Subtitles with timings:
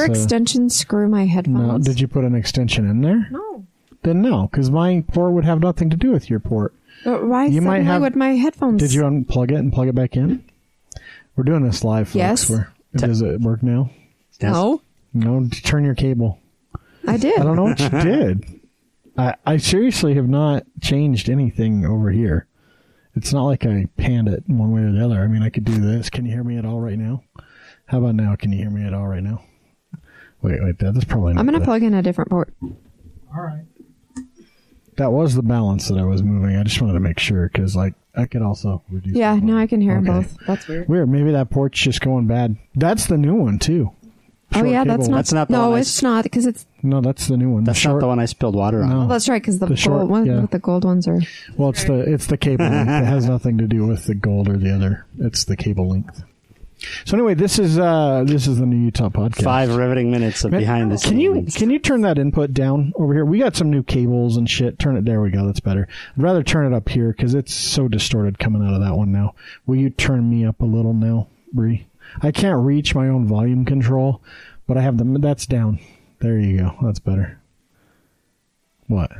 [0.00, 1.86] Did your That's, uh, extension screw my No, headphones?
[1.86, 3.28] did you put an extension in there?
[3.30, 3.64] No.
[4.02, 6.74] Then no, because my port would have nothing to do with your port.
[7.04, 8.80] But why You might have- would my headphones?
[8.82, 10.42] Did you unplug it and plug it back in?
[11.36, 12.16] We're doing this live, folks.
[12.16, 12.50] Yes.
[12.50, 13.90] We're, does it work now?
[14.42, 14.80] No,
[15.12, 16.38] No, turn your cable.
[17.06, 17.38] I did.
[17.38, 18.60] I don't know what you did.
[19.18, 22.46] I, I seriously have not changed anything over here.
[23.16, 25.20] It's not like I panned it one way or the other.
[25.20, 26.08] I mean, I could do this.
[26.10, 27.22] Can you hear me at all right now?
[27.86, 28.36] How about now?
[28.36, 29.42] Can you hear me at all right now?
[30.42, 32.52] Wait, wait, that's probably not I'm gonna the- plug in a different port.
[32.62, 33.64] All right.
[34.96, 36.56] That was the balance that I was moving.
[36.56, 39.16] I just wanted to make sure because, like, I could also reduce.
[39.16, 40.06] Yeah, the now I can hear Okay.
[40.06, 40.36] both.
[40.46, 40.88] That's weird.
[40.88, 41.08] Weird.
[41.08, 42.56] Maybe that port's just going bad.
[42.74, 43.92] That's the new one too.
[44.52, 45.16] Oh yeah, that's not.
[45.18, 46.66] That's not the no, one I it's s- not because it's.
[46.82, 47.62] No, that's the new one.
[47.64, 48.88] That's short, not the one I spilled water on.
[48.90, 49.02] No.
[49.02, 49.40] Oh, that's right.
[49.40, 50.40] Because the, The short- gold one yeah.
[50.40, 51.20] with the gold ones are.
[51.56, 52.90] Well, it's the it's the cable length.
[52.90, 55.06] It has nothing to do with the gold or the other.
[55.20, 56.24] It's the cable length.
[57.04, 59.44] So anyway, this is uh this is the new Utah podcast.
[59.44, 61.10] Five riveting minutes of Man, behind the scenes.
[61.10, 63.24] Can you can you turn that input down over here?
[63.24, 64.78] We got some new cables and shit.
[64.78, 65.04] Turn it.
[65.04, 65.46] There we go.
[65.46, 65.88] That's better.
[66.16, 69.12] I'd rather turn it up here because it's so distorted coming out of that one
[69.12, 69.34] now.
[69.66, 71.74] Will you turn me up a little now, Bre?
[72.22, 74.22] I can't reach my own volume control,
[74.66, 75.78] but I have the that's down.
[76.20, 76.76] There you go.
[76.82, 77.40] That's better.
[78.86, 79.12] What?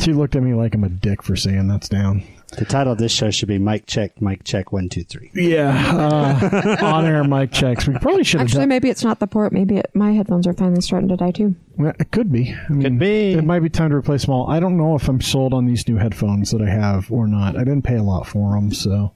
[0.00, 2.22] She looked at me like I'm a dick for saying that's down.
[2.56, 5.30] The title of this show should be Mike Check, Mike Check, one, two, three.
[5.34, 7.86] Yeah, uh, on air mic checks.
[7.86, 8.68] We probably should have Actually, done.
[8.70, 9.52] maybe it's not the port.
[9.52, 11.54] Maybe it, my headphones are finally starting to die too.
[11.76, 12.54] Well, It could be.
[12.54, 13.34] I mean, Could be.
[13.34, 14.48] It might be time to replace them all.
[14.50, 17.54] I don't know if I'm sold on these new headphones that I have or not.
[17.54, 19.12] I didn't pay a lot for them, so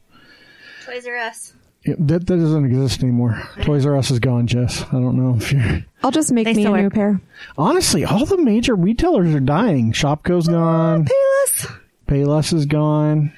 [0.84, 1.54] Toys R Us.
[1.86, 3.42] Yeah, that that doesn't exist anymore.
[3.62, 4.82] Toys R Us is gone, Jess.
[4.88, 5.82] I don't know if you're.
[6.04, 6.92] I'll just make They me a still new work.
[6.94, 7.20] pair.
[7.56, 9.92] Honestly, all the major retailers are dying.
[9.92, 11.06] Shopko's gone.
[11.06, 11.78] Payless.
[12.12, 13.32] Payless is gone.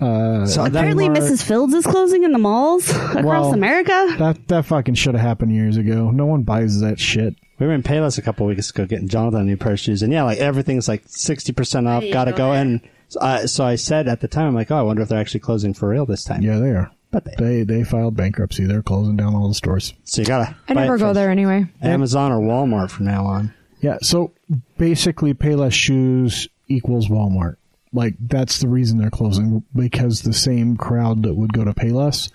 [0.00, 1.42] Uh, So Apparently, Mark- Mrs.
[1.42, 4.14] Fields is closing in the malls across Well, America.
[4.18, 6.10] that that fucking should have happened years ago.
[6.10, 7.34] No one buys that shit.
[7.58, 10.02] we were in Payless a couple weeks ago getting Jonathan a new pair of shoes,
[10.02, 12.04] and yeah, like everything's like sixty percent off.
[12.12, 12.52] Gotta go.
[12.52, 12.60] that.
[12.60, 15.08] And so I, so I said at the time, I'm like, oh, I wonder if
[15.08, 16.42] they're actually closing for real this time.
[16.42, 16.90] Yeah, they are.
[17.10, 18.66] But they, They they filed bankruptcy.
[18.66, 19.94] They're closing down all the stores.
[20.04, 20.54] so you gotta.
[20.68, 21.64] I buy never it go there anyway.
[21.82, 23.52] Amazon or Walmart from now on.
[23.80, 24.32] Yeah, so
[24.76, 27.56] basically, Payless shoes equals Walmart.
[27.92, 32.30] Like that's the reason they're closing because the same crowd that would go to Payless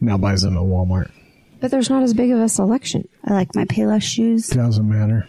[0.00, 1.10] now buys them at Walmart.
[1.60, 3.08] But there's not as big of a selection.
[3.24, 4.48] I like my Payless shoes.
[4.48, 5.26] Doesn't matter.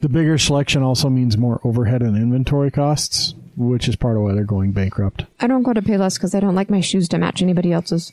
[0.00, 4.34] The bigger selection also means more overhead and inventory costs, which is part of why
[4.34, 5.26] they're going bankrupt.
[5.40, 8.12] I don't go to Payless because I don't like my shoes to match anybody else's.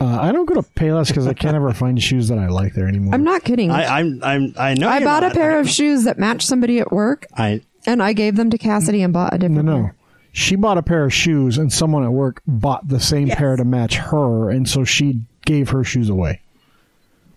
[0.00, 2.72] Uh, I don't go to Payless because I can't ever find shoes that I like
[2.74, 3.14] there anymore.
[3.14, 3.70] I'm not kidding.
[3.72, 4.92] I, I, I'm, I'm, I know.
[4.92, 8.36] you're bought a pair of shoes that matched somebody at work, I, and I gave
[8.36, 9.64] them to Cassidy and bought a different.
[9.64, 9.82] no.
[9.82, 9.94] pair.
[10.32, 13.64] She bought a pair of shoes, and someone at work bought the same pair to
[13.64, 16.42] match her, and so she gave her shoes away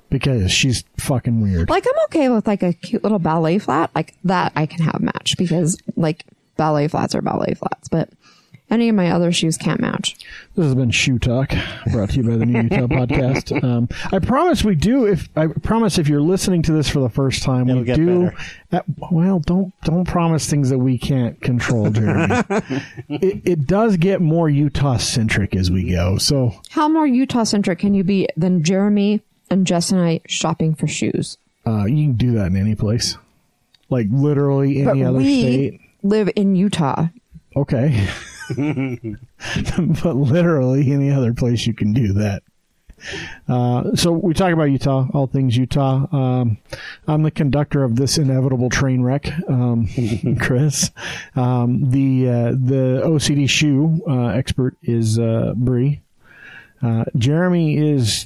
[0.10, 1.70] because she's fucking weird.
[1.70, 5.00] Like I'm okay with like a cute little ballet flat, like that I can have
[5.02, 6.26] match because like
[6.58, 8.10] ballet flats are ballet flats, but
[8.72, 10.16] any of my other shoes can't match.
[10.56, 11.52] This has been Shoe Talk,
[11.92, 13.64] brought to you by the New Utah Podcast.
[13.64, 15.06] Um, I promise we do.
[15.06, 18.32] If I promise, if you're listening to this for the first time, It'll we do.
[18.32, 18.38] better.
[18.72, 18.82] uh,
[19.12, 22.36] well, don't don't promise things that we can't control, Jeremy.
[23.10, 26.18] it, it does get more Utah centric as we go.
[26.18, 30.74] So How more Utah centric can you be than Jeremy and Jess and I shopping
[30.76, 31.38] for shoes?
[31.68, 33.18] uh, you can do that in any place,
[33.90, 35.82] like literally any But other we state.
[36.02, 37.08] live in Utah.
[37.56, 38.08] Okay.
[40.04, 42.44] but literally any other place you can do that.
[43.48, 46.06] Uh, so we talk about Utah, all things Utah.
[46.16, 46.58] Um,
[47.08, 49.88] I'm the conductor of this inevitable train wreck, um,
[50.40, 50.92] Chris.
[51.36, 56.02] Um, the uh, the OCD shoe uh, expert is uh, Bree.
[56.82, 58.26] Uh, Jeremy is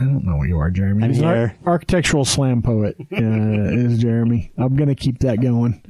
[0.00, 1.04] I don't know what you are, Jeremy.
[1.04, 1.56] I'm He's an ar- here.
[1.66, 4.50] architectural slam poet uh, is Jeremy.
[4.56, 5.82] I'm going to keep that going.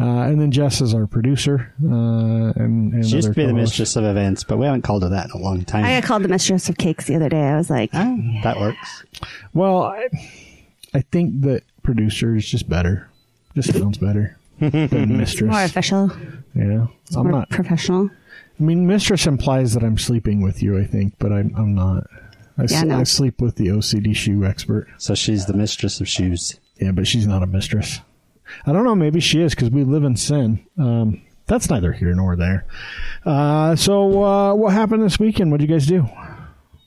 [0.00, 1.72] Uh, and then Jess is our producer.
[1.84, 3.62] Uh, and, and she used to be the co-host.
[3.72, 5.84] mistress of events, but we haven't called her that in a long time.
[5.84, 7.42] I got called the mistress of cakes the other day.
[7.42, 9.04] I was like, Ah, that works.
[9.52, 10.08] Well, I,
[10.94, 13.08] I think that producer is just better.
[13.54, 15.50] Just sounds better than mistress.
[15.50, 16.10] more official,
[16.54, 16.86] Yeah,
[17.16, 17.50] I'm more not.
[17.50, 18.08] professional.
[18.58, 20.78] I mean, mistress implies that I'm sleeping with you.
[20.78, 22.04] I think, but I'm I'm not.
[22.60, 23.00] I, s- Yeah, no.
[23.00, 24.88] I sleep with the OCD shoe expert.
[24.98, 26.58] So she's the mistress of shoes.
[26.80, 28.00] Yeah, but she's not a mistress.
[28.66, 28.94] I don't know.
[28.96, 30.64] Maybe she is because we live in sin.
[30.78, 32.66] Um, that's neither here nor there.
[33.24, 35.50] Uh, so, uh, what happened this weekend?
[35.50, 36.08] What did you guys do?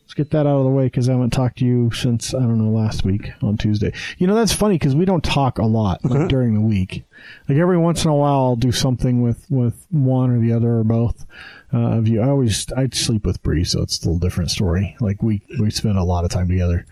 [0.02, 2.40] Let's get that out of the way because I haven't talked to you since I
[2.40, 3.94] don't know last week on Tuesday.
[4.18, 7.04] You know that's funny because we don't talk a lot like during the week.
[7.48, 10.78] Like every once in a while, I'll do something with with one or the other
[10.80, 11.26] or both
[11.74, 12.22] uh, of you.
[12.22, 14.96] I always I sleep with Bre, so it's a little different story.
[15.00, 16.86] Like we we spend a lot of time together,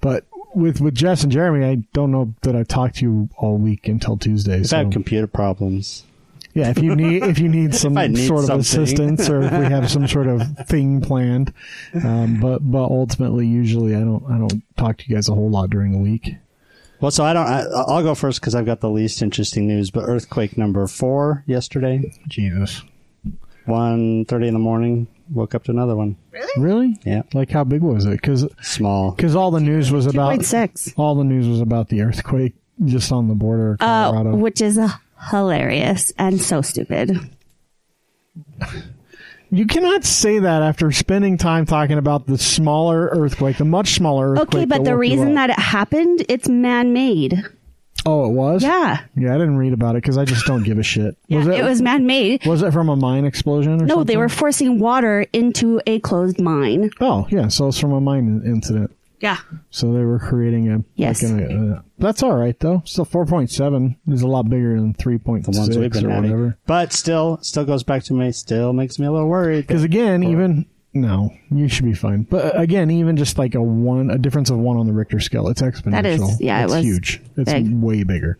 [0.00, 0.24] but
[0.54, 3.88] with with Jess and Jeremy, I don't know that I talked to you all week
[3.88, 4.56] until Tuesday.
[4.56, 6.04] I've So had computer problems.
[6.54, 9.64] yeah, if you need if you need some need sort of assistance or if we
[9.66, 11.52] have some sort of thing planned,
[12.02, 15.50] um, but but ultimately, usually I don't I don't talk to you guys a whole
[15.50, 16.36] lot during the week.
[16.98, 17.46] Well, so I don't.
[17.46, 19.90] I, I'll go first because I've got the least interesting news.
[19.90, 22.80] But earthquake number four yesterday, Jesus,
[23.66, 25.06] one thirty in the morning.
[25.32, 26.16] Woke up to another one.
[26.30, 26.52] really?
[26.56, 27.00] Really?
[27.04, 28.12] Yeah, Like how big was it?
[28.12, 29.10] Because small.
[29.10, 30.94] Because all the news was about 2.6.
[30.96, 32.54] all the news was about the earthquake
[32.84, 34.36] just on the border of Uh, Colorado.
[34.36, 34.88] which is uh,
[35.30, 37.18] hilarious and so stupid.
[39.50, 44.30] You cannot say that after spending time talking about the smaller earthquake, the much smaller
[44.32, 44.48] earthquake.
[44.54, 45.34] Okay, but that the woke you reason up.
[45.34, 47.42] that it happened, it's man-made.
[48.06, 49.00] Oh, it was Yeah.
[49.16, 49.34] yeah.
[49.34, 51.16] I didn't read about it because I just don't give a shit.
[51.28, 52.46] was it, it was man-made.
[52.46, 53.74] was it from a mine explosion?
[53.82, 54.06] Or No, something?
[54.06, 56.90] they were forcing water into a closed mine.
[57.00, 57.48] Oh, yeah.
[57.48, 58.92] So it's from a mine incident.
[59.20, 59.38] Yeah.
[59.70, 61.22] So they were creating a Yes.
[61.22, 62.82] Like an, uh, that's all right though.
[62.84, 66.04] Still, four point seven is a lot bigger than three point The ones we've been
[66.06, 66.30] or having.
[66.30, 66.58] whatever.
[66.66, 68.30] But still, still goes back to me.
[68.32, 69.66] Still makes me a little worried.
[69.66, 70.66] Because again, even
[70.96, 72.22] no, you should be fine.
[72.22, 75.20] But uh, again, even just like a one, a difference of one on the Richter
[75.20, 76.30] scale, it's exponential.
[76.30, 77.22] is- yeah, it it's was huge.
[77.36, 77.72] It's big.
[77.82, 78.38] way bigger.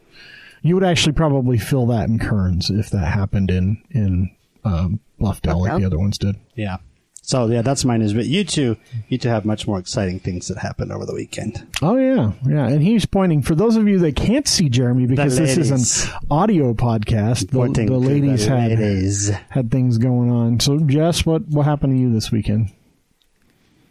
[0.62, 4.30] You would actually probably feel that in Kearns if that happened in in
[4.64, 6.36] um, Bluffdale like the other ones did.
[6.56, 6.78] Yeah.
[7.26, 8.14] So yeah, that's my news.
[8.14, 8.76] But you two,
[9.08, 11.66] you two have much more exciting things that happened over the weekend.
[11.82, 12.68] Oh yeah, yeah.
[12.68, 16.20] And he's pointing for those of you that can't see Jeremy because this is an
[16.30, 17.50] audio podcast.
[17.50, 19.30] The, the ladies the had ladies.
[19.50, 20.60] had things going on.
[20.60, 22.70] So Jess, what what happened to you this weekend?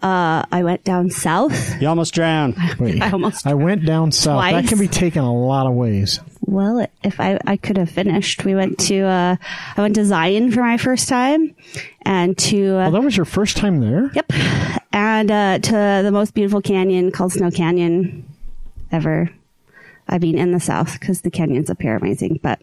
[0.06, 1.54] Uh, I went down south.
[1.81, 2.56] You almost drowned.
[2.80, 4.40] Wait, I almost- I went down south.
[4.52, 6.19] That can be taken a lot of ways.
[6.42, 9.36] Well, if I, I could have finished, we went to, uh,
[9.75, 11.56] I went to Zion for my first time
[12.04, 14.12] and to, uh, Oh, that was your first time there.
[14.13, 14.31] Yep.
[14.94, 15.72] And uh, to
[16.04, 18.25] the most beautiful canyon called Snow Canyon
[18.92, 19.31] ever.
[20.07, 22.40] I mean, in the South, because the canyons up here are amazing.
[22.44, 22.62] But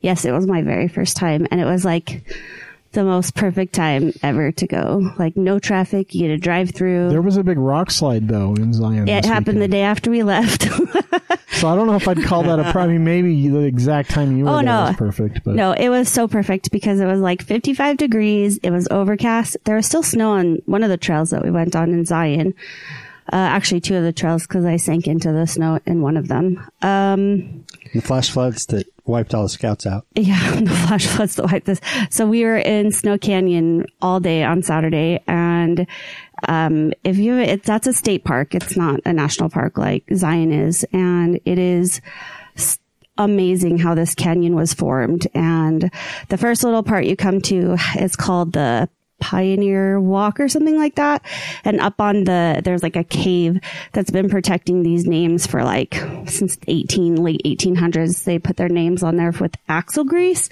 [0.00, 1.46] yes, it was my very first time.
[1.50, 2.22] And it was like
[2.98, 5.12] the most perfect time ever to go.
[5.18, 6.14] Like, no traffic.
[6.14, 7.10] You get a drive through.
[7.10, 9.08] There was a big rock slide though in Zion.
[9.08, 10.66] it this happened the day after we left.
[11.58, 14.44] So I don't know if I'd call that a probably maybe the exact time you
[14.44, 14.80] were Oh, there no.
[14.82, 15.42] was perfect.
[15.42, 18.58] But no, it was so perfect because it was like 55 degrees.
[18.58, 19.56] It was overcast.
[19.64, 22.54] There was still snow on one of the trails that we went on in Zion.
[23.32, 26.28] Uh, actually, two of the trails because I sank into the snow in one of
[26.28, 26.64] them.
[26.80, 30.06] Um, The flash floods that wiped all the scouts out.
[30.14, 31.80] yeah, the flash floods that wiped this.
[32.10, 35.86] So we were in Snow Canyon all day on Saturday, and
[36.46, 38.54] um, if you, it, that's a state park.
[38.54, 42.00] It's not a national park like Zion is, and it is
[42.56, 42.78] s-
[43.16, 45.26] amazing how this canyon was formed.
[45.34, 45.90] And
[46.28, 48.88] the first little part you come to is called the
[49.20, 51.24] Pioneer Walk or something like that.
[51.64, 53.58] And up on the, there's like a cave
[53.92, 55.94] that's been protecting these names for like
[56.26, 58.24] since 18, late 1800s.
[58.24, 60.48] They put their names on there with axle grease.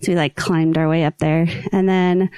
[0.00, 1.46] So we like climbed our way up there.
[1.72, 2.30] And then,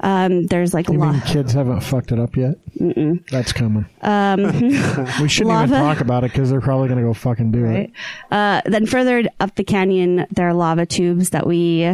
[0.00, 1.24] um, there's like a you lot.
[1.24, 2.56] kids haven't fucked it up yet?
[2.78, 3.26] Mm-mm.
[3.30, 3.86] That's coming.
[4.02, 4.42] Um,
[5.22, 7.76] we shouldn't even talk about it because they're probably going to go fucking do Right.
[7.84, 7.92] it.
[8.30, 11.84] Uh, then further up the canyon, there are lava tubes that we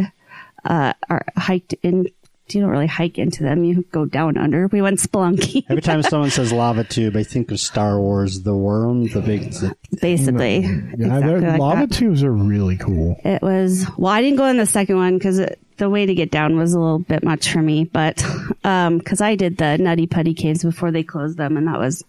[0.65, 2.07] uh, are hiked in.
[2.55, 4.67] You don't really hike into them; you go down under.
[4.67, 8.55] We went spelunky, Every time someone says lava tube, I think of Star Wars, the
[8.55, 9.53] worm, the big.
[10.01, 10.59] basically.
[10.59, 11.95] Yeah, Exactly like lava that.
[11.95, 13.19] tubes are really cool.
[13.23, 13.85] It was.
[13.97, 15.41] Well, I didn't go in the second one because
[15.77, 17.85] the way to get down was a little bit much for me.
[17.85, 18.23] But
[18.63, 22.03] um, because I did the Nutty Putty caves before they closed them, and that was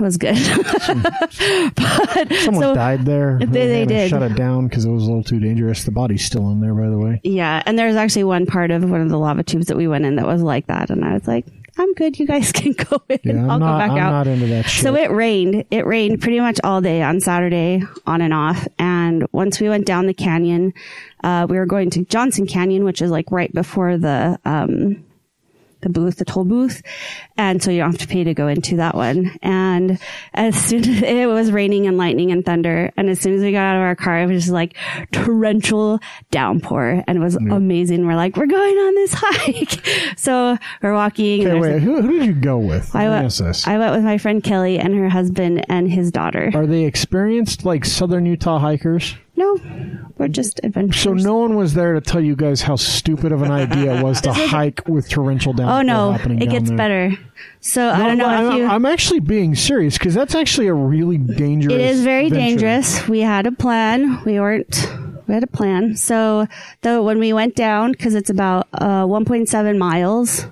[0.00, 0.36] was good.
[1.74, 3.38] but Someone so died there.
[3.38, 4.10] They- they did.
[4.10, 5.84] Shut it down because it was a little too dangerous.
[5.84, 7.20] The body's still in there, by the way.
[7.22, 10.04] Yeah, and there's actually one part of one of the lava tubes that we went
[10.04, 11.46] in that was like that, and I was like,
[11.78, 12.18] "I'm good.
[12.18, 13.18] You guys can go in.
[13.24, 13.72] Yeah, I'll not.
[13.74, 14.82] go back I'm out." not into that shit.
[14.84, 15.64] so it rained.
[15.70, 18.66] It rained pretty much all day on Saturday, on and off.
[18.78, 20.72] And once we went down the canyon,
[21.22, 25.04] uh, we were going to Johnson Canyon, which is like right before the um,
[25.84, 26.82] the booth, the toll booth.
[27.36, 29.38] And so you don't have to pay to go into that one.
[29.42, 29.98] And
[30.34, 33.52] as soon as it was raining and lightning and thunder, and as soon as we
[33.52, 34.76] got out of our car, it was just like
[35.12, 36.00] torrential
[36.30, 38.06] downpour and it was amazing.
[38.06, 40.18] We're like, we're going on this hike.
[40.18, 41.46] so we're walking.
[41.46, 41.76] Okay, wait.
[41.76, 42.94] a- Who, who did you go with?
[42.94, 43.40] I went.
[43.66, 46.50] I went with my friend Kelly and her husband and his daughter.
[46.54, 49.14] Are they experienced like Southern Utah hikers?
[49.36, 49.58] No,
[50.16, 51.02] we're just adventurers.
[51.02, 54.02] So no one was there to tell you guys how stupid of an idea it
[54.02, 56.76] was to hike with torrential downpour Oh no, it gets there.
[56.76, 57.18] better.
[57.60, 58.26] So I don't know.
[58.26, 58.66] I'm if you.
[58.66, 61.74] I'm actually being serious because that's actually a really dangerous.
[61.74, 62.36] It is very venture.
[62.36, 63.08] dangerous.
[63.08, 64.22] We had a plan.
[64.24, 64.88] We weren't.
[65.26, 65.96] We had a plan.
[65.96, 66.46] So
[66.82, 70.46] though when we went down, because it's about uh, 1.7 miles,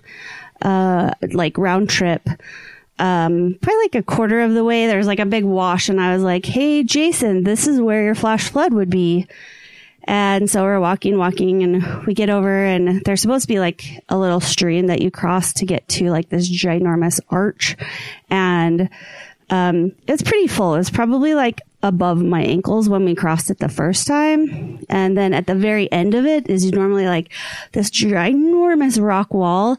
[0.62, 2.28] uh, like round trip.
[2.98, 6.14] Um, probably like a quarter of the way, there's like a big wash, and I
[6.14, 9.26] was like, "Hey, Jason, this is where your flash flood would be."
[10.04, 14.02] And so we're walking, walking, and we get over, and there's supposed to be like
[14.08, 17.76] a little stream that you cross to get to like this ginormous arch,
[18.30, 18.88] and
[19.50, 20.76] um, it's pretty full.
[20.76, 24.84] It's probably like above my ankles when we crossed it the first time.
[24.88, 27.32] And then at the very end of it is normally like
[27.72, 29.76] this ginormous rock wall.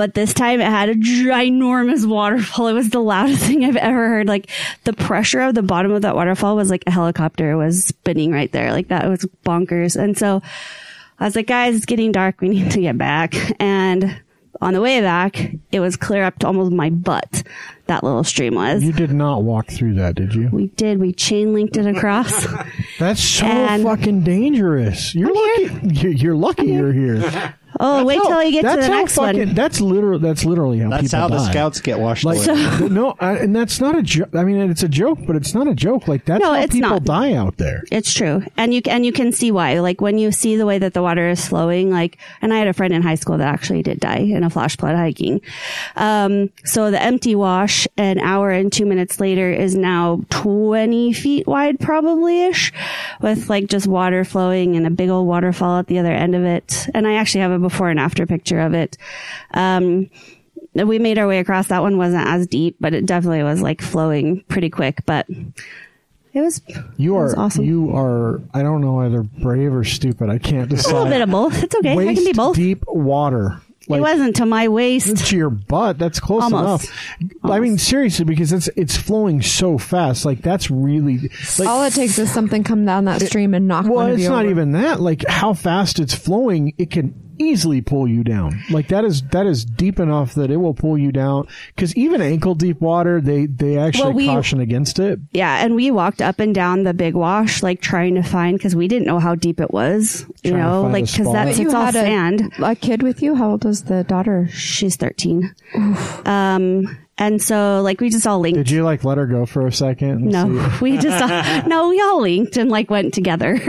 [0.00, 2.68] But this time it had a ginormous waterfall.
[2.68, 4.28] It was the loudest thing I've ever heard.
[4.28, 4.48] Like
[4.84, 8.50] the pressure of the bottom of that waterfall was like a helicopter was spinning right
[8.50, 8.72] there.
[8.72, 10.02] Like that was bonkers.
[10.02, 10.40] And so
[11.18, 12.40] I was like, guys, it's getting dark.
[12.40, 13.34] We need to get back.
[13.60, 14.22] And
[14.62, 15.38] on the way back,
[15.70, 17.42] it was clear up to almost my butt.
[17.86, 18.82] That little stream was.
[18.82, 20.48] You did not walk through that, did you?
[20.50, 20.98] We did.
[20.98, 22.46] We chain linked it across.
[22.98, 25.14] That's so And- fucking dangerous.
[25.14, 25.88] You're lucky.
[26.00, 27.54] You're, you're lucky you're here.
[27.78, 29.54] Oh, wait till you get to that's the next fucking, one.
[29.54, 30.18] That's literal.
[30.18, 32.88] That's literally how That's people how the scouts get washed Like away.
[32.90, 34.34] no, I, and that's not a joke.
[34.34, 36.08] I mean, it's a joke, but it's not a joke.
[36.08, 37.04] Like that's No, how it's people not.
[37.04, 37.84] die out there.
[37.92, 38.42] It's true.
[38.56, 39.78] And you, and you can see why.
[39.78, 42.66] Like when you see the way that the water is flowing, like, and I had
[42.66, 45.40] a friend in high school that actually did die in a flash flood hiking.
[45.96, 51.46] Um, so the empty wash an hour and two minutes later is now 20 feet
[51.46, 52.72] wide, probably ish,
[53.20, 56.42] with like just water flowing and a big old waterfall at the other end of
[56.44, 56.88] it.
[56.94, 58.96] And I actually have a before and after picture of it.
[59.52, 60.10] Um,
[60.74, 61.68] we made our way across.
[61.68, 65.26] That one wasn't as deep, but it definitely was like flowing pretty quick, but
[66.32, 66.62] it was
[66.96, 67.64] You That was are awesome.
[67.64, 68.40] you are.
[68.54, 70.30] I don't know either brave or stupid.
[70.30, 70.90] I can't decide.
[70.92, 71.62] a little bit of both.
[71.62, 71.92] It's okay.
[71.92, 72.54] I can be both.
[72.54, 73.60] deep water.
[73.88, 75.16] it wasn't to my waist.
[75.26, 75.98] to your butt.
[75.98, 76.84] That's close Almost.
[76.84, 77.42] enough.
[77.42, 80.24] I mean, seriously, because it's it's flowing so fast.
[80.24, 81.68] Like that's really like.
[81.68, 84.22] All it takes is something come down that stream and knock well, one of it's
[84.22, 84.50] you not over.
[84.50, 85.00] even that.
[85.00, 88.62] Like how fast it's flowing, it can easily pull you down.
[88.70, 91.48] Like that is that is deep enough that it will pull you down.
[91.74, 95.18] Because even ankle deep water, they they actually Well, we- caution against it.
[95.32, 98.76] Yeah, and we walked up and down the big wash, like trying to find because
[98.76, 100.26] we didn't know how deep it was.
[100.42, 102.52] You Trying know, like because that's it's all had a, sand.
[102.62, 103.34] a kid with you.
[103.34, 104.48] How old is the daughter?
[104.52, 105.54] She's thirteen.
[106.24, 108.56] Um, and so like we just all linked.
[108.56, 110.24] Did you like let her go for a second?
[110.24, 110.46] No,
[110.82, 113.60] we just all, no, we all linked and like went together.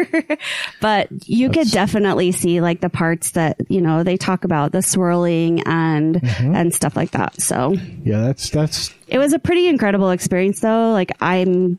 [0.81, 4.81] but you could definitely see like the parts that you know they talk about the
[4.81, 6.55] swirling and Mm-hmm.
[6.55, 7.39] and stuff like that.
[7.41, 10.91] So Yeah, that's that's it was a pretty incredible experience though.
[10.93, 11.77] Like I'm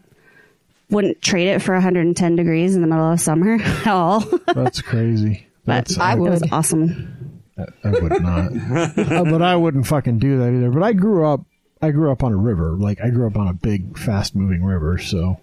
[0.91, 4.21] wouldn't trade it for 110 degrees in the middle of summer at all.
[4.55, 5.47] that's crazy.
[5.65, 6.53] but That's I it was would.
[6.53, 7.41] awesome.
[7.57, 8.53] I would not.
[8.99, 10.71] Uh, but I wouldn't fucking do that either.
[10.71, 11.41] But I grew up.
[11.83, 12.71] I grew up on a river.
[12.71, 14.99] Like I grew up on a big, fast moving river.
[14.99, 15.41] So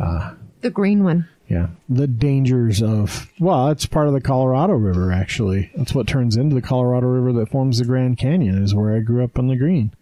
[0.00, 1.28] uh, The green one.
[1.48, 5.12] yeah, the dangers of well, it's part of the Colorado River.
[5.12, 8.62] Actually, that's what turns into the Colorado River that forms the Grand Canyon.
[8.62, 9.92] Is where I grew up on the green.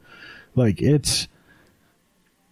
[0.54, 1.28] Like it's.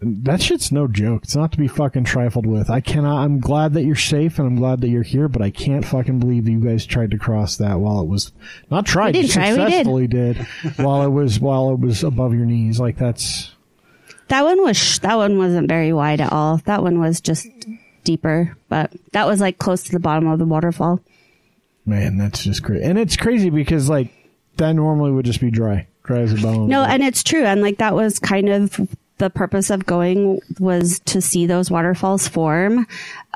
[0.00, 1.22] That shit's no joke.
[1.24, 2.68] It's not to be fucking trifled with.
[2.68, 3.24] I cannot.
[3.24, 6.18] I'm glad that you're safe and I'm glad that you're here, but I can't fucking
[6.18, 8.32] believe that you guys tried to cross that while it was
[8.70, 9.12] not tried.
[9.12, 9.64] didn't you try, we did.
[9.64, 10.36] successfully did
[10.76, 12.78] while it was while it was above your knees.
[12.78, 13.52] Like that's
[14.28, 16.58] That one was sh- that one wasn't very wide at all.
[16.66, 17.46] That one was just
[18.02, 21.00] deeper, but that was like close to the bottom of the waterfall.
[21.86, 22.84] man, that's just crazy.
[22.84, 24.12] And it's crazy because like
[24.56, 26.68] that normally would just be dry, dry as a bone.
[26.68, 27.44] No, and it's true.
[27.44, 28.78] And like that was kind of
[29.18, 32.86] the purpose of going was to see those waterfalls form.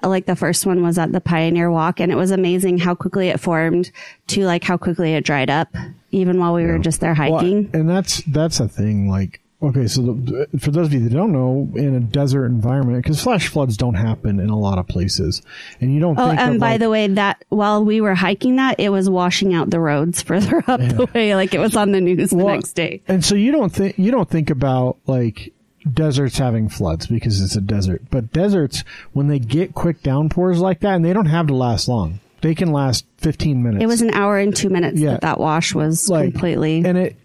[0.03, 3.29] Like the first one was at the Pioneer Walk and it was amazing how quickly
[3.29, 3.91] it formed
[4.29, 5.69] to like how quickly it dried up,
[6.11, 7.71] even while we were just there Well, hiking.
[7.73, 9.09] and that's that's a thing.
[9.09, 13.03] Like, okay, so the, for those of you that don't know, in a desert environment,
[13.03, 15.43] because flash floods don't happen in a lot of places,
[15.81, 16.19] and you don't.
[16.19, 18.91] Oh, think and of, by like, the way, that while we were hiking that, it
[18.91, 21.35] was washing out the roads further up the way.
[21.35, 23.01] Like it was on the news the next day.
[23.09, 25.53] And so you don't think you don't think about like
[25.93, 28.03] deserts having floods because it's a desert.
[28.11, 31.89] But deserts when they get quick downpours like that and they don't have to last
[31.89, 32.21] long.
[32.41, 33.83] They can last 15 minutes.
[33.83, 35.13] It was an hour and two minutes Yeah.
[35.13, 36.85] that that wash was like completely.
[36.85, 37.17] and it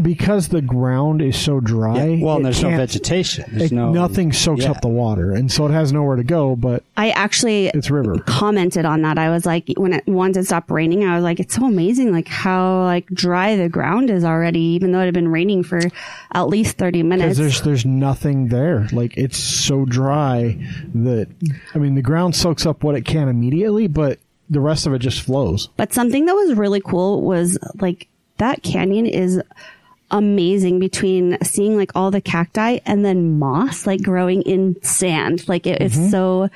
[0.00, 2.18] because the ground is so dry.
[2.22, 3.44] well, and there's no vegetation.
[3.52, 4.70] There's it- no nothing soaks yeah.
[4.70, 6.56] up the water, and so it has nowhere to go.
[6.56, 8.18] But I actually it's river.
[8.20, 9.18] commented on that.
[9.18, 12.12] I was like, when it once it stopped raining, I was like, it's so amazing,
[12.12, 15.80] like how like dry the ground is already, even though it had been raining for
[16.32, 17.38] at least thirty minutes.
[17.38, 18.86] there's there's nothing there.
[18.92, 20.58] Like it's so dry
[20.94, 21.28] that
[21.74, 24.98] I mean the ground soaks up what it can immediately, but the rest of it
[24.98, 25.68] just flows.
[25.76, 28.08] But something that was really cool was like
[28.40, 29.40] that canyon is
[30.10, 35.48] amazing between seeing like all the cacti and then moss like growing in sand.
[35.48, 36.04] Like it Mm-hmm.
[36.04, 36.48] is so.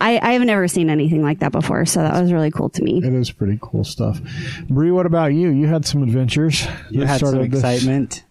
[0.00, 2.84] I, I have never seen anything like that before, so that was really cool to
[2.84, 2.98] me.
[3.04, 4.20] It is pretty cool stuff.
[4.70, 5.48] Bre, what about you?
[5.50, 6.68] You had some adventures.
[6.88, 8.22] You had some started this- excitement.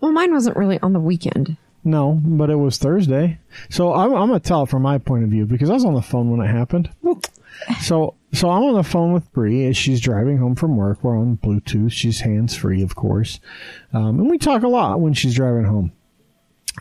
[0.00, 1.58] Well, mine wasn't really on the weekend.
[1.84, 3.38] No, but it was Thursday.
[3.68, 5.92] So I'm, I'm gonna tell it from my point of view because I was on
[5.94, 6.88] the phone when it happened.
[7.80, 11.02] So so I'm on the phone with Bre as she's driving home from work.
[11.02, 11.92] We're on Bluetooth.
[11.92, 13.40] She's hands free, of course,
[13.92, 15.92] um, and we talk a lot when she's driving home.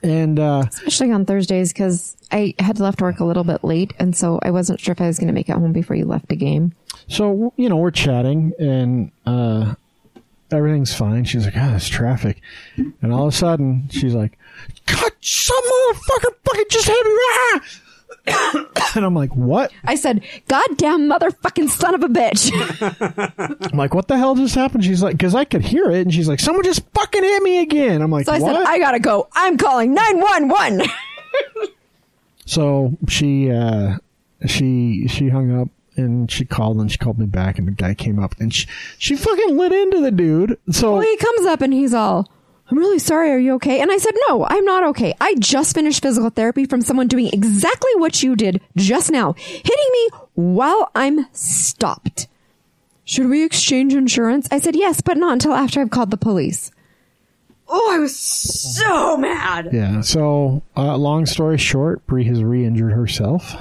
[0.01, 4.15] And uh, Especially on Thursdays because I had left work a little bit late, and
[4.15, 6.27] so I wasn't sure if I was going to make it home before you left
[6.29, 6.73] the game.
[7.07, 9.75] so you know we're chatting and uh,
[10.51, 11.25] everything's fine.
[11.25, 12.41] She's like, "Ah, it's traffic,"
[12.75, 14.37] and all of a sudden she's like,
[14.87, 17.61] "God, some motherfucker fucking just hit me!"
[18.27, 22.51] Ah!" and I'm like, "What?" I said, "Goddamn motherfucking son of a bitch!"
[23.71, 26.13] I'm like, "What the hell just happened?" She's like, "Cause I could hear it," and
[26.13, 28.79] she's like, "Someone just fucking hit me again." I'm like, so I "What?" said, "I
[28.79, 29.27] gotta go.
[29.33, 30.81] I'm calling nine one one."
[32.45, 33.97] so she uh,
[34.45, 37.93] she she hung up and she called and she called me back and the guy
[37.93, 40.57] came up and she she fucking lit into the dude.
[40.71, 42.29] So Well, he comes up and he's all,
[42.73, 43.29] I'm really sorry.
[43.29, 43.81] Are you okay?
[43.81, 45.13] And I said, No, I'm not okay.
[45.21, 49.91] I just finished physical therapy from someone doing exactly what you did just now, hitting
[49.91, 52.27] me while I'm stopped.
[53.05, 54.47] Should we exchange insurance?
[54.49, 56.71] I said, Yes, but not until after I've called the police.
[57.67, 59.69] Oh, I was so mad.
[59.71, 60.01] Yeah.
[60.01, 63.53] So, uh, long story short, Bre has re-injured herself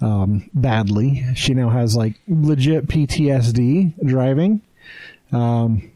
[0.00, 1.24] um, badly.
[1.36, 4.62] She now has like legit PTSD driving.
[5.30, 5.92] Um,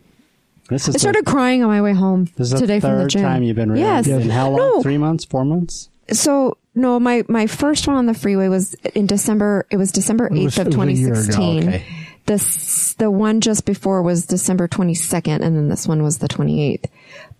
[0.70, 2.96] This is I started crying on my way home the, this is today the from
[2.96, 3.22] the third gym.
[3.22, 4.06] time you've been Yes.
[4.06, 4.56] In how long?
[4.58, 4.82] No.
[4.82, 5.24] Three months?
[5.24, 5.90] Four months?
[6.12, 9.66] So no, my my first one on the freeway was in December.
[9.70, 11.68] It was December eighth of was a year ago, 2016.
[11.68, 11.84] okay.
[12.26, 16.84] This the one just before was December 22nd, and then this one was the 28th.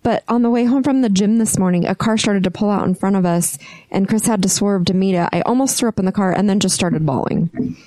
[0.03, 2.69] But on the way home from the gym this morning, a car started to pull
[2.69, 3.57] out in front of us,
[3.91, 5.29] and Chris had to swerve to meet it.
[5.31, 7.77] I almost threw up in the car, and then just started bawling.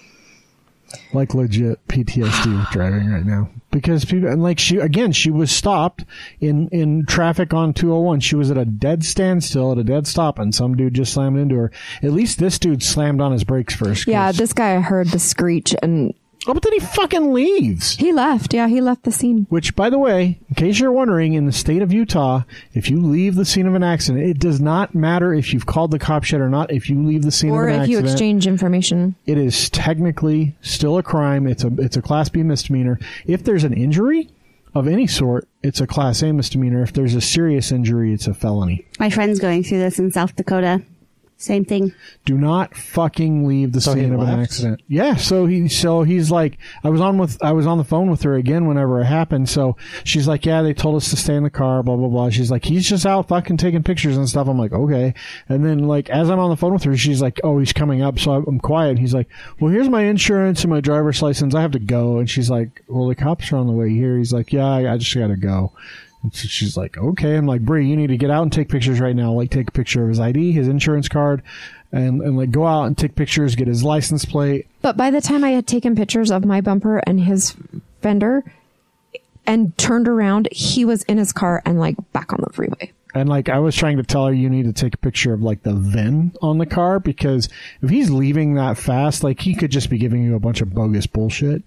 [1.13, 3.51] Like legit PTSD with driving right now.
[3.71, 6.05] Because people and like she again she was stopped
[6.41, 10.39] in in traffic on 201 she was at a dead standstill at a dead stop
[10.39, 11.73] and some dude just slammed into her.
[12.03, 15.75] At least this dude slammed on his brakes first Yeah, this guy heard the screech,
[15.83, 16.15] and
[16.47, 18.53] oh but then he fucking leaves he left.
[18.55, 19.47] Yeah, he left the scene.
[19.51, 23.01] which by the way in case you're wondering in the state of Utah if you
[23.01, 26.33] leave the scene of an accident it does not matter if you've called the cops
[26.33, 27.97] yet or not if you leave the scene Or of an accident.
[27.97, 29.17] Or if you exchange information.
[29.27, 31.47] it is technically still a crime.
[31.47, 32.99] It's a it's a class B misdemeanor.
[33.27, 34.31] If there's an injury
[34.75, 36.83] of any sort, it's a class A misdemeanor.
[36.83, 38.85] If there's a serious injury, it's a felony.
[38.99, 40.83] My friend's going through this in South Dakota.
[41.45, 41.93] Same thing.
[42.25, 44.81] Do not fucking leave the So scene of an accident.
[44.89, 48.11] Yeah, so he so he's like I was on with I was on the phone
[48.11, 49.51] with her again whenever it happened.
[49.51, 52.31] So she's like, "Yeah, they told us to stay in the car, blah blah blah."
[52.31, 55.13] She's like, "He's just out fucking taking pictures and stuff." I'm like, "Okay."
[55.47, 58.01] And then like as I'm on the phone with her, she's like, "Oh, he's coming
[58.01, 58.99] up." So I'm quiet.
[58.99, 59.29] He's like,
[59.61, 61.55] "Well, here's my insurance and my driver's license.
[61.55, 64.17] I have to go." And she's like, "Well, the cops are on the way here."
[64.17, 65.73] He's like, "Yeah, I, I just got to go."
[66.33, 67.37] So she's like, okay.
[67.37, 69.33] I'm like, Bre, you need to get out and take pictures right now.
[69.33, 71.43] Like, take a picture of his ID, his insurance card,
[71.93, 74.67] and, and like go out and take pictures, get his license plate.
[74.83, 77.55] But by the time I had taken pictures of my bumper and his
[78.03, 78.45] fender
[79.47, 82.93] and turned around, he was in his car and like back on the freeway.
[83.15, 85.41] And like, I was trying to tell her, you need to take a picture of
[85.41, 87.49] like the VIN on the car because
[87.81, 90.75] if he's leaving that fast, like he could just be giving you a bunch of
[90.75, 91.63] bogus bullshit.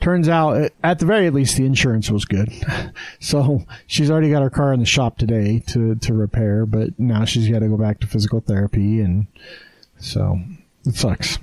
[0.00, 2.50] Turns out, uh, at the very least, the insurance was good.
[3.20, 7.24] So she's already got her car in the shop today to, to repair, but now
[7.24, 9.00] she's got to go back to physical therapy.
[9.00, 9.26] And
[9.98, 10.38] so
[10.84, 11.38] it sucks.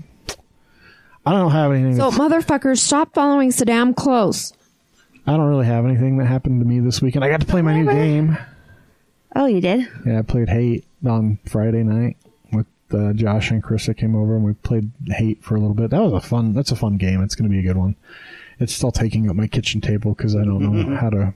[1.25, 1.95] I don't have anything.
[1.95, 4.53] So motherfuckers, stop following so damn close.
[5.25, 7.25] I don't really have anything that happened to me this weekend.
[7.25, 8.37] I got to play my new game.
[9.35, 9.87] Oh, you did?
[10.05, 12.17] Yeah, I played Hate on Friday night
[12.51, 15.75] with uh, Josh and Chris that came over, and we played Hate for a little
[15.75, 15.89] bit.
[15.91, 16.53] That was a fun.
[16.53, 17.21] That's a fun game.
[17.23, 17.95] It's going to be a good one.
[18.61, 21.33] It's still taking up my kitchen table because I don't know how to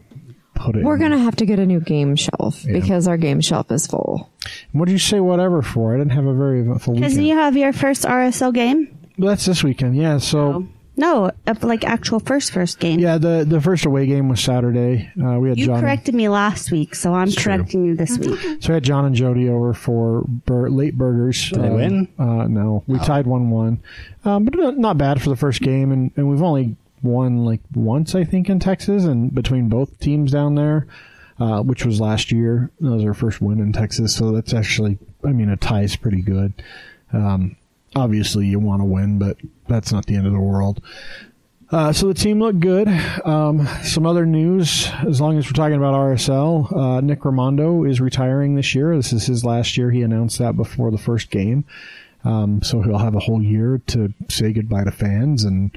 [0.53, 0.83] put it.
[0.83, 1.01] We're in.
[1.01, 2.73] gonna have to get a new game shelf Yeah.
[2.73, 4.29] because our game shelf is full.
[4.71, 5.19] What did you say?
[5.19, 5.93] Whatever for?
[5.93, 7.27] I didn't have a very eventful Because weekend.
[7.27, 8.87] you have your first RSL game?
[9.17, 9.95] That's this weekend.
[9.97, 10.17] Yeah.
[10.19, 12.99] So No, uh, like actual first first game.
[12.99, 15.09] yeah, the the first away game was Saturday.
[15.21, 15.81] Uh, we had You John.
[15.81, 17.51] corrected me last week, so I'm It's true.
[17.53, 18.39] correcting you this week.
[18.61, 21.49] So we had John and Jody over for bur- late burgers.
[21.49, 22.07] Did they Um, win?
[22.17, 23.79] Uh, no, we tied one one,
[24.23, 27.61] um, but not, not bad for the first game, and, and we've only won like
[27.73, 30.87] once I think in Texas, and between both teams down there,
[31.39, 32.71] uh, which was last year.
[32.79, 35.95] That was our first win in Texas, so that's actually, I mean, a tie is
[35.95, 36.53] pretty good.
[37.13, 37.55] Um,
[37.95, 39.37] obviously, you want to win, but
[39.67, 40.81] that's not the end of the world.
[41.71, 42.87] Uh, so the team looked good.
[43.25, 47.99] Um, some other news, as long as we're talking about RSL, uh, Nick Rimando is
[47.99, 48.95] retiring this year.
[48.95, 49.89] This is his last year.
[49.89, 51.65] He announced that before the first game.
[52.23, 55.75] Um, so he'll have a whole year to say goodbye to fans and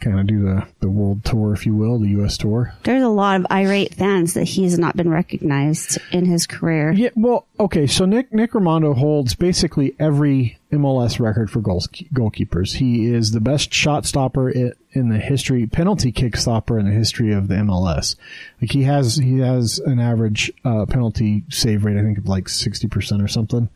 [0.00, 2.36] kind of do the, the world tour, if you will, the U.S.
[2.36, 2.74] tour.
[2.82, 6.92] There's a lot of irate fans that he's not been recognized in his career.
[6.92, 7.86] Yeah, well, okay.
[7.86, 12.76] So Nick Nick Rimando holds basically every MLS record for goals, goalkeepers.
[12.76, 17.32] He is the best shot stopper in the history, penalty kick stopper in the history
[17.32, 18.16] of the MLS.
[18.60, 22.48] Like he has he has an average uh, penalty save rate, I think of like
[22.48, 23.68] sixty percent or something.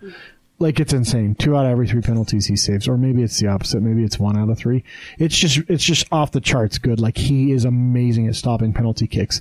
[0.60, 1.34] Like it's insane.
[1.36, 3.80] Two out of every three penalties he saves, or maybe it's the opposite.
[3.80, 4.84] Maybe it's one out of three.
[5.18, 7.00] It's just it's just off the charts good.
[7.00, 9.40] Like he is amazing at stopping penalty kicks.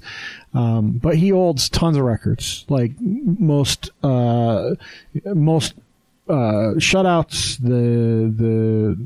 [0.54, 2.66] Um, but he holds tons of records.
[2.70, 4.76] Like most uh,
[5.26, 5.74] most
[6.30, 8.98] uh, shutouts, the the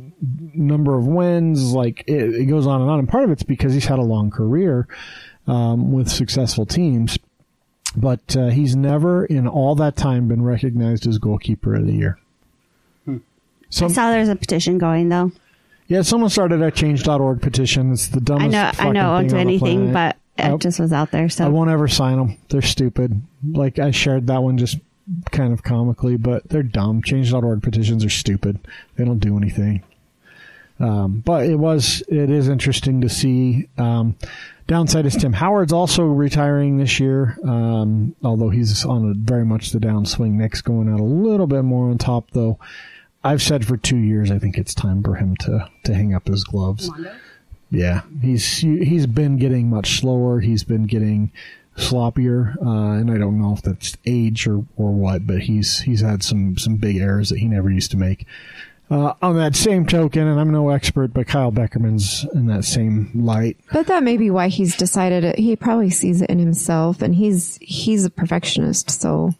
[0.54, 3.00] number of wins, like it, it goes on and on.
[3.00, 4.88] And part of it's because he's had a long career
[5.48, 7.18] um, with successful teams,
[7.96, 12.20] but uh, he's never in all that time been recognized as goalkeeper of the year.
[13.70, 15.32] So I saw there's a petition going though.
[15.88, 17.92] yeah, someone started a Change.org petition.
[17.92, 18.52] It's the I dumbest.
[18.52, 21.10] know, I fucking know, I won't thing do anything, but it I- just was out
[21.12, 21.28] there.
[21.30, 22.38] So I won't ever sign them.
[22.50, 23.22] They're stupid.
[23.48, 24.78] Like I shared that one just
[25.32, 27.02] kind of comically, but they're dumb.
[27.02, 28.60] Change.org petitions are stupid.
[28.96, 29.82] They don't do anything.
[30.80, 33.70] Um, but it was it is interesting to see.
[33.78, 34.16] Um,
[34.68, 39.72] downside is Tim Howard's also retiring this year, um, although he's on a very much
[39.72, 40.32] the downswing.
[40.32, 42.60] Nick's going out a little bit more on top, though.
[43.24, 46.28] I've said for two years I think it's time for him to to hang up
[46.28, 46.90] his gloves.
[47.72, 50.42] Yeah, he's he's been getting much slower.
[50.42, 51.32] He's been getting
[51.78, 56.02] sloppier, uh, and I don't know if that's age or, or what, but he's he's
[56.02, 58.28] had some some big errors that he never used to make.
[58.94, 63.10] Uh, on that same token, and I'm no expert, but Kyle Beckerman's in that same
[63.16, 63.58] light.
[63.72, 65.40] But that may be why he's decided it.
[65.40, 68.92] He probably sees it in himself, and he's he's a perfectionist.
[68.92, 69.34] So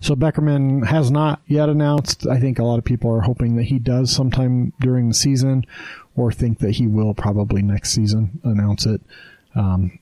[0.00, 2.26] So Beckerman has not yet announced.
[2.26, 5.64] I think a lot of people are hoping that he does sometime during the season,
[6.14, 9.00] or think that he will probably next season announce it.
[9.54, 9.98] Um,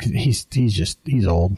[0.00, 1.56] he's he's just he's old.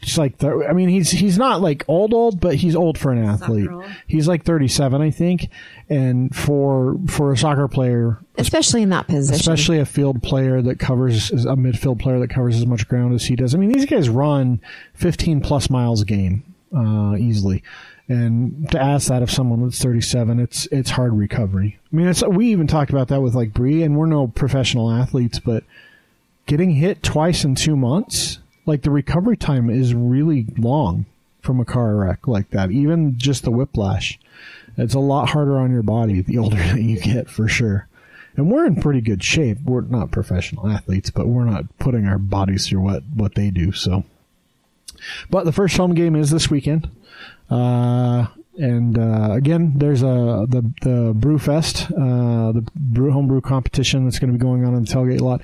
[0.00, 3.10] Just like the, I mean, he's he's not like old old, but he's old for
[3.10, 3.68] an athlete.
[4.06, 5.48] He's like thirty seven, I think,
[5.88, 10.78] and for for a soccer player, especially in that position, especially a field player that
[10.78, 13.56] covers a midfield player that covers as much ground as he does.
[13.56, 14.60] I mean, these guys run
[14.94, 17.64] 15 plus miles a game uh, easily,
[18.08, 21.76] and to ask that of someone that's 37, it's it's hard recovery.
[21.92, 24.92] I mean, it's we even talked about that with like Bre, and we're no professional
[24.92, 25.64] athletes, but
[26.46, 31.06] getting hit twice in two months, like the recovery time is really long
[31.40, 32.70] from a car wreck like that.
[32.70, 34.18] Even just the whiplash,
[34.76, 37.88] it's a lot harder on your body the older that you get, for sure
[38.38, 39.58] and we're in pretty good shape.
[39.64, 43.72] We're not professional athletes, but we're not putting our bodies through what what they do.
[43.72, 44.04] So,
[45.28, 46.88] but the first home game is this weekend,
[47.50, 54.04] uh, and uh, again, there's a the the Brew Fest, uh, the brew homebrew competition
[54.04, 55.40] that's going to be going on in the tailgate lot.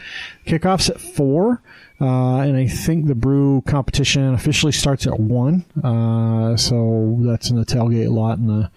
[0.46, 1.62] Kickoffs at four.
[2.00, 5.64] Uh, and I think the brew competition officially starts at one.
[5.82, 8.70] Uh, so that's in the tailgate lot in the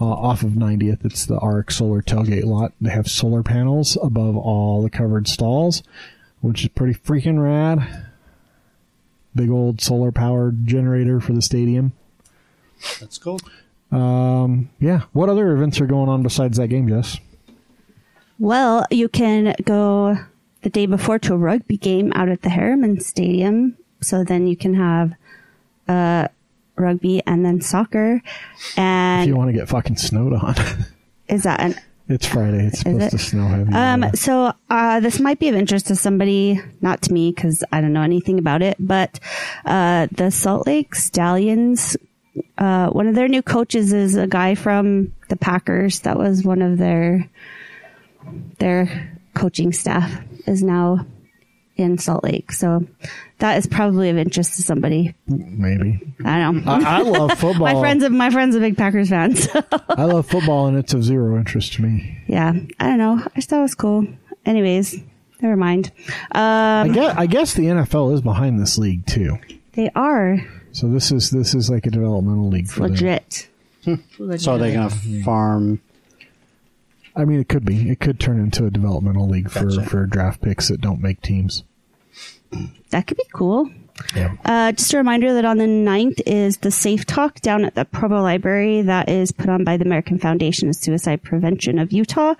[0.00, 1.04] uh, off of 90th.
[1.04, 2.72] It's the Auric Solar tailgate lot.
[2.80, 5.82] They have solar panels above all the covered stalls,
[6.40, 8.06] which is pretty freaking rad.
[9.34, 11.92] Big old solar powered generator for the stadium.
[13.00, 13.38] That's cool.
[13.92, 15.02] Um, yeah.
[15.12, 17.18] What other events are going on besides that game, Jess?
[18.38, 20.16] Well, you can go
[20.62, 23.76] the day before to a rugby game out at the Herriman Stadium.
[24.00, 25.12] So then you can have
[25.86, 26.28] uh,
[26.76, 28.22] rugby and then soccer.
[28.76, 30.54] And if you want to get fucking snowed on,
[31.28, 31.74] is that an
[32.08, 32.66] it's Friday.
[32.66, 33.10] It's supposed it?
[33.10, 33.72] to snow heavy.
[33.72, 37.80] Um, so uh, this might be of interest to somebody, not to me because I
[37.80, 39.20] don't know anything about it, but
[39.64, 41.96] uh, the Salt Lake Stallions.
[42.56, 46.00] Uh, one of their new coaches is a guy from the Packers.
[46.00, 47.28] That was one of their
[48.58, 50.10] their coaching staff
[50.46, 51.04] is now
[51.76, 52.52] in Salt Lake.
[52.52, 52.86] So
[53.38, 55.14] that is probably of interest to somebody.
[55.26, 56.00] Maybe.
[56.24, 56.72] I don't know.
[56.72, 57.66] I, I love football.
[57.72, 59.48] my friends, my friends, are big Packers fans.
[59.88, 62.18] I love football, and it's of zero interest to me.
[62.28, 63.20] yeah, I don't know.
[63.24, 64.06] I just thought it was cool.
[64.44, 64.96] Anyways,
[65.40, 65.90] never mind.
[66.32, 69.38] I guess, I guess the NFL is behind this league too.
[69.72, 70.38] They are
[70.72, 72.92] So this is this is like a developmental league for them.
[72.92, 73.48] legit.
[74.38, 75.80] So are they going to farm?
[77.16, 77.90] I mean, it could be.
[77.90, 79.82] It could turn into a developmental league for Gotcha.
[79.90, 81.64] for draft picks that don't make teams.
[82.90, 83.68] That could be cool.
[84.14, 84.36] Yeah.
[84.44, 87.84] Uh, just a reminder that on the 9th is the Safe Talk down at the
[87.84, 92.34] Provo Library that is put on by the American Foundation of Suicide Prevention of Utah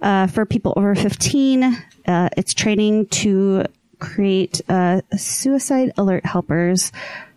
[0.00, 1.62] uh, for people over 15.
[2.06, 3.64] Uh, it's training to
[4.00, 6.90] create uh, suicide alert helpers,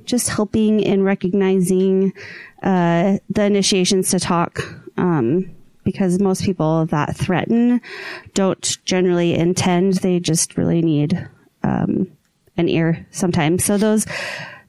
[0.05, 2.13] just helping in recognizing
[2.63, 4.61] uh, the initiations to talk.
[4.97, 7.79] Um, because most people that threaten
[8.33, 9.93] don't generally intend.
[9.95, 11.29] They just really need
[11.63, 12.11] um,
[12.57, 13.63] an ear sometimes.
[13.63, 14.05] So those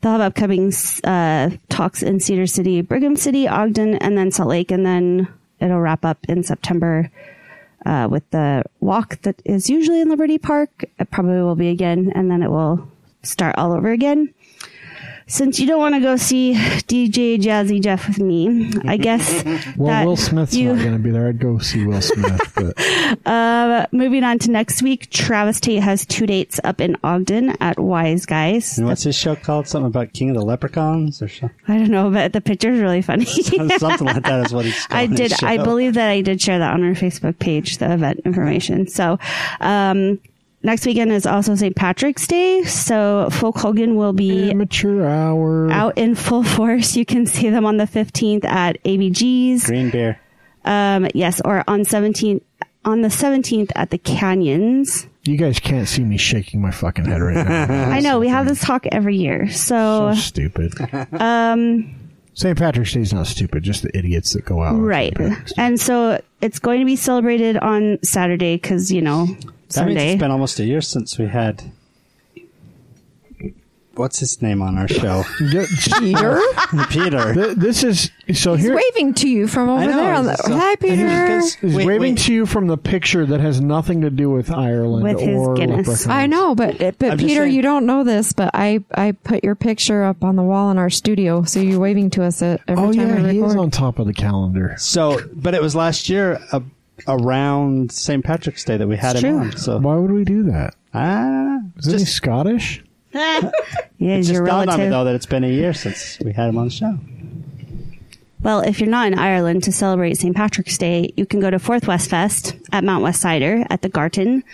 [0.01, 0.73] they'll have upcoming
[1.03, 5.27] uh, talks in Cedar City, Brigham City, Ogden, and then Salt Lake, and then
[5.59, 7.11] it'll wrap up in September.
[7.85, 12.11] Uh, with the walk that is usually in Liberty Park, it probably will be again,
[12.17, 12.89] and then it will
[13.23, 14.35] start all over again
[15.29, 19.45] since you don't want to go see DJ Jazzy Jeff with me, I guess.
[19.77, 21.29] Well, that Will Smith's you, not going to be there.
[21.29, 26.07] I'd go see Will Smith, but Uh, moving on to next week, Travis Tate has
[26.07, 28.79] two dates up in Ogden at Wise Guys.
[28.79, 29.67] And what's his show called?
[29.67, 31.57] Something about King of the Leprechauns or something?
[31.69, 33.25] I don't know, but the picture's really funny.
[33.79, 35.45] something like that is what he's I calling his did.
[35.45, 38.87] I believe that I did share that on our Facebook page, the event information.
[38.87, 39.19] So,
[39.61, 40.21] um,
[40.63, 41.75] next weekend is also St.
[41.77, 42.63] Patrick's Day.
[42.65, 45.71] So Folk Hogan will be amateur hour.
[45.71, 46.97] out in full force.
[46.97, 49.67] You can see them on the 15th at ABG's.
[49.67, 50.21] Green Bear.
[50.65, 52.43] Um, yes, or on 17th,
[52.85, 55.07] on the 17th at the Canyons.
[55.25, 57.91] You guys can't see me shaking my fucking head right now.
[57.91, 59.49] I know we have this talk every year.
[59.51, 60.73] So, so stupid.
[61.21, 61.95] Um,
[62.35, 62.57] St.
[62.57, 64.75] Patrick's Day is not stupid, just the idiots that go out.
[64.77, 65.17] right.
[65.17, 65.29] St.
[65.31, 65.63] Patrick's Day.
[65.63, 69.27] And so it's going to be celebrated on Saturday because, you know,
[69.77, 71.71] That means it's been almost a year since we had.
[73.95, 75.25] What's his name on our show?
[75.39, 76.39] Peter,
[76.91, 77.33] Peter.
[77.33, 78.77] Th- this is so he's here.
[78.77, 80.13] waving to you from over know, there.
[80.13, 80.97] On the, so- Hi, Peter.
[81.07, 82.19] Because- He's Wait, waving wait.
[82.25, 85.55] to you from the picture that has nothing to do with Ireland With his or
[85.55, 86.07] Guinness.
[86.07, 89.55] I know, but but I'm Peter, you don't know this, but I I put your
[89.55, 92.85] picture up on the wall in our studio, so you're waving to us at every
[92.85, 93.59] Oh time yeah, we he is record.
[93.59, 94.75] on top of the calendar.
[94.79, 96.61] So, but it was last year uh,
[97.09, 98.25] around St.
[98.25, 99.47] Patrick's Day that we had It's him true.
[99.51, 99.57] on.
[99.57, 100.75] So, Why would we do that?
[100.95, 102.83] ah, Isn't he just, Scottish?
[103.13, 103.41] yeah,
[103.99, 104.91] just your dawned on me relative.
[104.91, 106.99] though that it's been a year since we had him on the show.
[108.43, 110.37] Well, if you're not in Ireland to celebrate St.
[110.37, 113.89] Patrick's Day, you can go to Fourth West Fest at Mountain West Cider at the
[113.89, 114.45] Garten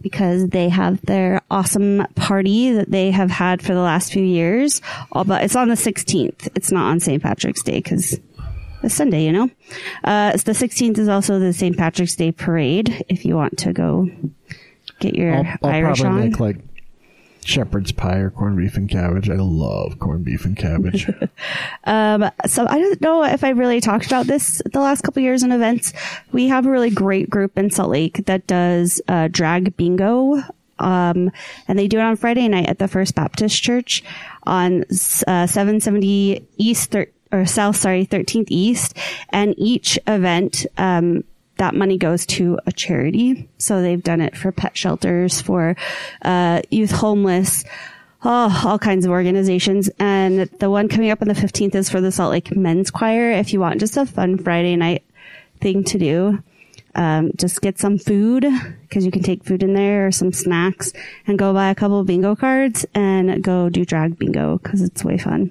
[0.00, 4.80] because they have their awesome party that they have had for the last few years.
[5.10, 6.48] All but it's on the 16th.
[6.54, 7.22] It's not on St.
[7.22, 8.18] Patrick's Day because
[8.82, 9.50] it's Sunday, you know.
[10.04, 11.76] Uh, the 16th is also the St.
[11.76, 13.04] Patrick's Day parade.
[13.08, 14.08] If you want to go
[15.00, 16.30] get your I'll, I'll Irish probably on.
[16.30, 16.56] make like
[17.44, 19.28] shepherd's pie or corned beef and cabbage.
[19.28, 21.08] I love corned beef and cabbage.
[21.84, 25.42] Um, so I don't know if I really talked about this the last couple years
[25.42, 25.92] in events.
[26.30, 30.40] We have a really great group in Salt Lake that does uh, drag bingo.
[30.78, 31.32] Um,
[31.66, 34.04] and they do it on Friday night at the First Baptist Church
[34.44, 34.84] on
[35.26, 38.96] uh, 770 East thir- or South, sorry, 13th East.
[39.30, 41.24] And each event, um,
[41.56, 43.48] that money goes to a charity.
[43.58, 45.76] So they've done it for pet shelters, for
[46.22, 47.64] uh, youth homeless,
[48.24, 49.88] oh, all kinds of organizations.
[49.98, 53.32] And the one coming up on the 15th is for the Salt Lake Men's Choir.
[53.32, 55.04] If you want just a fun Friday night
[55.60, 56.42] thing to do,
[56.94, 58.44] um, just get some food
[58.82, 60.92] because you can take food in there or some snacks
[61.26, 65.04] and go buy a couple of bingo cards and go do drag bingo because it's
[65.04, 65.50] way fun.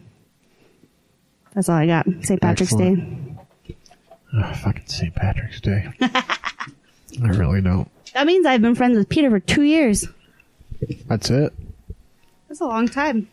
[1.54, 2.06] That's all I got.
[2.22, 2.42] St.
[2.42, 3.36] Patrick's Excellent.
[3.68, 3.76] Day.
[4.36, 5.14] oh, fucking St.
[5.16, 5.88] Patrick's Day.
[6.02, 7.90] I really don't.
[8.14, 10.08] That means I've been friends with Peter for two years.
[11.08, 11.54] That's it.
[12.48, 13.30] That's a long time.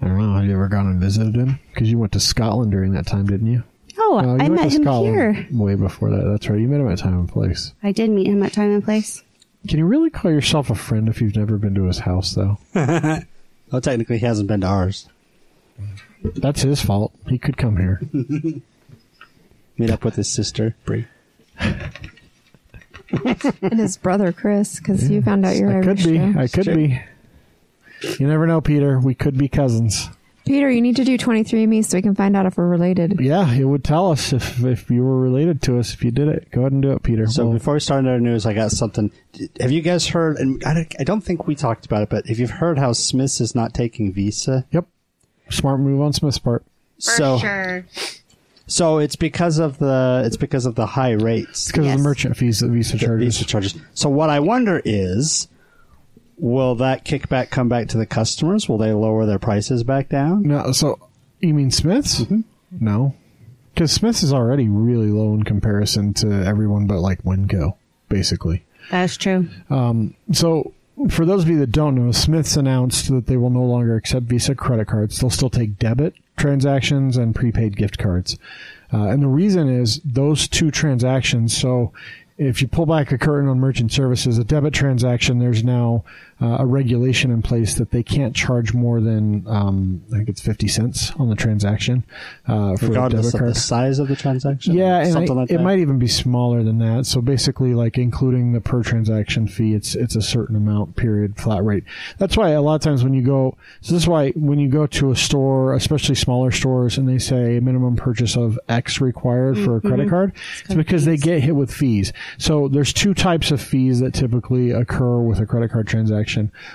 [0.00, 0.34] I don't know.
[0.36, 1.58] Have you ever gone and visited him?
[1.72, 3.62] Because you went to Scotland during that time, didn't you?
[3.98, 5.46] Oh, No, you I went met to him Scotland here.
[5.50, 6.24] way before that.
[6.30, 6.60] That's right.
[6.60, 7.72] You met him at time and place.
[7.82, 9.22] I did meet him at Time and Place.
[9.66, 12.58] Can you really call yourself a friend if you've never been to his house, though?
[13.70, 15.08] Well, technically, he hasn't been to ours.
[16.22, 17.12] That's his fault.
[17.28, 18.00] He could come here.
[19.78, 21.00] Meet up with his sister, Bre.
[21.60, 21.92] and
[23.78, 26.04] his brother Chris, because you found out you're I could Irish.
[26.04, 26.18] be.
[26.18, 26.34] too.
[26.38, 27.00] I could be.
[28.18, 28.98] You never know, Peter.
[28.98, 30.08] We could be cousins.
[30.46, 33.20] Peter, you need to do 23andMe so we can find out if we're related.
[33.20, 36.28] Yeah, it would tell us if if you were related to us if you did
[36.28, 36.50] it.
[36.50, 37.26] Go ahead and do it, Peter.
[37.26, 39.10] So Well, before we start our news, I got something.
[39.60, 40.38] Have you guys heard?
[40.38, 42.94] And I don't, I don't think we talked about it, but if you've heard how
[42.94, 44.86] Smiths is not taking Visa, yep,
[45.50, 46.64] smart move on Smith's part.
[46.98, 47.84] so sure.
[48.66, 51.96] so it's because of the it's because of the high rates, Because of Yes.
[51.98, 53.36] the merchant fees that Visa the charges.
[53.38, 53.74] Visa charges.
[53.94, 55.48] So what I wonder is,
[56.38, 58.68] will that kickback come back to the customers?
[58.68, 60.42] Will they lower their prices back down?
[60.42, 60.98] No, so
[61.40, 62.20] you mean Smith's?
[62.22, 62.40] Mm-hmm.
[62.80, 63.14] No,
[63.74, 67.74] because Smith's is already really low in comparison to everyone but like Winco,
[68.08, 68.64] basically.
[68.90, 69.48] That's true.
[70.32, 70.72] So,
[71.10, 74.26] for those of you that don't know, Smiths announced that they will no longer accept
[74.26, 75.18] Visa credit cards.
[75.18, 78.38] They'll still take debit transactions and prepaid gift cards.
[78.92, 81.56] Uh, and the reason is those two transactions.
[81.56, 81.92] So,
[82.38, 86.04] if you pull back a curtain on merchant services, a debit transaction, there's now
[86.40, 90.40] uh, a regulation in place that they can't charge more than um, I think it's
[90.40, 92.04] fifty cents on the transaction
[92.46, 93.50] uh, for a regardless debit of card.
[93.54, 94.74] the size of the transaction.
[94.74, 95.62] Yeah, and something I- like it that.
[95.64, 97.06] might even be smaller than that.
[97.06, 100.94] So basically, like including the per transaction fee, it's it's a certain amount.
[100.96, 101.84] Period, flat rate.
[102.18, 104.68] That's why a lot of times when you go, so this is why when you
[104.68, 109.58] go to a store, especially smaller stores, and they say minimum purchase of X required
[109.58, 110.32] for a credit card,
[110.64, 112.12] it's because they get hit with fees.
[112.38, 116.27] So there's two types of fees that typically occur with a credit card transaction.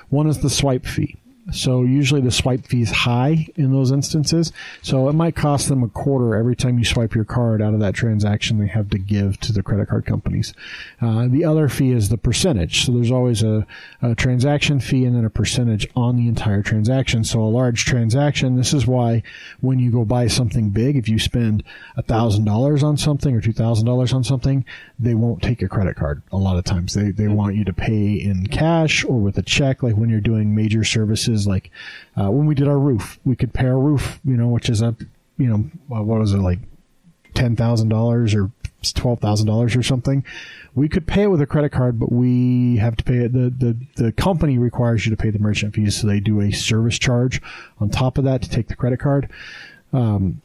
[0.10, 1.18] One is the swipe fee.
[1.52, 4.54] So usually the swipe fee is high in those instances.
[4.82, 7.82] So it might cost them a quarter every time you swipe your card out of
[7.82, 10.54] that transaction they have to give to the credit card companies.
[11.02, 12.86] Uh, the other fee is the percentage.
[12.86, 13.68] So there's always a,
[14.02, 17.26] a transaction fee and then a percentage on the entire transaction.
[17.26, 19.22] So a large transaction, this is why
[19.60, 21.64] when you go buy something big, if you spend
[22.06, 24.64] thousand dollars on something or two thousand dollars on something,
[25.04, 26.22] they won't take a credit card.
[26.32, 29.42] A lot of times they, they want you to pay in cash or with a
[29.42, 29.84] check.
[29.84, 31.72] Like when you're doing major services, like
[32.20, 34.82] uh, when we did our roof, we could pay our roof, you know, which is
[34.82, 34.96] a,
[35.38, 36.60] you know, what was it like
[37.34, 38.52] ten thousand dollars or
[38.92, 40.26] twelve thousand dollars or something.
[40.76, 43.34] We could pay it with a credit card, but we have to pay it.
[43.34, 46.52] The, the the company requires you to pay the merchant fees, so they do a
[46.52, 47.42] service charge
[47.80, 49.30] on top of that to take the credit card.
[49.92, 50.42] Um,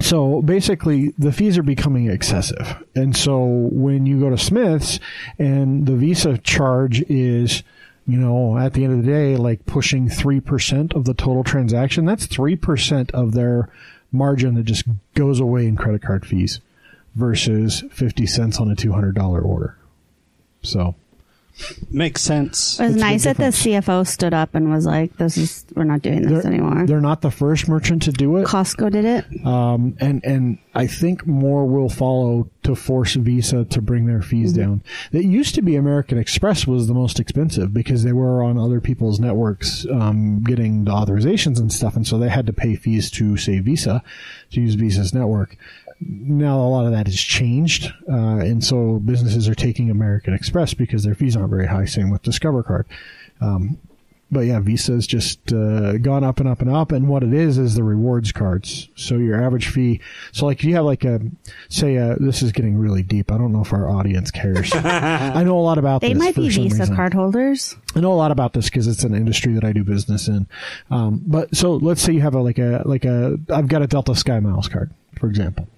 [0.00, 2.82] so basically, the fees are becoming excessive.
[2.94, 4.98] And so when you go to Smith's
[5.38, 7.62] and the Visa charge is,
[8.06, 12.06] you know, at the end of the day, like pushing 3% of the total transaction,
[12.06, 13.68] that's 3% of their
[14.10, 14.84] margin that just
[15.14, 16.60] goes away in credit card fees
[17.14, 19.76] versus 50 cents on a $200 order.
[20.62, 20.94] So,
[21.90, 22.78] makes sense.
[22.78, 23.50] It was It's nice that the.
[23.50, 27.00] CFO stood up and was like, "This is we're not doing this they're, anymore." they're
[27.00, 28.46] not the first merchant to do it.
[28.46, 29.46] Costco did it.
[29.46, 34.52] um, and and I think more will follow to force Visa to bring their fees
[34.52, 34.82] down.
[35.12, 38.80] It used to be American Express was the most expensive because they were on other
[38.80, 43.10] people's networks um, getting the authorizations and stuff, and so they had to pay fees
[43.12, 44.02] to say Visa
[44.52, 45.56] to use Visa's network.
[46.00, 50.72] Now a lot of that has changed, uh, and so businesses are taking American Express
[50.72, 51.84] because their fees aren't very high.
[51.84, 52.86] Same with Discover Card.
[53.40, 53.76] Um,
[54.32, 56.92] but yeah, Visa's just uh, gone up and up and up.
[56.92, 58.88] And what it is is the rewards cards.
[58.94, 60.00] So your average fee.
[60.30, 61.20] So like if you have like a
[61.68, 63.32] say uh this is getting really deep.
[63.32, 64.70] I don't know if our audience cares.
[64.74, 66.18] I know a lot about They this.
[66.18, 66.96] might for be some Visa reason.
[66.96, 67.74] card holders.
[67.96, 70.46] I know a lot about this because it's an industry that I do business in.
[70.92, 73.88] Um, but so let's say you have a like a like a I've got a
[73.88, 75.68] Delta Sky Miles card, for example.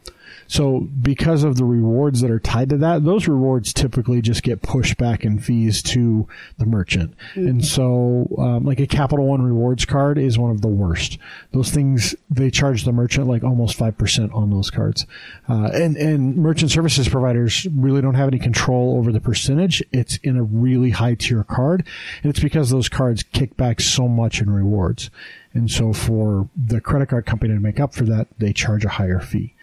[0.53, 4.61] So because of the rewards that are tied to that, those rewards typically just get
[4.61, 6.29] pushed back in fees to
[6.59, 7.15] the merchant.
[7.35, 11.17] And so, um, like a Capital One rewards card is one of the worst.
[11.53, 15.07] Those things they charge the merchant like almost five percent on those cards,
[15.49, 19.83] uh, and and merchant services providers really don't have any control over the percentage.
[19.91, 21.87] It's in a really high tier card,
[22.23, 25.11] and it's because those cards kick back so much in rewards.
[25.55, 28.91] And so for the credit card company to make up for that, they charge a
[28.91, 29.55] higher fee.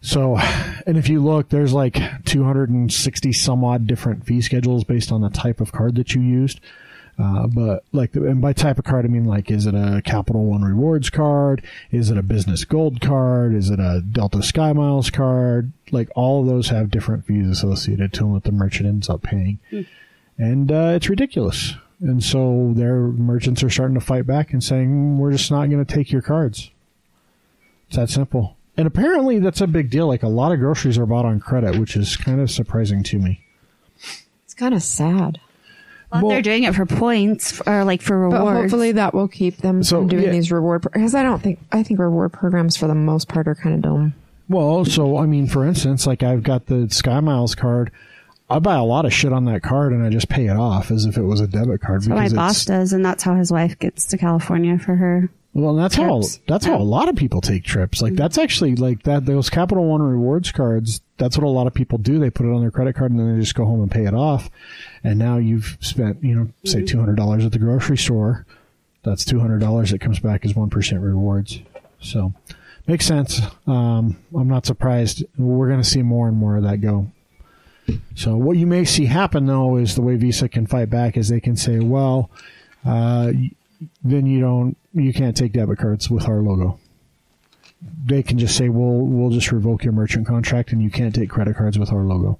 [0.00, 0.36] So,
[0.86, 5.30] and if you look, there's like 260 some odd different fee schedules based on the
[5.30, 6.60] type of card that you used.
[7.18, 10.46] Uh, but like, and by type of card, I mean like, is it a Capital
[10.46, 11.62] One Rewards card?
[11.90, 13.54] Is it a Business Gold card?
[13.54, 15.70] Is it a Delta Sky Miles card?
[15.90, 19.22] Like, all of those have different fees associated to them that the merchant ends up
[19.22, 19.58] paying,
[20.38, 21.74] and uh, it's ridiculous.
[22.02, 25.84] And so their merchants are starting to fight back and saying, "We're just not going
[25.84, 26.70] to take your cards."
[27.88, 28.56] It's that simple.
[28.76, 30.06] And apparently that's a big deal.
[30.06, 33.18] Like a lot of groceries are bought on credit, which is kind of surprising to
[33.18, 33.44] me.
[34.44, 35.40] It's kind of sad.
[36.10, 38.32] Well, Well- they're doing it for points or like for rewards.
[38.34, 38.60] But rewards.
[38.72, 40.30] hopefully that will keep them So, from doing yeah.
[40.30, 43.54] these reward because I don't think I think reward programs for the most part are
[43.54, 44.14] kind of dumb.
[44.48, 47.90] Well, so I mean, for instance, like I've got the Sky Miles card.
[48.50, 50.90] I buy a lot of shit on that card and I just pay it off
[50.90, 53.22] as if it was a debit card That's what my because boss does, and that's
[53.22, 55.30] how his wife gets to California for her.
[55.52, 56.40] well, that's how trips.
[56.48, 58.02] that's how a lot of people take trips.
[58.02, 61.00] Like that's actually like that those Capital One rewards cards.
[61.16, 62.18] That's what a lot of people do.
[62.18, 64.06] They put it on their credit card and then they just go home and pay
[64.06, 64.50] it off.
[65.04, 68.46] And now you've spent, you know, say two hundred dollars at the grocery store.
[69.02, 71.60] That's two hundred dollars that comes back as one percent rewards.
[72.00, 72.32] So
[72.86, 73.40] makes sense.
[73.66, 75.24] Um, I'm not surprised.
[75.38, 77.10] We're going to see more and more of that go.
[78.14, 81.28] So what you may see happen though is the way Visa can fight back is
[81.28, 82.30] they can say, well,
[82.84, 83.32] uh,
[84.02, 86.78] then you don't, you can't take debit cards with our logo.
[88.04, 91.30] They can just say, we'll, we'll just revoke your merchant contract and you can't take
[91.30, 92.38] credit cards with our logo.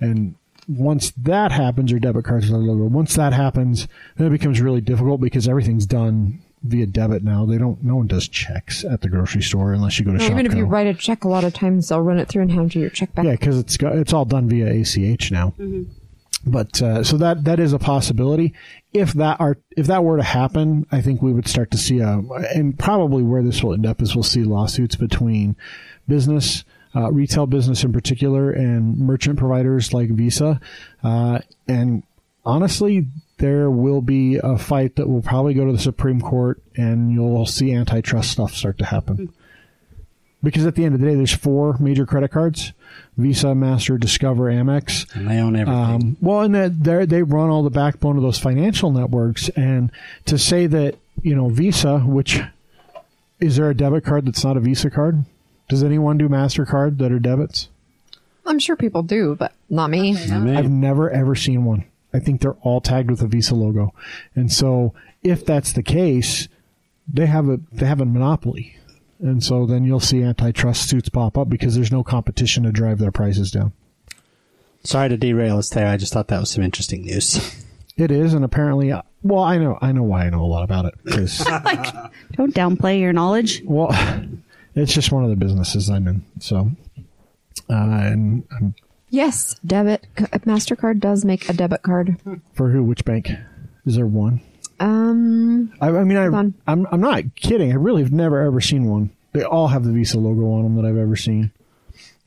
[0.00, 0.36] And
[0.68, 4.60] once that happens, your debit cards with our logo, once that happens, then it becomes
[4.60, 7.46] really difficult because everything's done via debit now.
[7.46, 7.82] They don't.
[7.82, 10.30] No one does checks at the grocery store unless you go to shop.
[10.30, 12.52] Even if you write a check, a lot of times they'll run it through and
[12.52, 13.24] hand you your check back.
[13.24, 15.54] Yeah, because it's got, it's all done via ACH now.
[16.46, 18.54] But uh, so that that is a possibility.
[18.92, 21.98] If that are if that were to happen, I think we would start to see
[21.98, 22.20] a
[22.54, 25.56] and probably where this will end up is we'll see lawsuits between
[26.06, 26.64] business.
[26.94, 30.58] Uh, retail business in particular and merchant providers like Visa.
[31.04, 32.02] Uh, and
[32.42, 33.06] honestly,
[33.38, 37.46] there will be a fight that will probably go to the Supreme Court and you'll
[37.46, 39.32] see antitrust stuff start to happen.
[40.42, 42.72] Because at the end of the day, there's four major credit cards:
[43.16, 45.12] Visa, Master, Discover, Amex.
[45.14, 45.82] And they own everything.
[45.82, 49.48] Um, well, and that they they run all the backbone of those financial networks.
[49.50, 49.90] And
[50.26, 52.40] to say that you know Visa, which
[53.40, 55.24] is there a debit card that's not a Visa card?
[55.68, 57.68] Does anyone do Mastercard that are debits?
[58.44, 60.16] I'm sure people do, but not me.
[60.16, 61.86] I mean, I've never ever seen one.
[62.16, 63.92] I think they're all tagged with a Visa logo.
[64.34, 66.48] And so if that's the case,
[67.12, 68.76] they have a they have a monopoly.
[69.20, 72.98] And so then you'll see antitrust suits pop up because there's no competition to drive
[72.98, 73.72] their prices down.
[74.84, 75.86] sorry to derail us there.
[75.88, 77.38] I just thought that was some interesting news.
[77.98, 80.64] It is, and apparently, uh, well, I know, I know why I know a lot
[80.64, 80.94] about it.
[81.08, 81.38] 'cause-
[82.32, 83.62] Don't downplay your knowledge.
[83.64, 83.88] well,
[84.74, 86.22] it's just one of the businesses I'm in.
[86.38, 86.70] So,
[87.70, 88.74] uh, and um,
[89.16, 90.06] Yes, debit
[90.44, 92.16] Mastercard does make a debit card.
[92.52, 92.84] for who?
[92.84, 93.30] Which bank?
[93.86, 94.42] Is there one?
[94.78, 96.52] Um, I, I mean, I, on.
[96.66, 97.72] I'm I'm not kidding.
[97.72, 99.10] I really have never ever seen one.
[99.32, 101.50] They all have the Visa logo on them that I've ever seen.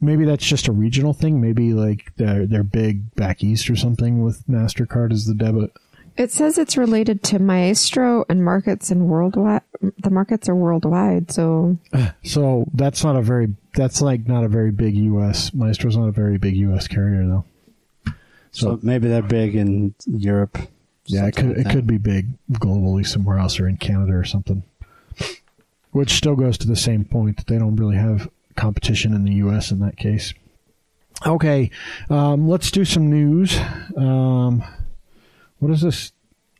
[0.01, 1.39] Maybe that's just a regional thing.
[1.39, 5.71] Maybe like they're they're big back east or something with Mastercard as the debit.
[6.20, 9.61] It says it's related to Maestro and markets and worldwide.
[9.99, 11.78] The markets are worldwide, so
[12.24, 15.53] So that's not a very that's like not a very big U.S.
[15.53, 16.89] Maestro's not a very big U.S.
[16.89, 17.45] carrier though.
[18.51, 20.57] So maybe they're big in Europe.
[21.05, 24.26] Yeah, it could like it could be big globally somewhere else or in Canada or
[24.26, 24.63] something.
[25.91, 29.36] Which still goes to the same point that they don't really have competition in the
[29.36, 29.72] U.S.
[29.72, 30.34] in that case.
[31.26, 31.72] Okay,
[32.09, 33.57] um, let's do some news.
[33.95, 34.63] Um,
[35.60, 36.12] what is this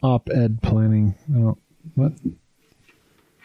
[0.04, 1.16] op-ed planning?
[1.36, 1.58] Oh,
[1.96, 2.14] what?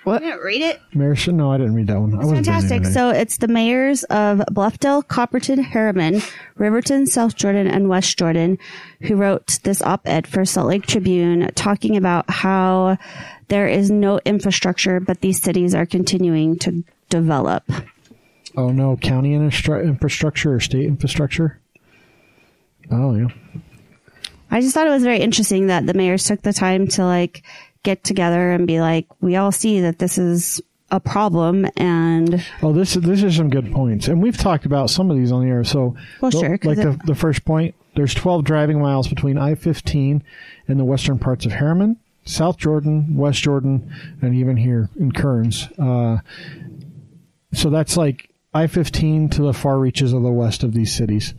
[0.04, 0.22] what?
[0.22, 0.80] read it.
[0.94, 1.34] Marison?
[1.34, 2.14] No, I didn't read that one.
[2.14, 2.84] I Fantastic.
[2.86, 6.22] So it's the mayors of Bluffdale, Copperton, Herriman,
[6.56, 8.58] Riverton, South Jordan, and West Jordan
[9.02, 12.98] who wrote this op-ed for Salt Lake Tribune talking about how
[13.48, 17.64] there is no infrastructure, but these cities are continuing to develop.
[18.56, 21.60] oh no, county infrastructure or state infrastructure?
[22.90, 23.28] Oh yeah.
[24.54, 27.42] I just thought it was very interesting that the mayors took the time to like
[27.82, 32.72] get together and be like, we all see that this is a problem and Oh,
[32.72, 35.50] this this is some good points, and we've talked about some of these on the
[35.50, 35.64] air.
[35.64, 39.36] So, Well, the- sure, Like the, it- the first point, there's 12 driving miles between
[39.36, 40.22] I-15
[40.68, 43.92] and the western parts of Herriman, South Jordan, West Jordan,
[44.22, 45.68] and even here in Kearns.
[45.78, 46.18] Uh,
[47.52, 51.34] so that's like I-15 to the far reaches of the west of these cities,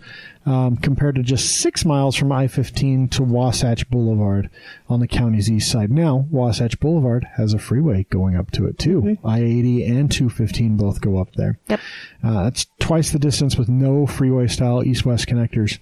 [0.45, 4.49] um, compared to just six miles from I-15 to Wasatch Boulevard
[4.89, 5.91] on the county's east side.
[5.91, 9.18] Now, Wasatch Boulevard has a freeway going up to it too.
[9.24, 11.57] I-80 and 215 both go up there.
[11.70, 11.80] Yep.
[12.22, 15.80] Uh, that's twice the distance with no freeway style east-west connectors.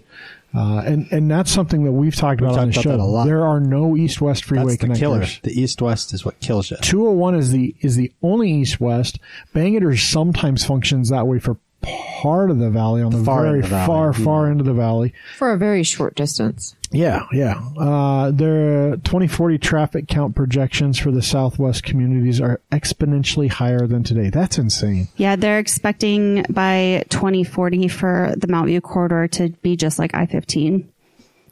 [0.56, 2.96] Uh, and, and that's something that we've talked about on the about show.
[2.96, 3.26] a lot.
[3.26, 4.98] There are no east-west freeway That's the connectors.
[5.00, 5.26] killer.
[5.42, 6.78] The east-west is what kills you.
[6.78, 9.18] 201 is the is the only east west.
[9.56, 13.64] Bangerter sometimes functions that way for part of the valley on the, far very end
[13.66, 13.88] the valley.
[13.88, 15.14] far far end of the valley.
[15.38, 16.76] For a very short distance.
[16.92, 17.62] Yeah, yeah.
[17.78, 24.30] Uh, their 2040 traffic count projections for the southwest communities are exponentially higher than today.
[24.30, 25.08] That's insane.
[25.18, 30.88] Yeah, they're expecting by 2040 for the Mount View corridor to be just like I-15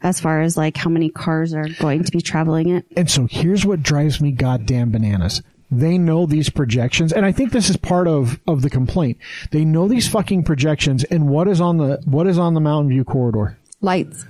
[0.03, 2.85] as far as like how many cars are going to be traveling it.
[2.95, 5.41] And so here's what drives me goddamn bananas.
[5.71, 9.17] They know these projections, and I think this is part of, of the complaint.
[9.51, 12.89] They know these fucking projections, and what is on the what is on the Mountain
[12.89, 13.57] View corridor?
[13.79, 14.25] Lights.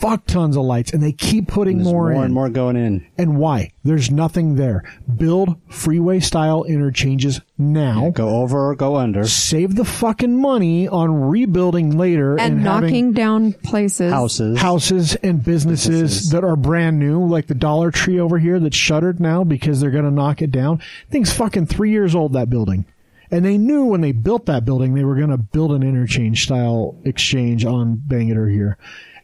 [0.00, 2.24] Fuck tons of lights, and they keep putting There's more, more in.
[2.24, 3.06] and more going in.
[3.18, 3.72] And why?
[3.84, 4.82] There's nothing there.
[5.18, 8.08] Build freeway style interchanges now.
[8.10, 9.26] Go over or go under.
[9.26, 14.10] Save the fucking money on rebuilding later and, And, knocking down places.
[14.10, 14.58] Houses.
[14.58, 16.30] houses and businesses, Businesses.
[16.30, 19.90] that are brand new, like the Dollar Tree over here that's shuttered now because they're
[19.90, 20.80] going to knock it down.
[21.10, 22.86] Thing's fucking three years old, that building.
[23.30, 26.42] And they knew when they built that building, they were going to build an interchange
[26.42, 28.76] style exchange on Bangerter here.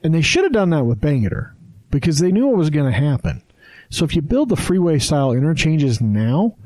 [0.03, 1.53] And they should have done that with Bangerter
[1.91, 3.43] because they knew what was going to happen.
[3.91, 6.57] So if you build the freeway style interchanges now,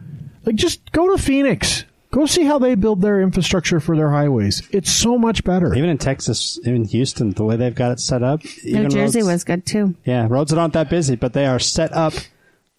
[0.44, 1.84] like just go to Phoenix.
[2.12, 4.66] Go see how they build their infrastructure for their highways.
[4.72, 5.72] It's so much better.
[5.74, 8.42] Even in Texas, even Houston, the way they've got it set up.
[8.64, 9.94] New even Jersey roads- was good too.
[10.04, 12.14] Yeah, roads that aren't that busy, but they are set up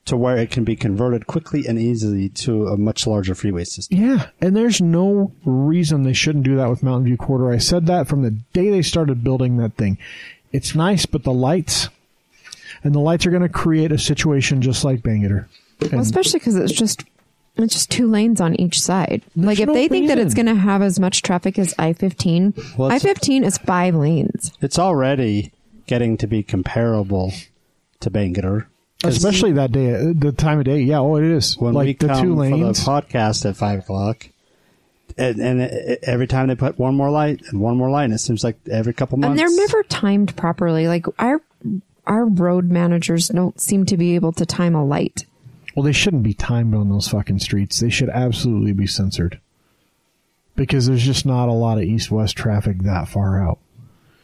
[0.03, 3.97] to where it can be converted quickly and easily to a much larger freeway system.
[3.97, 7.53] Yeah, and there's no reason they shouldn't do that with Mountain View corridor.
[7.53, 9.97] I said that from the day they started building that thing.
[10.51, 11.89] It's nice, but the lights,
[12.83, 15.45] and the lights are going to create a situation just like Bangerter.
[15.81, 17.03] And Well, especially because it's just
[17.57, 19.23] it's just two lanes on each side.
[19.35, 21.93] like if no they think that it's going to have as much traffic as I
[21.93, 24.51] fifteen, Well, I fifteen is five lanes.
[24.61, 25.51] It's already
[25.87, 27.33] getting to be comparable
[27.99, 28.65] to Bangerter.
[29.03, 30.79] 'Cause especially that day, the time of day.
[30.81, 31.57] Yeah, oh, it is.
[31.57, 34.29] when we like the come two for the podcast at five o'clock,
[35.17, 35.61] and, and
[36.03, 38.57] every time they put one more light and one more light, and it seems like
[38.69, 39.31] every couple months.
[39.31, 40.87] And they're never timed properly.
[40.87, 41.41] Like our
[42.07, 45.25] our road managers don't seem to be able to time a light.
[45.75, 47.79] Well, they shouldn't be timed on those fucking streets.
[47.79, 49.39] They should absolutely be censored.
[50.55, 53.59] Because there's just not a lot of east west traffic that far out.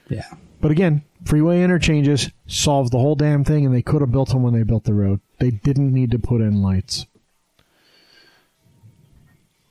[0.10, 0.28] Yeah.
[0.60, 4.44] But again, freeway interchanges solved the whole damn thing, and they could have built them
[4.44, 5.22] when they built the road.
[5.40, 7.06] They didn't need to put in lights.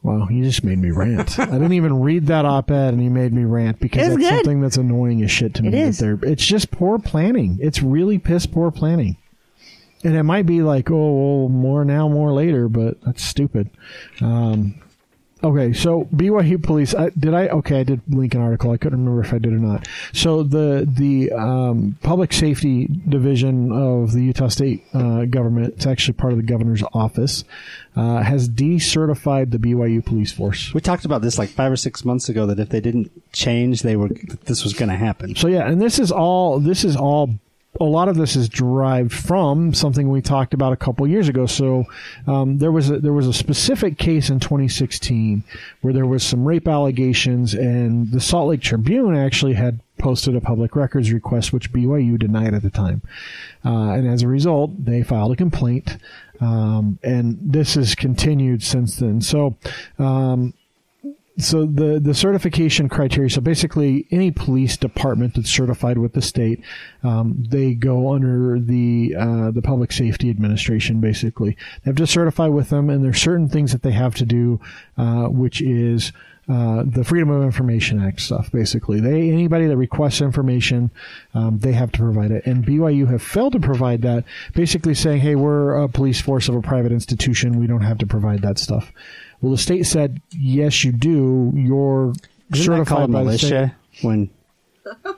[0.07, 1.37] Wow, you just made me rant.
[1.37, 4.37] I didn't even read that op-ed, and he made me rant because it's that's good.
[4.37, 5.69] something that's annoying as shit to me.
[5.69, 6.01] It is.
[6.01, 7.59] It's just poor planning.
[7.61, 9.17] It's really piss poor planning.
[10.05, 13.69] And it might be like, oh, well, more now, more later, but that's stupid.
[14.21, 14.77] Um,
[15.43, 16.95] okay, so BYU police.
[16.95, 17.49] I, did I?
[17.49, 18.71] Okay, I did link an article.
[18.71, 19.87] I couldn't remember if I did or not.
[20.13, 26.15] So the the um, public safety division of the Utah State uh, government, it's actually
[26.15, 27.45] part of the governor's office,
[27.97, 30.73] uh, has decertified the BYU police force.
[30.75, 33.83] We talked about this like five or six months ago that if they didn't change,
[33.83, 34.11] they were
[34.45, 35.37] this was going to happen.
[35.37, 37.39] So yeah, and this is all this is all
[37.81, 41.47] a lot of this is derived from something we talked about a couple years ago.
[41.47, 41.85] So
[42.27, 45.45] um, there was a, there was a specific case in 2016
[45.81, 50.41] where there was some rape allegations, and the Salt Lake Tribune actually had posted a
[50.41, 53.03] public records request, which BYU denied at the time,
[53.65, 55.97] uh, and as a result, they filed a complaint.
[56.41, 59.23] Um, and this has continued since then.
[59.23, 59.57] So,
[59.99, 60.53] um,
[61.39, 66.63] so the the certification criteria so basically any police department that's certified with the state
[67.03, 72.47] um, they go under the uh, the public safety administration basically they have to certify
[72.47, 74.61] with them and there's certain things that they have to do
[74.97, 76.13] uh, which is
[76.49, 79.01] uh, the Freedom of Information Act stuff, basically.
[79.01, 80.93] They anybody that requests information,
[81.35, 82.47] um, they have to provide it.
[82.47, 84.25] And BYU have failed to provide that,
[84.55, 87.59] basically saying, "Hey, we're a police force of a private institution.
[87.59, 88.93] We don't have to provide that stuff."
[89.41, 91.53] Well, the state said, "Yes, you do.
[91.55, 92.13] You're
[92.53, 93.71] Isn't certified by the state."
[94.03, 94.31] when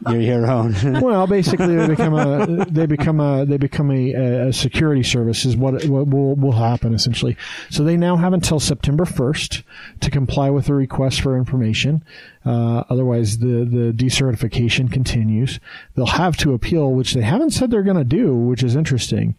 [0.08, 0.74] you're your own?
[1.00, 5.56] well, basically, they become a they become a they become a, a security service is
[5.56, 7.36] what what will will happen essentially.
[7.70, 9.62] So they now have until September first
[10.00, 12.04] to comply with the request for information.
[12.44, 15.60] Uh, otherwise, the the decertification continues.
[15.94, 19.34] They'll have to appeal, which they haven't said they're going to do, which is interesting.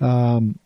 [0.00, 0.58] Um,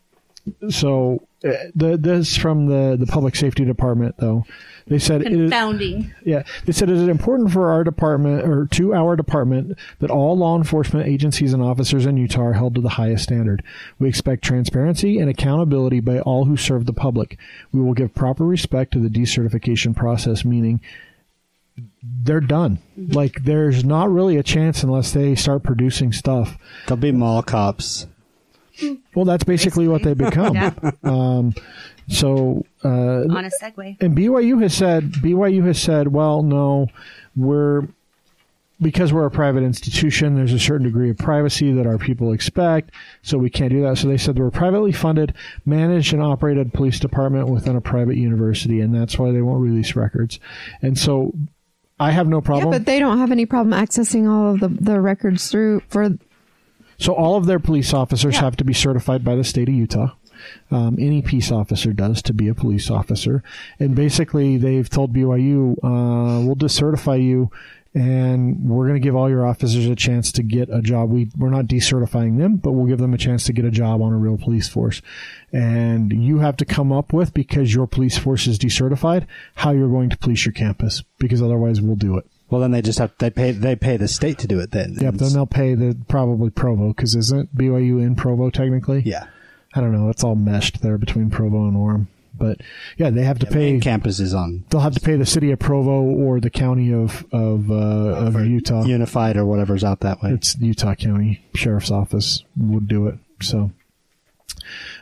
[0.69, 4.45] so Uh, the this from the the public safety department though.
[4.85, 6.13] They said it is, Confounding.
[6.25, 10.37] yeah, they said it is important for our department or to our department that all
[10.37, 13.63] law enforcement agencies and officers in Utah are held to the highest standard.
[13.97, 17.37] We expect transparency and accountability by all who serve the public.
[17.71, 20.81] We will give proper respect to the decertification process, meaning
[22.03, 22.79] they're done.
[22.99, 23.13] Mm-hmm.
[23.13, 26.57] Like there's not really a chance unless they start producing stuff.
[26.87, 28.07] They'll be mall cops.
[29.15, 30.55] Well, that's basically what they become.
[30.55, 30.73] Yeah.
[31.03, 31.53] Um,
[32.09, 33.97] so uh, On a segue.
[34.01, 36.87] and BYU has said BYU has said, well, no,
[37.35, 37.87] we're
[38.81, 40.35] because we're a private institution.
[40.35, 43.97] There's a certain degree of privacy that our people expect, so we can't do that.
[43.97, 45.33] So they said we're a privately funded,
[45.65, 49.95] managed, and operated police department within a private university, and that's why they won't release
[49.95, 50.39] records.
[50.81, 51.31] And so
[51.99, 52.71] I have no Yeah, problem.
[52.71, 56.09] but they don't have any problem accessing all of the, the records through for
[56.97, 60.11] So all of their police officers have to be certified by the state of Utah.
[60.71, 63.43] Um, any peace officer does to be a police officer,
[63.79, 67.49] and basically they've told BYU, uh, "We'll decertify you,
[67.93, 71.09] and we're going to give all your officers a chance to get a job.
[71.09, 74.01] We we're not decertifying them, but we'll give them a chance to get a job
[74.01, 75.01] on a real police force.
[75.51, 79.89] And you have to come up with because your police force is decertified how you're
[79.89, 82.25] going to police your campus, because otherwise we'll do it.
[82.49, 84.71] Well, then they just have they pay they pay the state to do it.
[84.71, 85.15] Then Yep.
[85.15, 89.01] Then they'll pay the probably Provo because isn't BYU in Provo technically?
[89.05, 89.27] yeah.
[89.75, 90.09] I don't know.
[90.09, 92.05] It's all meshed there between Provo and Orem.
[92.37, 92.61] But
[92.97, 93.71] yeah, they have to pay.
[93.71, 96.93] Main campus is on They'll have to pay the city of Provo or the county
[96.93, 98.83] of of uh, of Utah.
[98.85, 100.31] Unified or whatever's out that way.
[100.31, 103.15] It's Utah County Sheriff's Office would do it.
[103.41, 103.71] So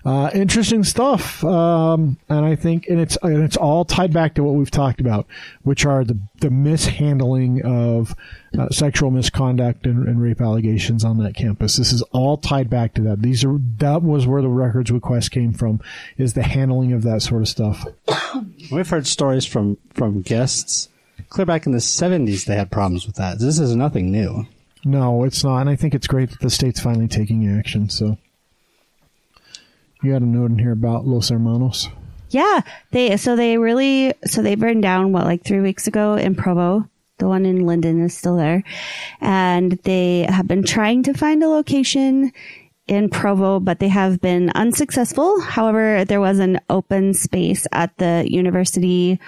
[0.03, 4.43] Uh, interesting stuff, um, and I think, and it's and it's all tied back to
[4.43, 5.27] what we've talked about,
[5.63, 8.15] which are the the mishandling of
[8.57, 11.77] uh, sexual misconduct and, and rape allegations on that campus.
[11.77, 13.21] This is all tied back to that.
[13.21, 15.81] These are that was where the records request came from,
[16.17, 17.85] is the handling of that sort of stuff.
[18.71, 20.89] We've heard stories from from guests
[21.29, 22.45] clear back in the '70s.
[22.45, 23.39] They had problems with that.
[23.39, 24.47] This is nothing new.
[24.83, 27.89] No, it's not, and I think it's great that the state's finally taking action.
[27.89, 28.17] So,
[30.01, 31.89] you got a note in here about Los Hermanos.
[32.29, 36.35] Yeah, they so they really so they burned down what like three weeks ago in
[36.35, 36.87] Provo.
[37.17, 38.63] The one in Lindon is still there,
[39.19, 42.31] and they have been trying to find a location
[42.87, 45.39] in Provo, but they have been unsuccessful.
[45.39, 49.19] However, there was an open space at the university.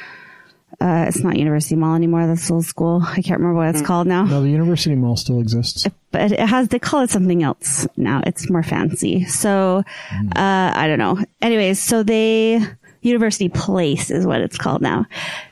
[0.83, 2.27] Uh, it's not University Mall anymore.
[2.27, 3.01] That's a little school.
[3.01, 5.87] I can't remember what it's called now No, the University Mall still exists.
[6.11, 8.21] but it has they call it something else now.
[8.25, 9.23] It's more fancy.
[9.25, 11.23] So uh, I don't know.
[11.41, 12.59] Anyways, so they
[13.01, 15.05] University Place is what it's called now.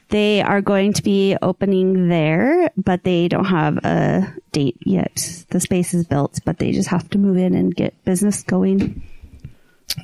[0.10, 5.46] They are going to be opening there, but they don't have a date yet.
[5.50, 9.02] The space is built, but they just have to move in and get business going.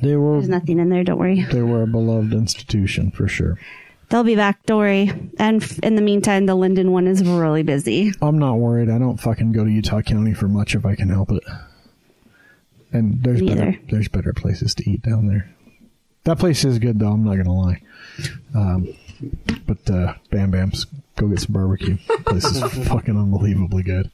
[0.01, 1.03] They were There's nothing in there.
[1.03, 1.43] Don't worry.
[1.51, 3.57] they were a beloved institution for sure.
[4.09, 4.65] They'll be back.
[4.65, 5.31] Don't worry.
[5.37, 8.13] And f- in the meantime, the Lindon one is really busy.
[8.21, 8.89] I'm not worried.
[8.89, 11.43] I don't fucking go to Utah County for much if I can help it.
[12.93, 13.79] And there's Me better either.
[13.89, 15.53] there's better places to eat down there.
[16.23, 17.11] That place is good though.
[17.11, 17.81] I'm not gonna lie.
[18.55, 18.87] Um,
[19.65, 20.85] but uh, Bam Bam's
[21.17, 21.97] go get some barbecue.
[22.31, 24.11] This is fucking unbelievably good.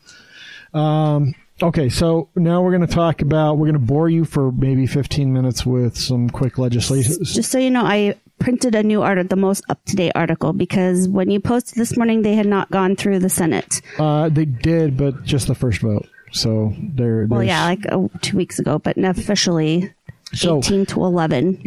[0.74, 3.58] Um, okay, so now we're gonna talk about.
[3.58, 7.24] We're gonna bore you for maybe 15 minutes with some quick legislation.
[7.24, 10.54] Just so you know, I printed a new article, the most up to date article,
[10.54, 13.82] because when you posted this morning, they had not gone through the Senate.
[13.98, 16.08] Uh, they did, but just the first vote.
[16.32, 19.94] So they're Well, yeah, like uh, two weeks ago, but officially
[20.34, 21.60] So- 18 to 11.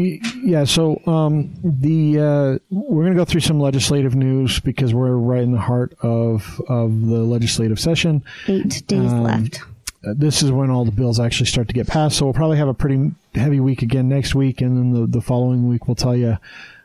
[0.42, 5.14] Yeah, so um, the uh, we're going to go through some legislative news because we're
[5.16, 8.24] right in the heart of of the legislative session.
[8.48, 9.60] Eight days Um, left.
[10.06, 12.18] Uh, this is when all the bills actually start to get passed.
[12.18, 15.20] So we'll probably have a pretty heavy week again next week, and then the, the
[15.20, 16.38] following week we'll tell you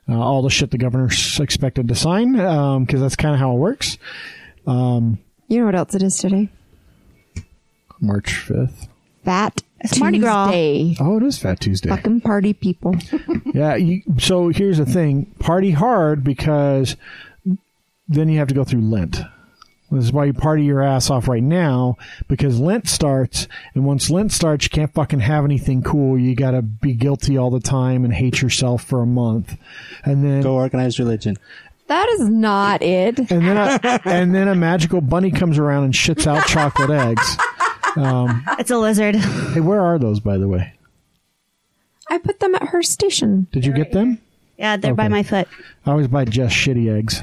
[0.09, 3.59] uh, all the shit the governor's expected to sign because that's kind of how it
[3.59, 3.97] works.
[4.65, 6.49] You know what else it is today?
[7.99, 8.88] March fifth.
[9.24, 10.47] Fat It's Mardi Gras.
[10.51, 10.95] Tuesday.
[10.99, 11.89] Oh, it is Fat Tuesday.
[11.89, 12.95] Fucking party people.
[13.53, 13.76] Yeah.
[13.76, 16.95] You, so here's the thing: party hard because
[18.07, 19.19] then you have to go through Lent.
[19.91, 21.97] This is why you party your ass off right now
[22.29, 26.17] because Lent starts, and once Lent starts, you can't fucking have anything cool.
[26.17, 29.57] You got to be guilty all the time and hate yourself for a month,
[30.05, 31.35] and then Go organize religion.
[31.87, 33.19] that is not it.
[33.19, 37.37] and then a, and then a magical bunny comes around and shits out chocolate eggs.
[37.97, 39.15] Um, it's a lizard.
[39.17, 40.73] Hey, where are those, by the way?
[42.09, 43.47] I put them at her station.
[43.51, 44.19] Did you get them?
[44.57, 45.47] Yeah, they're by my foot.
[45.85, 47.21] I always buy just shitty eggs.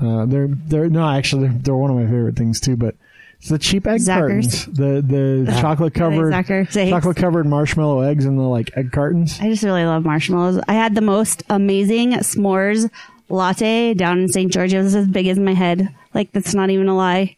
[0.00, 2.76] Uh, they're they're no, actually they're, they're one of my favorite things too.
[2.76, 2.96] But
[3.38, 4.06] it's the cheap egg Zackers.
[4.18, 6.32] cartons, the the chocolate covered
[6.70, 9.38] chocolate covered marshmallow eggs in the like egg cartons.
[9.40, 10.62] I just really love marshmallows.
[10.68, 12.90] I had the most amazing s'mores
[13.28, 14.52] latte down in St.
[14.52, 14.72] George.
[14.72, 15.94] It was as big as my head.
[16.14, 17.36] Like, that's not even a lie.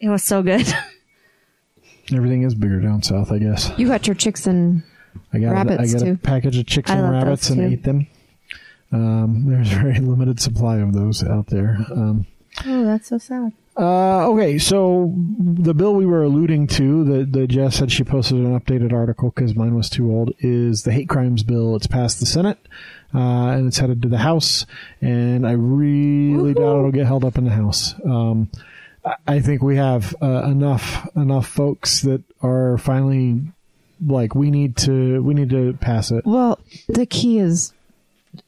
[0.00, 0.66] It was so good.
[2.12, 3.70] Everything is bigger down south, I guess.
[3.76, 4.82] You got your chicks and
[5.32, 7.66] I got Rabbits, I got a package of chicks I and rabbits and too.
[7.74, 8.06] ate them.
[8.92, 11.76] Um, there's a very limited supply of those out there.
[11.90, 12.26] Um,
[12.66, 13.52] oh, that's so sad.
[13.76, 18.38] Uh, okay, so the bill we were alluding to, that the Jess said she posted
[18.38, 21.76] an updated article because mine was too old, is the hate crimes bill.
[21.76, 22.58] It's passed the Senate,
[23.14, 23.18] uh,
[23.50, 24.66] and it's headed to the House,
[25.00, 27.94] and I really doubt it'll get held up in the House.
[28.04, 28.50] Um,
[29.04, 33.40] I- I think we have uh, enough enough folks that are finally
[34.04, 36.24] like we need to we need to pass it.
[36.26, 36.58] well,
[36.88, 37.72] the key is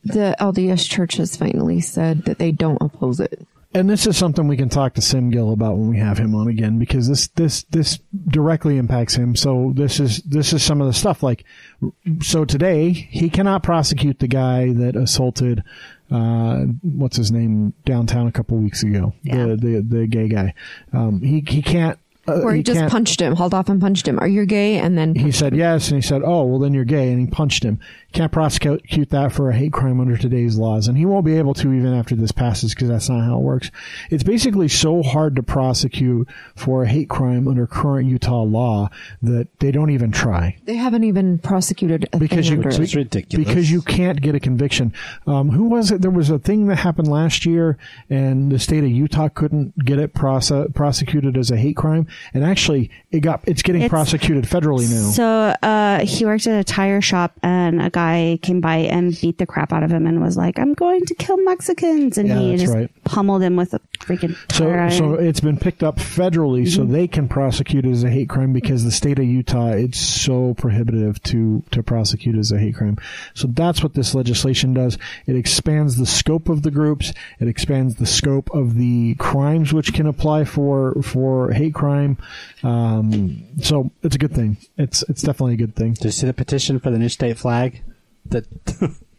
[0.05, 3.47] the LDS Church has finally said that they don't oppose it.
[3.75, 6.35] and this is something we can talk to Sim Gill about when we have him
[6.35, 9.37] on again because this this this directly impacts him.
[9.37, 11.45] So this is this is some of the stuff like
[12.21, 15.63] so today he cannot prosecute the guy that assaulted
[16.11, 19.47] uh what's his name downtown a couple weeks ago Yeah.
[19.47, 20.55] the, the the gay guy
[20.93, 24.19] um he he can't uh, Or he, just punched him, hauled off and punched him.
[24.19, 24.77] Are you gay?
[24.79, 27.27] And then he said yes and he said oh well then you're gay and he
[27.29, 27.79] punched him
[28.13, 31.55] can't prosecute that for a hate crime under today's laws, and he won't be able
[31.55, 33.71] to even after this passes because that's not how it works.
[34.11, 38.91] It's basically so hard to prosecute for a hate crime under current Utah law
[39.23, 42.81] that they don't even try They haven't even prosecuted a because thing you under it.
[42.81, 43.47] It's ridiculous.
[43.49, 44.93] because you can't get a conviction.
[45.27, 46.03] Um, who was it?
[46.03, 49.99] There was a thing that happened last year, and the state of Utah couldn't get
[49.99, 54.45] it prose- prosecuted as a hate crime, and actually, it got it's getting It's- prosecuted
[54.45, 55.11] federally now.
[55.11, 55.27] So
[55.63, 58.00] uh, he worked at a tire shop, and a guy
[58.43, 61.15] came by and beat the crap out of him, and was like, "I'm going to
[61.15, 62.91] kill Mexicans," and Yeah, he just right.
[63.05, 64.91] pummeled him with a freaking So, iron.
[64.91, 66.93] so it's been picked up federally, so Mm-hmm.
[66.93, 70.55] they can prosecute it as a hate crime because the state of Utah it's so
[70.55, 72.97] prohibitive to to prosecute as a hate crime.
[73.35, 74.99] So that's what this legislation does.
[75.27, 77.13] It expands the scope of the groups.
[77.39, 82.17] It expands the scope of the crimes which can apply for for hate crime.
[82.63, 84.57] Um, so it's a good thing.
[84.77, 85.95] It's it's definitely a good thing.
[85.95, 87.83] Did you see the petition for the new state flag?
[88.27, 88.47] That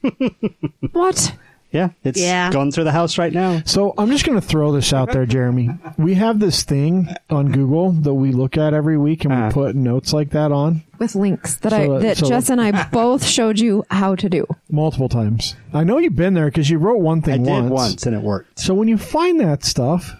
[0.92, 1.34] What?
[1.72, 2.52] yeah, it's Yeah.
[2.52, 3.62] going through the house right now.
[3.66, 5.70] So I'm just going to throw this out there, Jeremy.
[5.98, 9.52] We have this thing on Google that we look at every week, and we Ah.
[9.52, 10.84] put notes like that on.
[11.00, 14.16] With links that So, I uh, that so- Jess and I both showed you how
[14.16, 14.46] to do.
[14.70, 15.56] multiple times.
[15.74, 17.72] I know you've been there because you wrote one I thing did once.
[17.72, 18.60] once and it worked.
[18.60, 20.16] So when you find that stuff,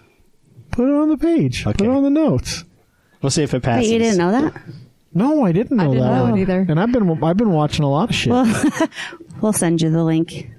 [0.70, 1.64] put it on the page.
[1.64, 2.64] Put it on the notes.
[3.20, 3.90] We'll see if it Wait, passes.
[3.90, 4.52] you didn't know that?
[5.14, 6.38] No, I didn't know didn't that know one.
[6.38, 6.66] it either.
[6.68, 8.32] And I've been I've been watching a lot of shit.
[9.40, 10.50] We'll send you the link.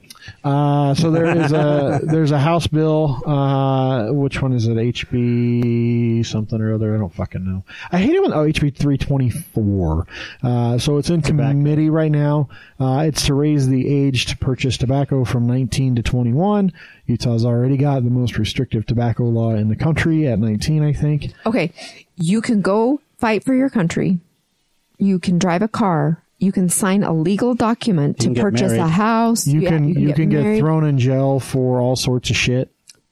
[0.41, 3.21] Uh, so there is a there's a House bill.
[3.27, 4.77] Uh, which one is it?
[4.77, 6.95] HB something or other.
[6.95, 7.63] I don't fucking know.
[7.91, 10.07] I hate it when oh HB three twenty four.
[10.41, 11.49] Uh, so it's in Tobacco.
[11.51, 12.47] committee right now.
[12.79, 16.71] Uh, it's to raise the age to purchase tobacco from nineteen to twenty one.
[17.05, 21.33] Utah's already got the most restrictive tobacco law in the country at nineteen, I think.
[21.45, 21.71] Okay,
[22.15, 24.19] you can go fight for your country.
[25.03, 26.23] You can drive a car.
[26.39, 29.47] You can sign a legal document to can get purchase a house.
[29.47, 32.71] You Yeah, can you can, get, married, thrown in jail for all sorts of shit.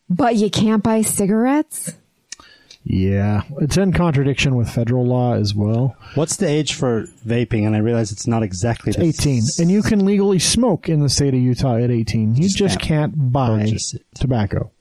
[0.09, 1.93] but you can't buy cigarettes.
[2.83, 5.95] Yeah, it's in contradiction with federal law as well.
[6.15, 7.67] What's the age for vaping?
[7.67, 10.99] And I realize it's not exactly the 18 s- and you can legally smoke in
[10.99, 13.71] the state of utah at 18 you Just just can't can't buy
[14.15, 14.71] tobacco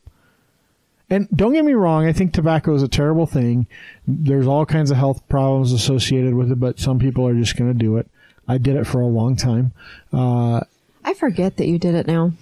[1.10, 3.66] and don't get me wrong i think tobacco is a terrible thing
[4.06, 7.70] there's all kinds of health problems associated with it but some people are just going
[7.70, 8.08] to do it
[8.48, 9.72] i did it for a long time
[10.12, 10.60] uh,
[11.04, 12.32] I forget that you did it now.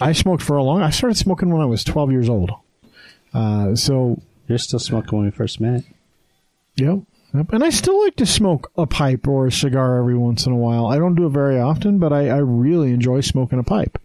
[0.00, 2.50] i smoked for a long i started smoking when i was 12 years old
[3.34, 5.84] uh, so You're still smoking when we first met.
[6.76, 7.00] Yep.
[7.34, 7.52] Yep.
[7.52, 10.56] And I still like to smoke a pipe or a cigar every once in a
[10.56, 10.86] while.
[10.86, 13.98] I don't do it very often, but I, I really enjoy smoking a pipe.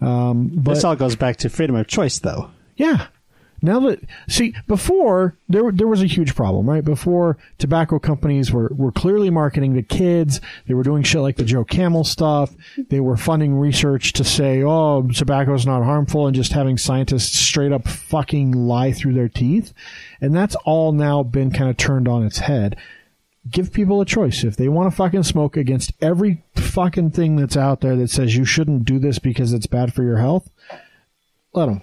[0.00, 2.50] Um, but this all goes back to freedom of choice, though.
[2.76, 3.08] yeah.
[3.62, 6.84] Now that see before there there was a huge problem, right?
[6.84, 10.40] Before tobacco companies were, were clearly marketing to kids.
[10.66, 12.54] They were doing shit like the Joe Camel stuff.
[12.88, 17.38] They were funding research to say, "Oh, tobacco is not harmful," and just having scientists
[17.38, 19.74] straight up fucking lie through their teeth.
[20.20, 22.76] And that's all now been kind of turned on its head.
[23.50, 27.56] Give people a choice if they want to fucking smoke against every fucking thing that's
[27.56, 30.50] out there that says you shouldn't do this because it's bad for your health.
[31.52, 31.82] Let them.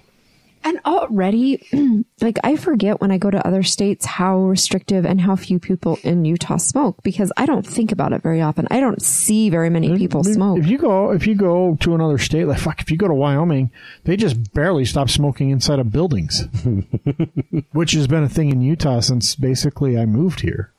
[0.64, 1.66] And already,
[2.20, 5.98] like, I forget when I go to other states how restrictive and how few people
[6.02, 8.66] in Utah smoke because I don't think about it very often.
[8.70, 10.58] I don't see very many people I mean, smoke.
[10.58, 13.14] If you go, if you go to another state, like fuck, if you go to
[13.14, 13.70] Wyoming,
[14.04, 16.46] they just barely stop smoking inside of buildings,
[17.72, 20.72] which has been a thing in Utah since basically I moved here,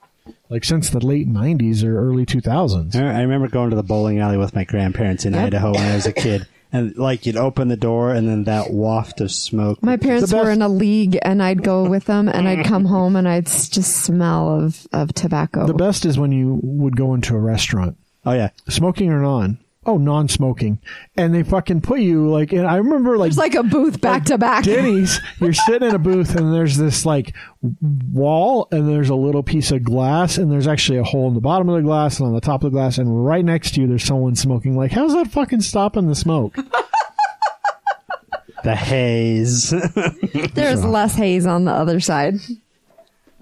[0.48, 2.94] like since the late '90s or early 2000s.
[2.96, 5.46] I I remember going to the bowling alley with my grandparents in Yep.
[5.46, 6.46] Idaho when I was a kid.
[6.72, 9.82] And like you'd open the door and then that waft of smoke.
[9.82, 13.16] My parents were in a league and I'd go with them and I'd come home
[13.16, 15.66] and I'd just smell of, of tobacco.
[15.66, 18.50] The best is when you would go into a restaurant, Oh yeah.
[18.68, 19.58] smoking or non.
[19.86, 20.78] Oh, non-smoking,
[21.16, 22.52] and they fucking put you like.
[22.52, 24.64] And I remember like There's like a booth back to back.
[24.64, 27.34] Denny's, you're sitting in a booth and there's this like
[28.12, 31.40] wall and there's a little piece of glass and there's actually a hole in the
[31.40, 33.80] bottom of the glass and on the top of the glass and right next to
[33.80, 34.76] you there's someone smoking.
[34.76, 36.54] Like, how's that fucking stopping the smoke?
[38.62, 39.70] The haze.
[40.54, 42.34] There's less haze on the other side.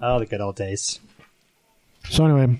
[0.01, 1.01] oh, the good old days.
[2.09, 2.57] So anyway,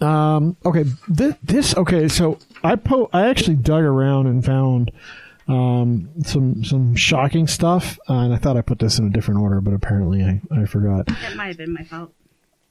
[0.00, 2.08] um, okay, this, this okay.
[2.08, 4.90] So I po- I actually dug around and found
[5.48, 9.40] um, some some shocking stuff, uh, and I thought I put this in a different
[9.40, 11.06] order, but apparently I, I forgot.
[11.06, 12.12] That might have been my fault.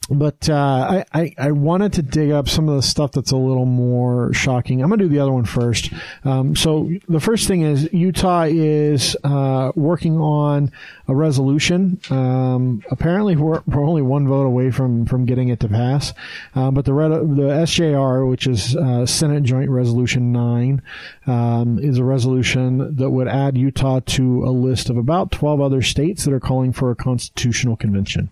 [0.10, 3.38] But uh, I, I, I wanted to dig up some of the stuff that's a
[3.38, 4.82] little more shocking.
[4.82, 5.92] I'm going to do the other one first.
[6.24, 10.72] Um, so the first thing is Utah is uh, working on
[11.08, 12.00] a resolution.
[12.10, 16.14] Um, apparently, we're, we're only one vote away from, from getting it to pass.
[16.56, 20.82] Uh, but the the SJR, which is uh, Senate Joint Resolution Nine,
[21.28, 25.82] um, is a resolution that would add Utah to a list of about 12 other
[25.82, 28.30] states that are calling for a constitutional convention.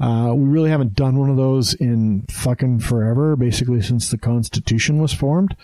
[0.00, 5.00] Uh, we really haven't done one of those in fucking forever, basically since the Constitution
[5.00, 5.56] was formed.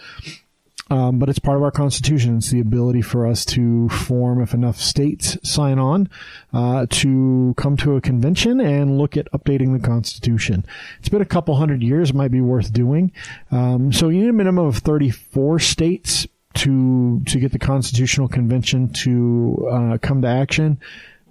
[0.91, 2.39] Um, but it's part of our Constitution.
[2.39, 6.11] It's the ability for us to form, if enough states sign on,
[6.53, 10.65] uh, to come to a convention and look at updating the Constitution.
[10.99, 12.11] It's been a couple hundred years.
[12.11, 13.13] It might be worth doing.
[13.53, 18.93] Um, so you need a minimum of 34 states to to get the Constitutional Convention
[18.93, 20.81] to uh, come to action.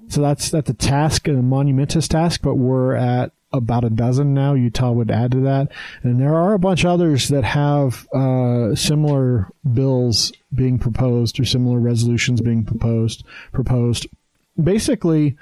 [0.10, 4.54] So that's that's a task, a monumentous task, but we're at about a dozen now.
[4.56, 5.72] Utah would add to that,
[6.04, 11.46] and there are a bunch of others that have uh, similar bills being proposed or
[11.46, 13.24] similar resolutions being proposed.
[13.52, 14.08] Proposed,
[14.62, 15.38] basically.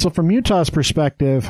[0.00, 1.48] So from Utah's perspective,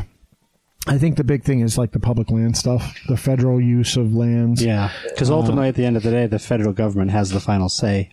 [0.87, 4.15] I think the big thing is like the public land stuff, the federal use of
[4.15, 4.65] lands.
[4.65, 7.69] Yeah, because ultimately, at the end of the day, the federal government has the final
[7.69, 8.11] say.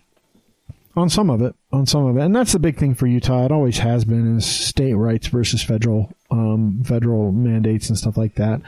[0.96, 2.22] On some of it on some of it.
[2.22, 3.44] And that's the big thing for utah.
[3.44, 8.34] It always has been is state rights versus federal um, federal mandates and stuff like
[8.36, 8.60] that.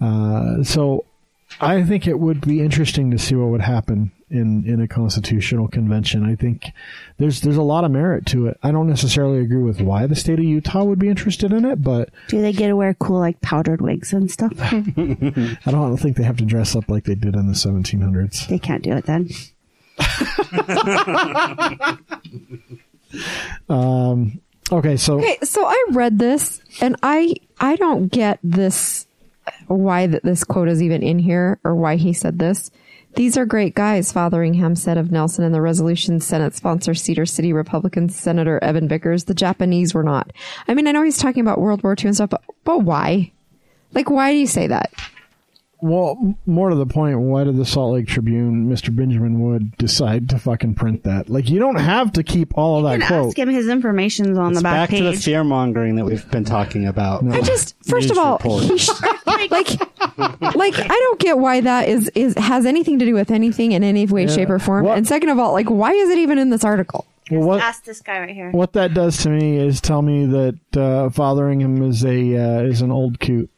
[0.00, 1.04] Uh, so
[1.60, 5.68] i think it would be interesting to see what would happen in in a constitutional
[5.68, 6.24] convention.
[6.24, 6.72] I think
[7.18, 8.58] there's there's a lot of merit to it.
[8.62, 11.82] I don't necessarily agree with why the state of utah would be interested in it
[11.82, 14.52] but Do they get to wear cool like powdered wigs and stuff?
[14.60, 18.58] i don't think they have to dress up like they did in the 1700s they
[18.58, 19.28] can't do it then.
[23.68, 24.40] Um,
[24.72, 29.06] okay so Okay, so I read this and I I don't get this
[29.68, 32.70] why that this quote is even in here or why he said this.
[33.14, 37.52] These are great guys, Fotheringham said of Nelson and the resolution Senate sponsor Cedar City
[37.52, 39.24] Republican Senator Evan Vickers.
[39.24, 40.32] The Japanese were not.
[40.66, 43.30] I mean, I know he's talking about World War II and stuff, but, but why?
[43.92, 44.92] Like, why do you say that?
[45.80, 48.94] Well, more to the point, why did the Salt Lake Tribune, Mr.
[48.94, 51.28] Benjamin Wood, decide to fucking print that?
[51.28, 53.26] Like, you don't have to keep all of that And quote.
[53.28, 55.24] ask him his information's on It's the back, back to the page.
[55.24, 57.22] fear mongering that we've been talking about.
[57.26, 58.62] I just, first of all, report.
[58.64, 58.88] he sh-
[59.26, 59.50] like,
[60.54, 63.84] like, I don't get why that is, is, has anything to do with anything in
[63.84, 64.86] any way, shape, or form.
[64.86, 67.06] What- And second of all, like, why is it even in this article?
[67.30, 68.50] Well, what Ask this guy right here.
[68.50, 72.82] what that does to me is tell me that uh, Fotheringham is a uh, is
[72.82, 73.48] an old coot.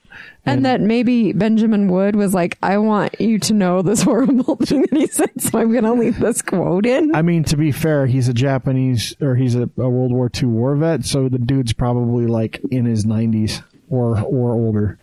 [0.45, 4.83] And that maybe Benjamin Wood was like, I want you to know this horrible thing
[4.83, 7.14] that he said, so I'm going to leave this quote in.
[7.14, 10.49] I mean, to be fair, he's a Japanese or he's a, a World War II
[10.49, 14.99] war vet, so the dude's probably like in his 90s or or older.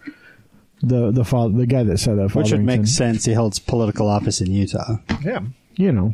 [0.81, 3.23] The the father, the guy that said that, Which would make sense.
[3.23, 4.97] He holds political office in Utah.
[5.23, 5.39] Yeah,
[5.75, 6.13] you know,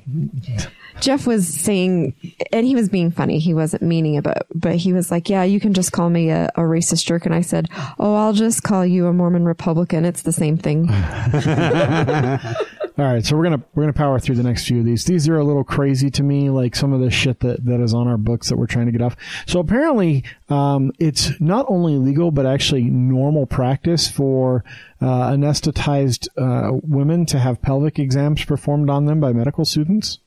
[1.02, 2.14] Jeff was saying,
[2.52, 3.39] and he was being funny.
[3.39, 6.30] He wasn't meaning it, but, but he was like, yeah, you can just call me
[6.30, 7.26] a, a racist jerk.
[7.26, 7.70] And I said,
[8.00, 10.06] oh, I'll just call you a Mormon Republican.
[10.06, 10.89] It's the same thing.
[13.00, 15.06] All right, so we're gonna we're gonna power through the next few of these.
[15.06, 17.93] These are a little crazy to me, like some of the shit that, that is
[17.93, 19.16] on our books that we're trying to get off.
[19.45, 24.66] So apparently, um, it's not only legal but actually normal practice for
[25.00, 30.20] uh, anesthetized uh, women to have pelvic exams performed on them by medical students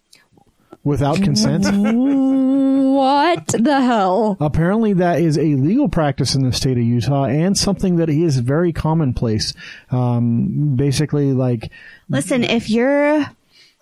[0.84, 1.64] without consent.
[1.64, 4.36] what the hell?
[4.40, 8.38] Apparently, that is a legal practice in the state of Utah and something that is
[8.38, 9.54] very commonplace.
[9.90, 11.70] Um, basically, like
[12.08, 13.24] Listen, if you're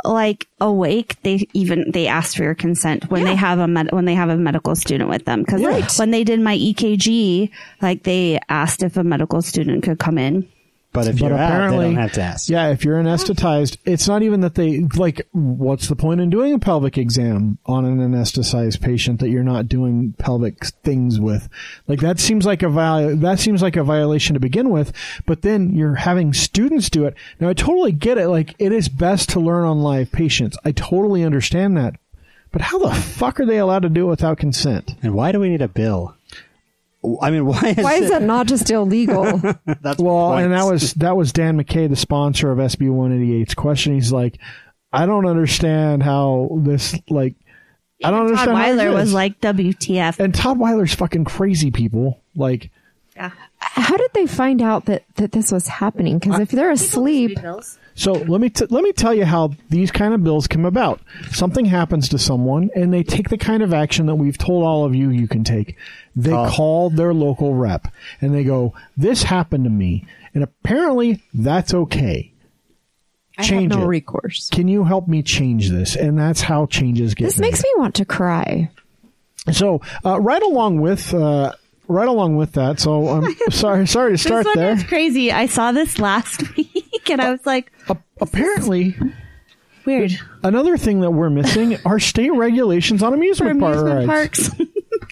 [0.04, 4.04] like awake, they even they ask for your consent when they have a med- when
[4.06, 5.40] they have a medical student with them.
[5.42, 5.90] Because Right.
[5.98, 7.50] when they did my EKG,
[7.82, 10.46] like they asked if a medical student could come in.
[10.92, 12.48] But if But you're out, they don't have to ask.
[12.48, 15.28] Yeah, if you're anesthetized, it's not even that they like.
[15.30, 19.68] What's the point in doing a pelvic exam on an anesthetized patient that you're not
[19.68, 21.48] doing pelvic things with?
[21.86, 24.92] Like that seems like a viol- that seems like a violation to begin with.
[25.26, 27.14] But then you're having students do it.
[27.38, 28.28] Now I totally get it.
[28.28, 30.58] Like it is best to learn on live patients.
[30.64, 31.94] I totally understand that.
[32.50, 34.96] But how the fuck are they allowed to do it without consent?
[35.04, 36.16] And why do we need a bill?
[37.22, 38.10] I mean, why is, Why is it?
[38.10, 39.24] that not just illegal?
[39.80, 43.54] That's Well, my and that was that was Dan McCay, the sponsor of SB 188's
[43.54, 43.94] question.
[43.94, 44.38] He's like,
[44.92, 47.34] I don't understand how this like.
[48.02, 48.50] I don't Todd understand.
[48.56, 51.70] how Weiler it was like, "WTF?" and Todd Weiler's fucking crazy.
[51.70, 52.70] People like,
[53.14, 53.30] Yeah.
[53.58, 56.18] how did they find out that, that this was happening?
[56.18, 57.38] Because if they're asleep,
[57.94, 61.00] So let me t- let me tell you how these kind of bills come about.
[61.30, 64.86] Something happens to someone, and they take the kind of action that we've told all
[64.86, 65.76] of you you can take.
[66.22, 66.48] They Call.
[66.50, 67.88] call their local rep,
[68.20, 70.04] and they go, "This happened to me,"
[70.34, 72.32] and apparently that's okay.
[73.38, 73.88] I Change have no it.
[73.88, 74.50] recourse.
[74.50, 75.96] Can you help me change this?
[75.96, 77.24] And that's how changes get.
[77.26, 77.46] This made.
[77.52, 78.70] makes me want to cry.
[79.52, 81.52] So uh, right along with uh,
[81.88, 82.78] right along with that.
[82.80, 84.72] So I'm sorry sorry to start this one there.
[84.74, 85.32] is crazy.
[85.32, 88.94] I saw this last week and I was like, A- apparently,
[89.86, 90.12] weird.
[90.42, 94.06] another thing that we're missing are state regulations on For amusement, park rides.
[94.06, 94.50] parks.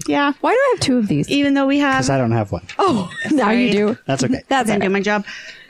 [0.07, 0.33] yeah.
[0.41, 1.29] Why do I have two of these?
[1.29, 2.67] Even though we have, Because I don't have one.
[2.79, 3.99] Oh, now you do.
[4.07, 4.43] That's okay.
[4.49, 4.89] That's didn't okay.
[4.89, 5.25] do my job.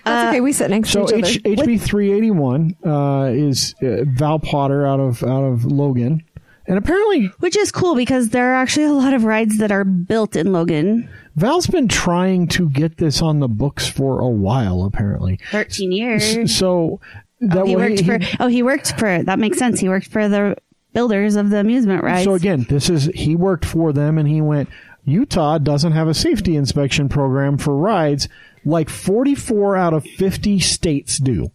[0.04, 0.40] That's okay.
[0.40, 1.66] We sit next So to each H- other.
[1.70, 6.22] HB three eighty one uh, is uh, Val Potter out of out of Logan,
[6.66, 9.84] and apparently Which is cool because there are actually a lot of rides that are
[9.84, 11.08] built in Logan.
[11.36, 14.84] Val's been trying to get this on the books for a while.
[14.84, 16.56] Apparently, 13 years.
[16.56, 17.00] so
[17.40, 19.78] that he way worked for, oh, he worked for, that makes sense.
[19.78, 20.56] He worked for the
[20.92, 22.24] builders of the amusement rides.
[22.24, 24.68] So again, this is he worked for them, and he went.
[25.04, 28.28] Utah doesn't have a safety inspection program for rides
[28.64, 31.50] like 44 out of 50 states do.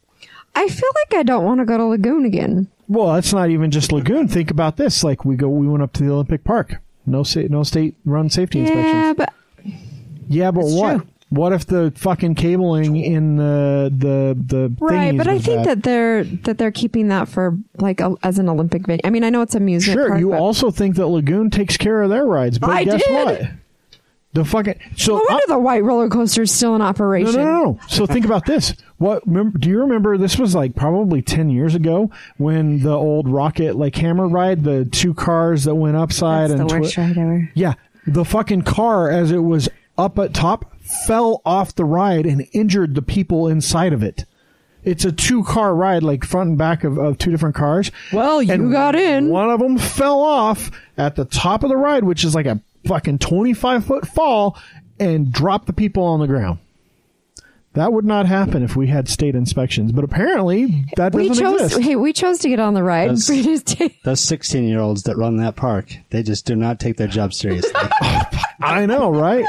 [0.56, 2.68] I feel like I don't want to go to Lagoon again.
[2.88, 4.28] Well, that's not even just lagoon.
[4.28, 6.78] Think about this: like we go, we went up to the Olympic Park.
[7.06, 8.94] No, sa- no state run safety inspections.
[8.94, 9.34] Yeah, but
[10.30, 10.98] Yeah, but what?
[10.98, 11.08] true.
[11.34, 15.18] What if the fucking cabling in the the the right.
[15.18, 15.68] But I think bad?
[15.80, 19.02] that they're that they're keeping that for like a, as an Olympic venue.
[19.04, 19.98] I mean, I know it's amusement.
[19.98, 20.08] sure.
[20.10, 23.04] park, You but- also think that Lagoon takes care of their rides, but I guess
[23.04, 23.14] did.
[23.14, 23.42] what?
[24.34, 27.36] The fucking so No I- wonder the white roller coasters still in operation.
[27.36, 27.80] no, no, no.
[27.88, 28.74] So think about this.
[28.98, 30.18] What remember, do you remember?
[30.18, 34.86] This was like probably ten years ago when the old rocket like hammer ride, the
[34.86, 37.52] two cars that went upside That's the and twi- worst ride ever.
[37.54, 37.74] yeah,
[38.08, 42.96] the fucking car as it was up at top fell off the ride and injured
[42.96, 44.26] the people inside of it.
[44.84, 47.90] It's a two car ride, like front and back of, of two different cars.
[48.12, 49.30] Well, you And got in.
[49.30, 52.62] One of them fell off at the top of the ride, which is like a
[52.86, 54.58] fucking 25 foot fall,
[55.00, 56.60] and dropped the people on the ground.
[57.74, 61.62] That would not happen if we had state inspections, but apparently that We doesn't chose.
[61.62, 61.82] exist.
[61.82, 63.10] Hey, we chose to get on the ride.
[63.10, 66.56] That's- We just did- Those 16 year olds that run that park, they just do
[66.56, 67.72] not take their job seriously.
[68.62, 69.46] I know, right?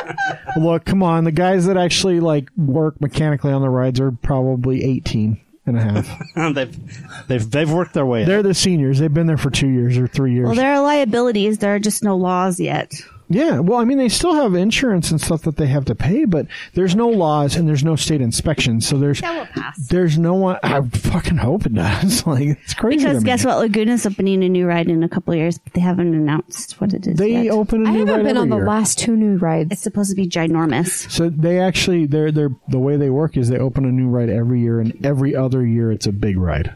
[0.57, 1.25] Look, come on.
[1.25, 5.81] The guys that actually like work mechanically on the rides are probably 18 and a
[5.81, 6.19] half.
[6.55, 8.45] they've, they've, they've worked their way They're up.
[8.45, 8.99] the seniors.
[8.99, 10.47] They've been there for two years or three years.
[10.47, 11.59] Well, there are liabilities.
[11.59, 12.93] There are just no laws yet.
[13.29, 13.61] Yeah.
[13.61, 16.47] Well, I mean, they still have insurance and stuff that they have to pay, but
[16.75, 18.87] there's no laws and there's no state inspections.
[18.87, 19.89] So there's, That will pass.
[19.89, 20.59] there's no one.
[20.63, 22.27] I fucking hope it does.
[22.27, 22.99] like, it's crazy.
[22.99, 23.27] Because to me.
[23.27, 23.59] guess what?
[23.59, 26.93] Lagoon's opening a new ride in a couple of years, but they haven't announced what
[26.93, 27.53] it is They yet.
[27.53, 28.09] open a I new ride.
[28.09, 28.67] I haven't ride been every on the year.
[28.67, 29.69] last two new rides.
[29.73, 31.11] It's supposed to be ginormous.
[31.11, 34.29] So they actually they're they're the way they work is they open a new ride
[34.29, 36.75] every year and every other year it's a big ride.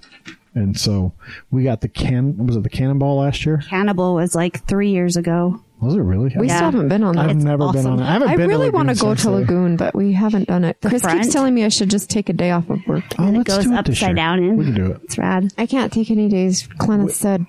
[0.55, 1.12] And so
[1.51, 3.62] we got the can was it the cannonball last year?
[3.68, 5.61] Cannibal was like three years ago.
[5.81, 6.33] Was it really?
[6.37, 6.57] we Yeah.
[6.57, 7.26] still haven't been on that.
[7.26, 7.93] I've It's never been awesome.
[7.95, 8.03] on it.
[8.05, 9.39] I haven't I been really want to Lagoon go since to there.
[9.41, 10.79] Lagoon, but we haven't done it.
[10.85, 11.20] Chris front?
[11.22, 13.05] keeps telling me I should just take a day off of work.
[13.18, 14.14] Oh, And it let's goes do it this upside year.
[14.16, 14.57] down in.
[14.57, 15.01] We can do it.
[15.05, 15.53] It's rad.
[15.57, 16.68] I can't take any days.
[16.79, 17.47] Clement said.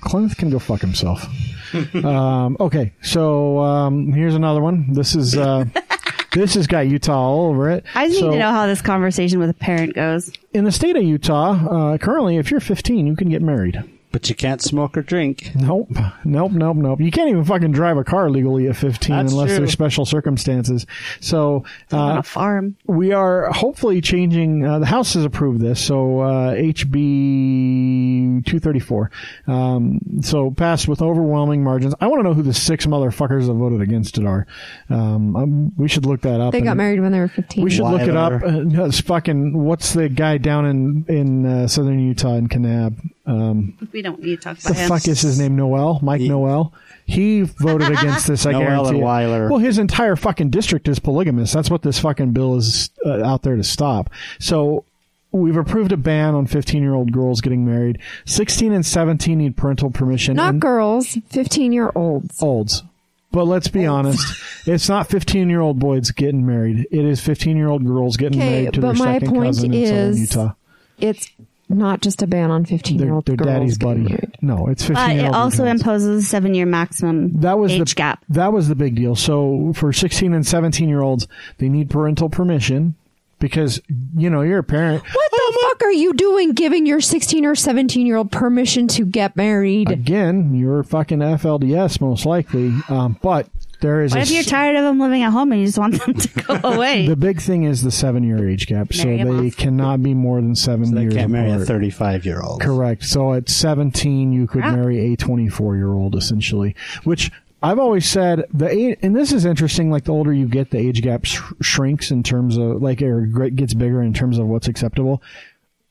[0.00, 1.26] Clemmeth can go fuck himself.
[2.04, 4.92] um, okay, so um, here's another one.
[4.92, 5.64] This is uh,
[6.32, 7.84] this has got Utah all over it.
[7.94, 10.30] I just So, need to know how this conversation with a parent goes.
[10.52, 11.52] in the state of Utah,
[11.94, 13.82] uh, currently, if you're 15, you can get married.
[14.14, 15.50] But you can't smoke or drink.
[15.56, 15.88] Nope,
[16.24, 17.00] nope, nope, nope.
[17.00, 19.58] You can't even fucking drive a car legally at 15 That's unless true.
[19.58, 20.86] there's special circumstances.
[21.18, 22.76] So on uh, a farm.
[22.86, 24.64] we are hopefully changing.
[24.64, 29.10] Uh, the House has approved this, so uh, HB 234.
[29.48, 31.96] Um, so passed with overwhelming margins.
[32.00, 34.46] I want to know who the six motherfuckers that voted against it are.
[34.90, 36.52] Um, um, we should look that up.
[36.52, 37.64] They got married when they were 15.
[37.64, 38.34] We should look it up.
[38.34, 39.60] Uh, it's fucking.
[39.60, 42.96] What's the guy down in in uh, southern Utah in Kanab?
[43.26, 44.88] Um, We don't need to talk the about him.
[44.88, 45.56] fuck is his name?
[45.56, 46.72] Noel, Mike He- Noel.
[47.06, 48.46] He voted against this.
[48.46, 48.88] I Noel guarantee.
[48.90, 49.00] and.
[49.02, 49.48] Weiler.
[49.50, 51.52] Well, his entire fucking district is polygamous.
[51.52, 54.10] That's what this fucking bill is uh, out there to stop.
[54.38, 54.84] So.
[55.32, 57.98] We've approved a ban on 15 year old girls getting married.
[58.24, 60.36] 16 and 17 need parental permission.
[60.36, 62.40] Not and girls, 15 year olds.
[62.40, 62.84] olds.
[63.32, 64.24] But let's be honest,
[64.64, 66.86] it's not 15 year old boys getting married.
[66.92, 69.74] It is 15 year old girls getting Okay, married to their my second point cousin
[69.74, 70.52] in southern Utah.
[71.00, 71.28] It's
[71.74, 73.46] not just a ban on 15 year Their, old their girls.
[73.48, 74.14] daddy's getting buddy.
[74.14, 74.36] married.
[74.40, 77.72] No, it's 15 But year it old also imposes a seven year maximum that was
[77.72, 78.24] age the gap.
[78.28, 79.14] That was the big deal.
[79.16, 81.26] So for 16 and 17 year olds,
[81.58, 82.94] they need parental permission
[83.38, 83.80] because
[84.16, 85.02] you know you're a parent.
[85.02, 89.04] What the fuck are you doing giving your 16 or 17 year old permission to
[89.04, 89.90] get married?
[89.90, 93.48] Again, you're fucking FLDS most likely, um, but
[93.84, 95.66] there is What a if you're s- tired of them living at home and you
[95.66, 97.06] just want them to go away?
[97.06, 99.56] the big thing is the seven year age gap, so Marry 'em they off.
[99.56, 101.68] cannot be more than seven They years can't marry a apart.
[101.68, 102.60] 35 year old.
[102.60, 103.04] Correct.
[103.04, 104.76] So at 17, you could Crap.
[104.76, 106.74] marry a 24 year old, essentially,
[107.04, 107.30] which
[107.62, 109.90] I've always said the age, and this is interesting.
[109.90, 113.26] Like the older you get, the age gap sh- shrinks in terms of like or
[113.26, 115.22] gr- gets bigger in terms of what's acceptable.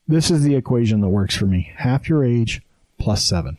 [0.06, 2.60] This is the equation that works for me: half your age
[2.98, 3.56] plus seven.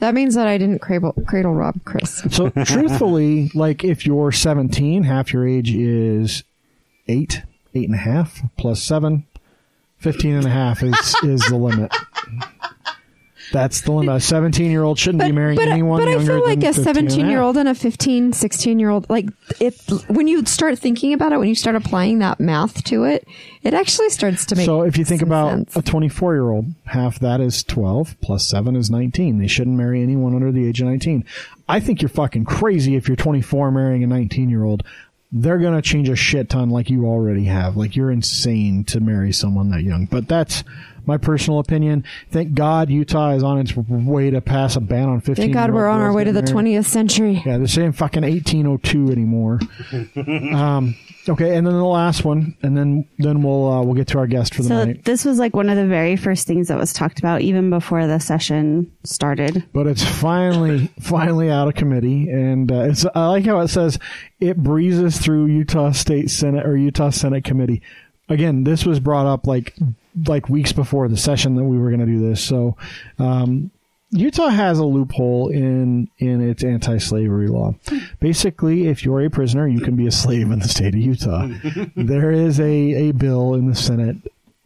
[0.00, 2.22] That means that I didn't cradle, cradle rob Chris.
[2.30, 6.44] So truthfully, like if you're 17, half your age is
[7.08, 7.42] eight,
[7.74, 9.26] eight and a half plus seven.
[9.98, 11.90] 15 and a half is, is the limit.
[13.52, 14.16] That's the limit.
[14.16, 17.28] A 17 year old shouldn't be marrying but, anyone but I feel like a 17
[17.28, 19.26] year old and a 15, 16 year old, like
[19.60, 19.74] it,
[20.08, 23.26] when you start thinking about it, when you start applying that math to it,
[23.62, 24.66] it actually starts to make sense.
[24.66, 25.76] So if you think about sense.
[25.76, 29.38] a 24 year old, half that is 12 plus 7 is 19.
[29.38, 31.24] They shouldn't marry anyone under the age of 19.
[31.68, 34.82] I think you're fucking crazy if you're 24 marrying a 19 year old.
[35.32, 37.76] They're going to change a shit ton like you already have.
[37.76, 40.06] Like you're insane to marry someone that young.
[40.06, 40.62] But that's
[41.06, 42.04] my personal opinion.
[42.30, 45.72] Thank God Utah is on its way to pass a ban on 15 Thank God
[45.72, 47.42] we're on our way to the 20th century.
[47.44, 49.60] Yeah, they're saying fucking 1802 anymore.
[50.54, 50.94] um,
[51.28, 54.26] okay, and then the last one, and then then we'll uh, we'll get to our
[54.26, 55.04] guest for the so night.
[55.04, 58.06] this was like one of the very first things that was talked about even before
[58.06, 59.64] the session started.
[59.72, 63.98] but it's finally finally out of committee and uh, it's i like how it says
[64.40, 67.82] it breezes through utah state senate or utah senate committee
[68.28, 69.74] again this was brought up like
[70.26, 72.76] like weeks before the session that we were going to do this so
[73.18, 73.70] um,
[74.10, 77.74] Utah has a loophole in in its anti-slavery law.
[78.20, 81.48] Basically, if you're a prisoner, you can be a slave in the state of Utah.
[81.96, 84.18] there is a, a bill in the Senate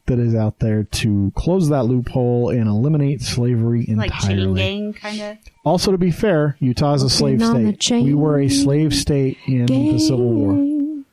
[0.08, 5.20] that is out there to close that loophole and eliminate slavery Like chain gang kind
[5.20, 5.38] of.
[5.64, 7.90] Also, to be fair, Utah is a slave state.
[7.90, 11.04] We were a slave state in the Civil War,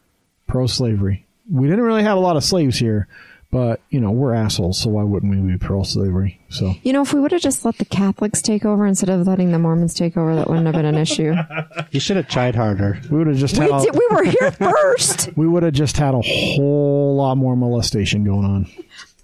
[0.48, 1.26] pro slavery.
[1.50, 3.08] We didn't really have a lot of slaves here,
[3.56, 6.42] but you know we're assholes, so why wouldn't we be pro slavery?
[6.50, 9.26] So You know, if we would have just let the Catholics take over instead of
[9.26, 11.34] letting the Mormons take over, that wouldn't have been an issue.
[11.92, 13.00] You should have tried harder.
[13.10, 15.30] we would have just we, had did, we were here first.
[15.38, 18.68] we would have just had a whole lot more molestation going on.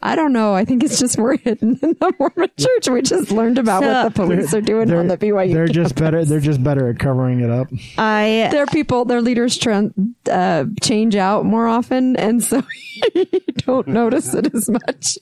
[0.04, 0.54] I don't know.
[0.56, 2.90] I think it's just more hidden in the Mormon church.
[2.90, 5.54] We just learned about So- what the police are doing on the BYU.
[5.54, 6.26] They're just better.
[6.26, 7.68] They're just better at covering it up.
[7.98, 9.94] I their people, their leaders tran
[10.30, 12.64] uh, change out more often, and so
[13.16, 13.26] you
[13.58, 15.18] don't notice it as much.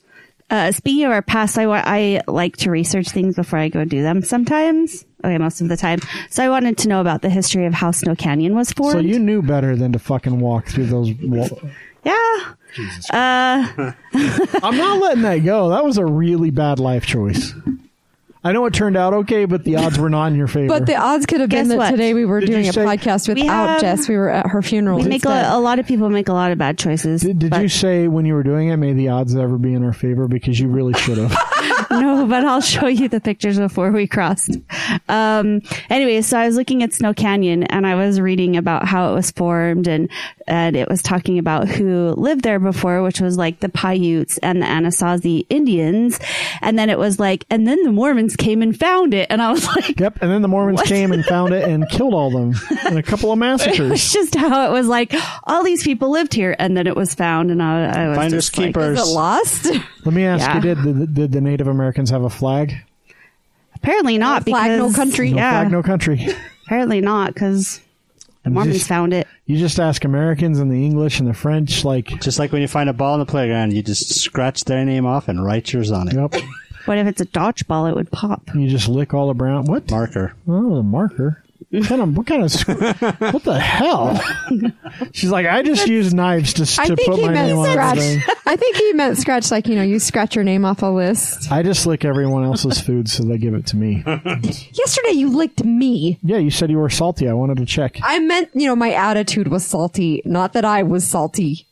[0.48, 3.84] uh, speaking of our past, I, wa- I like to research things before I go
[3.84, 5.04] do them sometimes.
[5.22, 5.98] Okay, most of the time.
[6.30, 8.92] So I wanted to know about the history of how Snow Canyon was formed.
[8.92, 11.12] So you knew better than to fucking walk through those.
[11.22, 11.60] Wall-
[12.04, 12.54] yeah.
[13.12, 13.92] Uh,
[14.62, 15.70] I'm not letting that go.
[15.70, 17.52] That was a really bad life choice.
[18.42, 20.68] I know it turned out okay, but the odds were not in your favor.
[20.68, 21.90] But the odds could have Guess been that what?
[21.90, 24.08] today we were Did doing you a say- podcast We without have- Jess.
[24.08, 24.96] We were at her funeral.
[24.98, 25.44] we make instead.
[25.44, 27.20] a, a lot of people make a lot of bad choices.
[27.20, 29.74] did, did but- you say when you were doing it, may the odds ever be
[29.74, 30.26] in our favor?
[30.26, 31.32] Because you really should have.
[31.90, 34.56] no, but I'll show you the pictures before we crossed.
[35.08, 39.10] Um, anyway, so I was looking at Snow Canyon and I was reading about how
[39.10, 40.08] it was formed and,
[40.46, 44.62] and it was talking about who lived there before, which was like the Paiutes and
[44.62, 46.18] the Anasazi Indians.
[46.62, 49.26] And then it was like, and then the Mormons came and found it.
[49.30, 50.18] And I was like, yep.
[50.22, 52.54] And then the Mormons came and found it and killed all them
[52.86, 53.90] in a couple of massacres.
[53.92, 55.12] it's just how it was like,
[55.44, 57.50] all these people lived here and then it was found.
[57.50, 58.98] And I, I was Finders just like, keepers.
[59.00, 59.66] It lost?
[60.04, 60.54] Let me ask Yeah.
[60.54, 61.79] you: did, did did the Native Americans
[62.10, 62.74] have a flag?
[63.74, 65.30] apparently not No flag, no country.
[65.30, 66.26] No Yeah, flag, no country.
[66.66, 67.80] apparently not because
[68.42, 69.26] the Mormons just- found it.
[69.46, 72.68] You just ask Americans and the English and the French, like, Just like when you
[72.68, 75.90] find a ball in the playground, you just scratch their name off and write yours
[75.90, 76.14] on it.
[76.14, 76.34] yep.
[76.84, 77.90] What if it's a dodgeball?
[77.90, 78.42] It would pop.
[78.54, 79.64] You just lick all the brown.
[79.64, 79.90] What?
[79.90, 80.34] Marker.
[80.48, 81.42] Oh, the marker.
[81.70, 82.16] What kind of?
[82.16, 83.32] What kind of?
[83.32, 84.20] What the hell?
[85.12, 87.98] She's like, I just use knives to, to put my name on scratch.
[87.98, 88.22] everything.
[88.44, 91.52] I think he meant scratch, like you know, you scratch your name off a list.
[91.52, 94.02] I just lick everyone else's food, so they give it to me.
[94.72, 96.18] Yesterday, you licked me.
[96.24, 97.28] Yeah, you said you were salty.
[97.28, 97.98] I wanted to check.
[98.02, 101.68] I meant, you know, my attitude was salty, not that I was salty.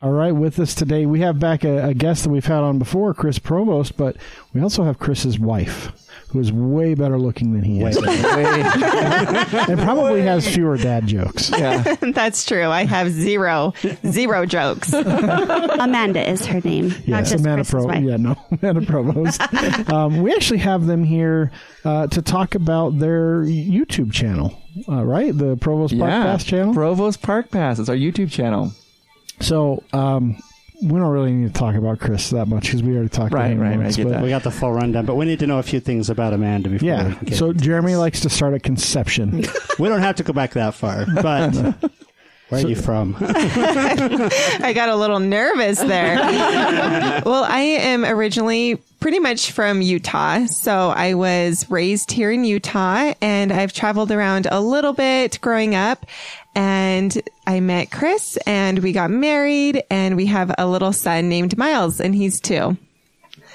[0.00, 2.78] All right, with us today, we have back a, a guest that we've had on
[2.78, 4.16] before, Chris Provost, but
[4.52, 5.92] we also have Chris's wife,
[6.32, 11.50] who is way better looking than he is, and probably has fewer dad jokes.
[11.50, 12.66] Yeah, that's true.
[12.68, 13.74] I have zero,
[14.06, 14.92] zero jokes.
[14.92, 19.40] Amanda is her name, not Yes, just Amanda Chris's Pro- Yeah, no, Amanda Provost.
[19.90, 21.50] um, we actually have them here
[21.84, 24.58] uh, to talk about their YouTube channel,
[24.88, 25.36] uh, right?
[25.36, 26.72] The Provost Park yeah, Pass channel.
[26.74, 27.78] Provost Park Pass.
[27.78, 28.72] It's our YouTube channel.
[29.40, 30.36] so, um,
[30.82, 33.48] we don't really need to talk about Chris that much because we already talked Right,
[33.48, 33.98] to him right, right, once.
[33.98, 36.10] I but- We got the full rundown, but we need to know a few things
[36.10, 37.14] about Amanda before Yeah.
[37.14, 37.98] can get So Jeremy this.
[37.98, 39.44] likes to start at conception.
[39.78, 41.74] We don't have to go back that far, but
[42.52, 43.16] where are you from?
[43.20, 46.16] I got a little nervous there.
[47.24, 50.44] well, I am originally pretty much from Utah.
[50.46, 55.74] So I was raised here in Utah and I've traveled around a little bit growing
[55.74, 56.04] up.
[56.54, 61.56] And I met Chris and we got married and we have a little son named
[61.56, 62.76] Miles and he's two.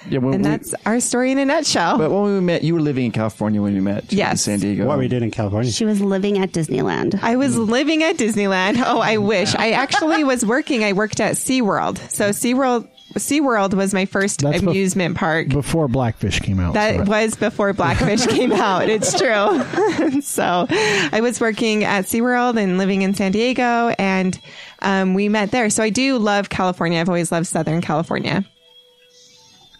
[0.09, 1.97] Yeah, when And we- that's our story in a nutshell.
[1.97, 4.11] But when we met, you were living in California when we met.
[4.11, 4.41] in Yes.
[4.41, 4.85] San Diego.
[4.85, 5.71] what were you doing in California?
[5.71, 7.19] She was living at Disneyland.
[7.21, 8.81] I was living at Disneyland.
[8.85, 9.53] Oh, I wish.
[9.55, 10.83] I actually was working.
[10.83, 11.97] I worked at SeaWorld.
[12.11, 15.49] So SeaWorld, SeaWorld was my first That's bef- amusement park.
[15.49, 16.73] Before Blackfish came out.
[16.75, 18.87] That so- was before Blackfish came out.
[18.89, 20.21] It's true.
[20.21, 24.39] so I was working at SeaWorld and living in San Diego and
[24.81, 25.69] um, we met there.
[25.69, 26.99] So I do love California.
[27.01, 28.45] I've always loved Southern California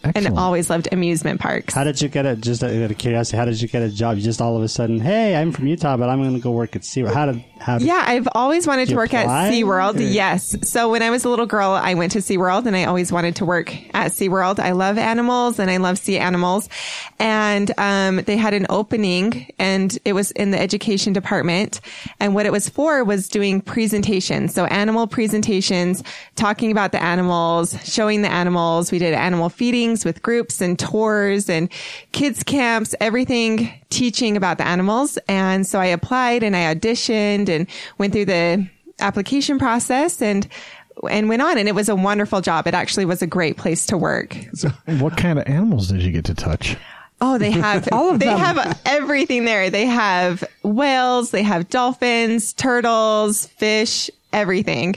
[0.09, 0.27] Excellent.
[0.27, 1.73] and always loved amusement parks.
[1.73, 2.41] How did you get it?
[2.41, 4.17] Just out of curiosity, how did you get a job?
[4.17, 6.51] You just all of a sudden, hey, I'm from Utah, but I'm going to go
[6.51, 7.13] work at SeaWorld.
[7.13, 7.43] How did?
[7.59, 9.47] How did Yeah, I've always wanted to work apply?
[9.47, 9.95] at SeaWorld.
[10.13, 10.55] Yes.
[10.69, 13.35] So when I was a little girl, I went to SeaWorld and I always wanted
[13.38, 14.59] to work at SeaWorld.
[14.59, 16.69] I love animals and I love sea animals.
[17.19, 21.81] And um, they had an opening and it was in the education department.
[22.19, 24.53] And what it was for was doing presentations.
[24.53, 26.03] So animal presentations,
[26.35, 28.91] talking about the animals, showing the animals.
[28.91, 31.69] We did animal feedings with groups and tours and
[32.11, 35.18] kids camps, everything teaching about the animals.
[35.28, 37.68] And so I applied and I auditioned and
[37.98, 38.68] went through the
[38.99, 40.48] application process and
[41.11, 42.65] and went on and it was a wonderful job.
[42.65, 44.36] It actually was a great place to work.
[44.53, 44.69] So
[44.99, 46.76] what kind of animals did you get to touch?
[47.22, 48.40] Oh, they have All of they them.
[48.40, 49.69] have everything there.
[49.69, 54.95] They have whales, they have dolphins, turtles, fish, everything.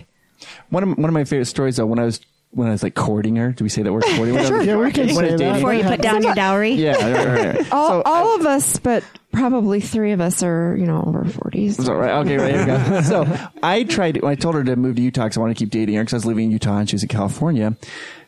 [0.71, 2.21] One of one of my favorite stories though, when I was
[2.53, 3.53] when I was like courting her.
[3.53, 4.35] Do we say that word courting?
[4.35, 5.39] When I was- Yeah, we can when I say was that.
[5.39, 6.73] dating Before you put down your dowry.
[6.73, 7.73] Yeah, right, right, right.
[7.73, 11.75] all, So, all of us, but probably three of us are, you know, over 40s.
[11.85, 13.01] So, right, okay, right, here we go.
[13.03, 15.71] So I tried, I told her to move to Utah because I wanted to keep
[15.71, 17.77] dating her because I was living in Utah and she was in California.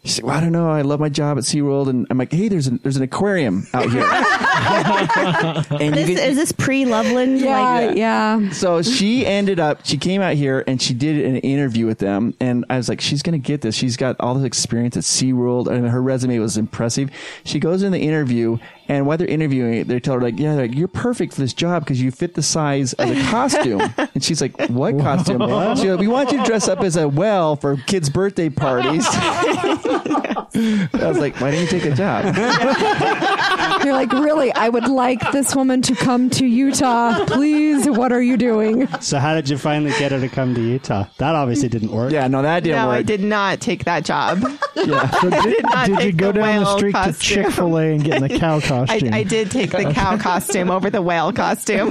[0.05, 0.69] She said, well, I don't know.
[0.69, 1.89] I love my job at SeaWorld.
[1.89, 4.03] And I'm like, hey, there's an, there's an aquarium out here.
[5.81, 7.39] and This, you is this pre Loveland?
[7.39, 8.51] Yeah, Like, yeah.
[8.51, 12.35] so she ended up, she came out here and she did an interview with them.
[12.41, 13.77] And I was like, she's going to get this.
[13.77, 17.09] She's got all this experience at SeaWorld and her resume was impressive.
[17.45, 18.59] She goes in the interview
[18.89, 21.85] and while they're interviewing, they tell her like, yeah, like, you're perfect for this job
[21.85, 23.81] because you fit the size of the costume.
[23.97, 25.41] and she's like, what costume?
[25.77, 29.07] She's like, we want you to dress up as a whale for kids' birthday parties.
[29.95, 32.25] I was like, why didn't you take a job?
[33.85, 34.53] You're like, really?
[34.53, 37.25] I would like this woman to come to Utah.
[37.27, 38.87] Please, what are you doing?
[39.01, 41.07] So how did you finally get her to come to Utah?
[41.19, 42.13] That obviously didn't work.
[42.13, 42.99] Yeah, no, that didn't no, work.
[42.99, 44.43] I did not take that job.
[44.77, 45.11] Yeah.
[45.23, 47.13] So did, not did you go the down the whale street to.
[47.13, 49.15] Chick Fil A and get in the cow I, costume?
[49.15, 51.91] I did take the cow costume over the whale costume.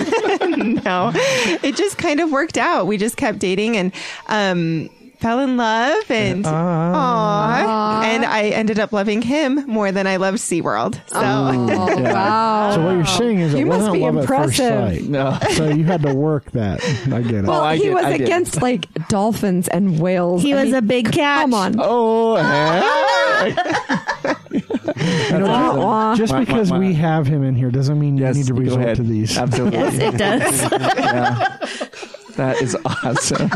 [0.83, 2.87] no, it just kind of worked out.
[2.87, 3.93] We just kept dating and
[4.27, 4.89] um,
[5.21, 8.01] fell in love and uh, aw.
[8.03, 10.95] and I ended up loving him more than I loved SeaWorld.
[11.07, 12.71] So Oh, wow.
[12.75, 14.65] So what you're saying is it must wasn't be love impressive.
[14.65, 15.09] at first sight.
[15.09, 15.37] No.
[15.51, 16.83] So you had to work that.
[17.11, 17.43] I get it.
[17.45, 18.21] well, I he did, was I did.
[18.21, 20.41] against like dolphins and whales.
[20.41, 21.41] He I was mean, a big cat.
[21.43, 21.75] Come on.
[21.79, 22.37] Oh?
[24.51, 26.15] You know, Wah, wah.
[26.15, 26.77] just Wah, wah, because wah.
[26.79, 29.37] we have him in here doesn't mean you need to resort to these.
[29.37, 29.79] Absolutely.
[29.79, 30.61] Yes, it does.
[31.01, 31.57] Yeah.
[32.37, 33.49] That is awesome.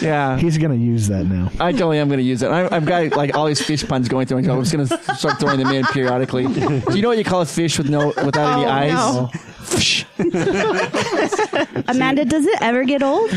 [0.02, 0.38] yeah.
[0.38, 1.50] He's going to use that now.
[1.60, 2.48] I totally am going to use it.
[2.50, 4.38] I, I've got like all these fish puns going through.
[4.38, 6.46] and I'm just going to start throwing them in periodically.
[6.46, 8.92] Do you know what you call a fish with no without any Oh, eyes?
[9.14, 9.30] no.
[9.64, 10.04] Fish.
[11.88, 13.30] Amanda, does it ever get old?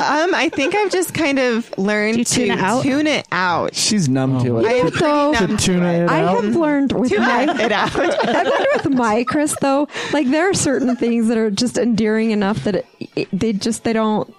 [0.00, 2.82] Um, I think I've just kind of learned to tune it out?
[2.82, 3.74] tune it out.
[3.74, 4.66] She's numb to I it.
[4.66, 7.72] am know, though, pretty numb To tuna it I have learned with Tune my it
[7.72, 7.96] out.
[7.98, 12.30] I've learned with my Chris though, like there are certain things that are just endearing
[12.30, 14.32] enough that it, it, they just they don't.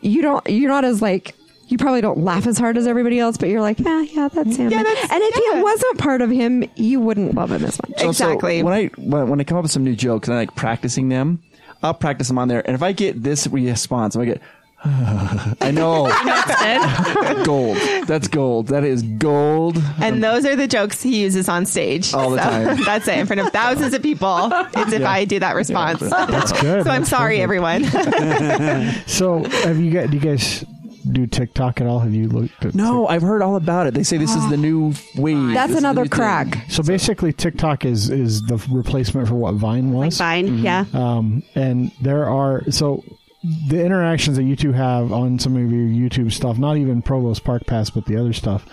[0.00, 0.48] You don't.
[0.48, 1.34] You're not as like.
[1.68, 4.56] You probably don't laugh as hard as everybody else, but you're like, yeah, yeah, that's
[4.56, 4.70] him.
[4.70, 5.58] Yeah, and if yeah.
[5.58, 7.98] it wasn't part of him, you wouldn't love him as much.
[7.98, 8.62] So- so Exactly.
[8.62, 11.10] when I when, when I come up with some new jokes and I like practicing
[11.10, 11.42] them,
[11.82, 12.64] I'll practice them on there.
[12.66, 14.40] And if I get this response, if I get,
[14.84, 16.04] I know,
[17.44, 17.76] gold.
[18.06, 18.68] That's gold.
[18.68, 19.76] That is gold.
[20.00, 22.14] And those are the jokes he uses on stage.
[22.14, 22.84] All the So time.
[22.84, 23.18] That's it.
[23.18, 24.50] In front of thousands of people.
[24.52, 26.00] It's if I do that response.
[26.00, 26.84] That's good.
[26.84, 27.94] So I'm That's sorry, perfect.
[27.94, 28.92] everyone.
[29.06, 30.10] So have you got?
[30.10, 30.64] Do you guys
[31.10, 31.98] do TikTok at all?
[32.00, 32.64] Have you looked?
[32.64, 33.94] at No, I've heard all about it.
[33.94, 35.54] They say this is the new wave.
[35.54, 36.16] That's This another new thing.
[36.18, 36.58] crack.
[36.68, 40.18] So basically, TikTok is is the replacement for what Vine was.
[40.18, 40.64] Vine, Mm-hmm.
[40.64, 40.84] Yeah.
[40.94, 43.02] Um, and there are so
[43.42, 47.44] the interactions that you two have on some of your YouTube stuff, not even Provost
[47.44, 48.66] Park Pass, but the other stuff,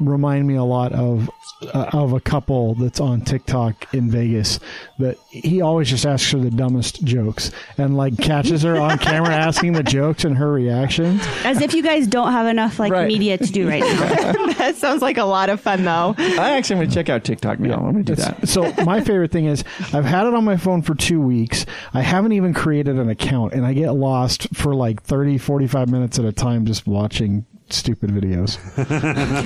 [0.00, 1.30] remind me a lot of
[1.72, 4.58] uh, of a couple that's on TikTok in Vegas
[4.98, 9.28] that he always just asks her the dumbest jokes and like catches her on camera
[9.34, 11.22] asking the jokes and her reactions.
[11.44, 13.06] As if you guys don't have enough like Right.
[13.08, 14.46] media to do right now.
[14.54, 16.14] that sounds like a lot of fun though.
[16.18, 17.76] I actually am going to check out TikTok now.
[17.76, 18.48] I'm going to do that.
[18.48, 21.66] So my favorite thing is I've had it on my phone for two weeks.
[21.94, 26.18] I haven't even created an account and I get lost for like 30, 45 minutes
[26.18, 28.58] at a time just watching stupid videos.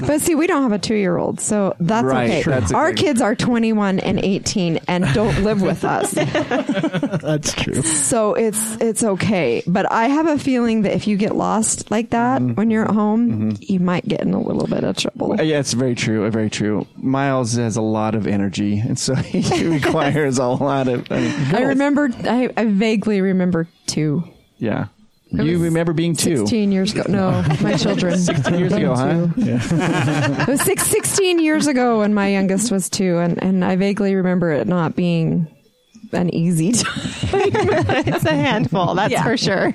[0.08, 2.42] But see, we don't have a two year old, so that's Right, okay.
[2.42, 6.10] that's Our great- kids are 21 and 18 and don't live with us.
[7.18, 7.82] That's true.
[7.82, 9.62] So it's it's okay.
[9.66, 12.54] But I have a feeling that if you get lost like that Mm-hmm.
[12.54, 15.32] when you're at home, you might get in a little bit of trouble.
[15.38, 16.24] Uh, Yeah, it's very true.
[16.26, 16.86] uh, Very true.
[16.96, 21.10] Miles has a lot of energy, and so he requires a lot of.
[21.10, 24.24] I mean, I remember, I, I vaguely remember two.
[24.58, 24.86] yeah.
[25.30, 27.04] You remember being two 16 years ago.
[27.08, 28.16] No, my children.
[28.18, 29.26] 16 years ago, huh?
[29.36, 34.14] It was six, 16 years ago when my youngest was two, and, and I vaguely
[34.14, 35.46] remember it not being
[36.12, 36.88] an easy time.
[37.32, 39.22] It's a handful, that's Yeah.
[39.22, 39.74] for sure.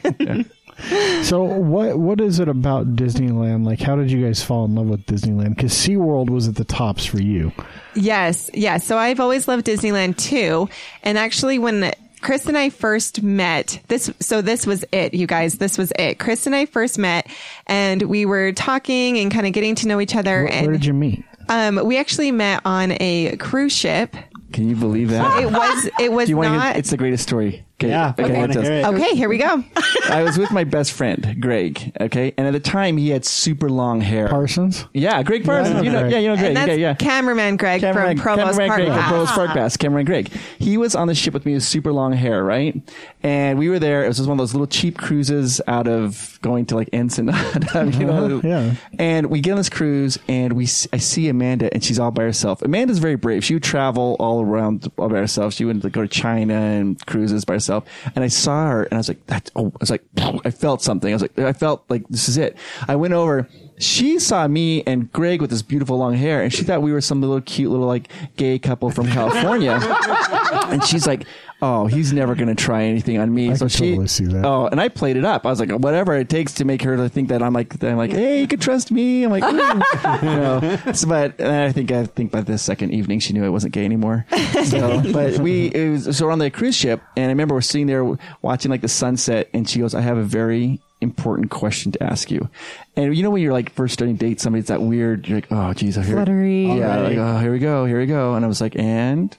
[1.21, 3.65] So what what is it about Disneyland?
[3.65, 5.55] Like how did you guys fall in love with Disneyland?
[5.55, 7.53] Because SeaWorld was at the tops for you.
[7.95, 8.85] Yes, yes.
[8.85, 10.67] So I've always loved Disneyland too.
[11.03, 11.93] And actually when
[12.23, 15.55] Chris and I first met, this, so this was it, you guys.
[15.55, 16.19] This was it.
[16.19, 17.27] Chris and I first met
[17.67, 20.43] and we were talking and kind of getting to know each other.
[20.43, 21.25] Where, and, where did you meet?
[21.49, 24.15] um, we actually met on a cruise ship.
[24.53, 25.41] Can you believe that?
[25.41, 26.77] It was, it was Do you not.
[26.77, 27.65] It's the greatest story.
[27.81, 27.89] Okay.
[27.89, 28.37] Yeah, I Okay.
[28.37, 28.85] wanna hear it.
[28.85, 29.63] okay, here we go.
[30.09, 31.91] I was with my best friend, Greg.
[31.99, 34.27] Okay, and at the time he had super long hair.
[34.29, 34.85] Parsons?
[34.93, 35.75] Yeah, Greg Parsons.
[35.77, 36.11] know you know, Greg.
[36.13, 36.47] yeah, you know Greg.
[36.49, 36.93] and that's okay, yeah.
[36.93, 39.09] cameraman Greg Cameron, from Provost Cameron Park Greg, from Pass.
[39.09, 40.29] Provost Park Pass, Cameron Greg.
[40.59, 42.79] He was on the ship with me with super long hair, right?
[43.23, 44.05] And we were there.
[44.05, 47.91] It was just one of those little cheap cruises out of going to like Ensenada,
[47.97, 48.37] you know.
[48.37, 48.75] Uh-huh, yeah.
[48.99, 52.11] And we get on this cruise, and we s- I see Amanda, and she's all
[52.11, 52.61] by herself.
[52.61, 53.43] Amanda's very brave.
[53.43, 55.53] She would travel all around all by herself.
[55.53, 57.72] She would like, go to China and cruises by herself.
[58.15, 59.51] And I saw her, and I was like, that.
[59.55, 60.03] Oh, I was like,
[60.45, 61.11] I felt something.
[61.11, 62.57] I was like, I felt like this is it.
[62.87, 63.47] I went over.
[63.79, 67.01] She saw me and Greg with this beautiful long hair, and she thought we were
[67.01, 69.79] some little cute little like gay couple from California.
[70.67, 71.25] and she's like,
[71.61, 74.45] "Oh, he's never going to try anything on me." I so she, totally see that.
[74.45, 75.45] Oh, and I played it up.
[75.45, 77.89] I was like, whatever it takes to make her to think that I'm like, that
[77.89, 79.23] I'm like, hey, you can trust me.
[79.23, 79.47] I'm like, "Ooh."
[80.27, 80.79] you know.
[80.93, 83.85] So, but I think I think by the second evening she knew I wasn't gay
[83.85, 84.25] anymore.
[84.65, 87.61] So, but we it was, so we're on the cruise ship, and I remember we're
[87.61, 88.05] sitting there
[88.41, 92.31] watching like the sunset, and she goes, "I have a very." Important question to ask
[92.31, 92.49] you,
[92.95, 95.27] and you know when you're like first starting to date somebody, it's that weird.
[95.27, 96.67] You're like, oh, geez, I hear Fluttery.
[96.71, 99.35] Oh, yeah, like, oh, here we go, here we go, and I was like, and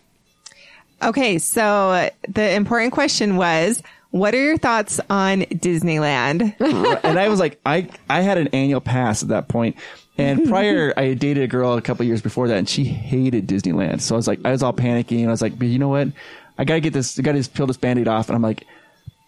[1.03, 6.55] Okay, so the important question was, what are your thoughts on Disneyland?
[7.05, 9.77] and I was like, I I had an annual pass at that point.
[10.17, 12.85] And prior, I had dated a girl a couple of years before that, and she
[12.85, 14.01] hated Disneyland.
[14.01, 15.89] So I was like, I was all panicking, and I was like, but you know
[15.89, 16.09] what?
[16.57, 18.29] I gotta get this, I gotta just peel this band-aid off.
[18.29, 18.65] And I'm like,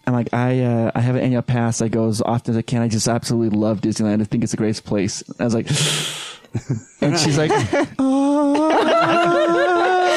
[0.07, 1.81] I'm like, I uh, I have an annual pass.
[1.81, 2.81] I go as often as I can.
[2.81, 4.21] I just absolutely love Disneyland.
[4.21, 5.21] I think it's the greatest place.
[5.21, 5.67] And I was like,
[7.01, 7.51] and she's like,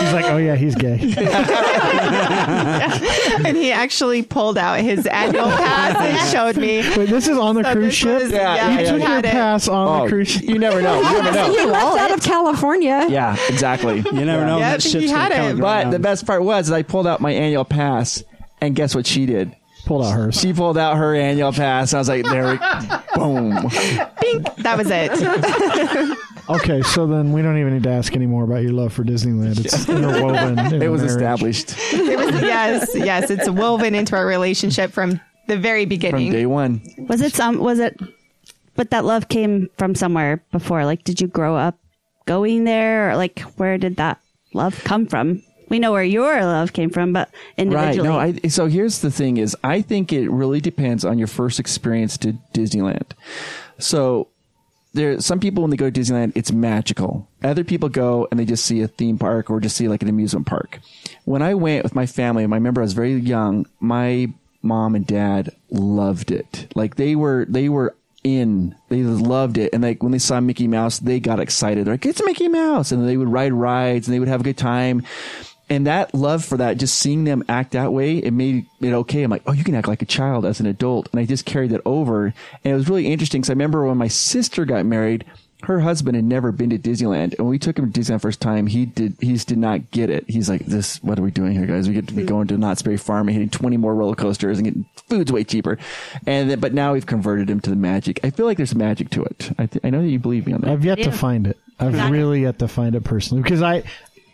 [0.00, 0.92] She's like, oh yeah, he's gay.
[3.44, 6.78] and he actually pulled out his annual pass and showed me.
[6.96, 8.22] Wait, this is on the So cruise this ship.
[8.22, 10.42] was- Yeah, yeah, you he took your pass on oh, the cruise ship.
[10.44, 11.50] you never know, you never know.
[11.52, 13.06] You left out of California.
[13.10, 13.96] Yeah, exactly.
[13.96, 14.58] You never know.
[14.58, 15.50] Yep, when that he ship's had gonna it.
[15.50, 15.90] come But around.
[15.92, 18.22] the best part was is I pulled out my annual pass,
[18.62, 19.54] and guess what she did?
[19.90, 20.38] Pulled out hers.
[20.38, 21.92] She pulled out her annual pass.
[21.94, 22.58] I was like, there we
[23.16, 23.50] boom.
[24.20, 24.54] Bink.
[24.58, 26.16] That was it.
[26.48, 29.64] Okay, so then we don't even need to ask anymore about your love for Disneyland.
[29.64, 30.58] It's interwoven.
[30.58, 31.16] in It was marriage.
[31.16, 33.30] established It was yes, yes.
[33.30, 36.10] It's woven into our relationship from the very beginning.
[36.12, 36.32] from beginning.
[36.42, 36.82] day one.
[37.08, 37.58] Was it some?
[37.58, 38.00] Was it?
[38.74, 40.84] But that love came from somewhere before.
[40.84, 41.78] Like, did you grow up
[42.26, 44.18] going there, or like, where did that
[44.52, 45.42] love come from?
[45.70, 48.09] We know where your love came from, but individually.
[48.09, 48.34] Right.
[48.34, 51.59] No, I, so here's the thing is I think it really depends on your first
[51.59, 53.12] experience to Disneyland.
[53.78, 54.28] So
[54.92, 57.28] there, some people when they go to Disneyland, it's magical.
[57.42, 60.09] Other people go and they just see a theme park or just see like an
[60.09, 60.80] amusement park.
[61.24, 64.28] When I went with my family, I remember I was very young, my
[64.62, 66.70] mom and dad loved it.
[66.74, 67.94] Like they were, they were
[68.24, 69.72] in, they loved it.
[69.72, 71.86] And like when they saw Mickey Mouse, they got excited.
[71.86, 72.90] They're like, it's Mickey Mouse.
[72.90, 75.05] And they would ride rides and they would have a good time.
[75.70, 79.22] And that love for that, just seeing them act that way, it made it okay.
[79.22, 81.09] I'm like, oh, you can act like a child as an adult.
[81.12, 82.24] And I just carried that over.
[82.26, 82.34] And
[82.64, 85.24] it was really interesting because I remember when my sister got married,
[85.64, 88.40] her husband had never been to Disneyland, and when we took him to Disneyland first
[88.40, 90.24] time, he did he just did not get it.
[90.26, 91.88] He's like, "This, what are we doing here, guys?
[91.88, 92.28] We get to be mm.
[92.28, 95.44] going to Knott's Berry Farm and hitting twenty more roller coasters and getting food's way
[95.44, 95.78] cheaper."
[96.26, 98.20] And then, but now we've converted him to the magic.
[98.24, 99.51] I feel like there's magic to it.
[99.59, 100.70] I, th- I know that you believe me on that.
[100.70, 101.59] I've yet to find it.
[101.78, 103.84] I've really yet to find it personally because I,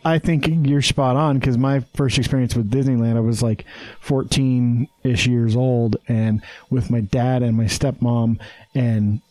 [0.07, 3.65] I think you're spot on because my first experience with Disneyland, I was like
[4.01, 8.39] 14 ish years old and with my dad and my stepmom
[8.73, 9.21] and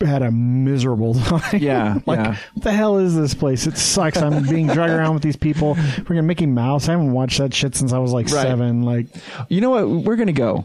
[0.00, 1.60] had a miserable time.
[1.60, 2.36] Yeah, like, yeah.
[2.54, 3.66] what the hell is this place?
[3.66, 4.18] It sucks.
[4.18, 5.74] I'm being dragged around with these people.
[5.76, 6.88] Freaking Mickey Mouse.
[6.88, 8.42] I haven't watched that shit since I was like Right.
[8.42, 8.82] seven.
[8.82, 9.06] Like,
[9.48, 9.88] You know what?
[9.88, 10.64] We're gonna go.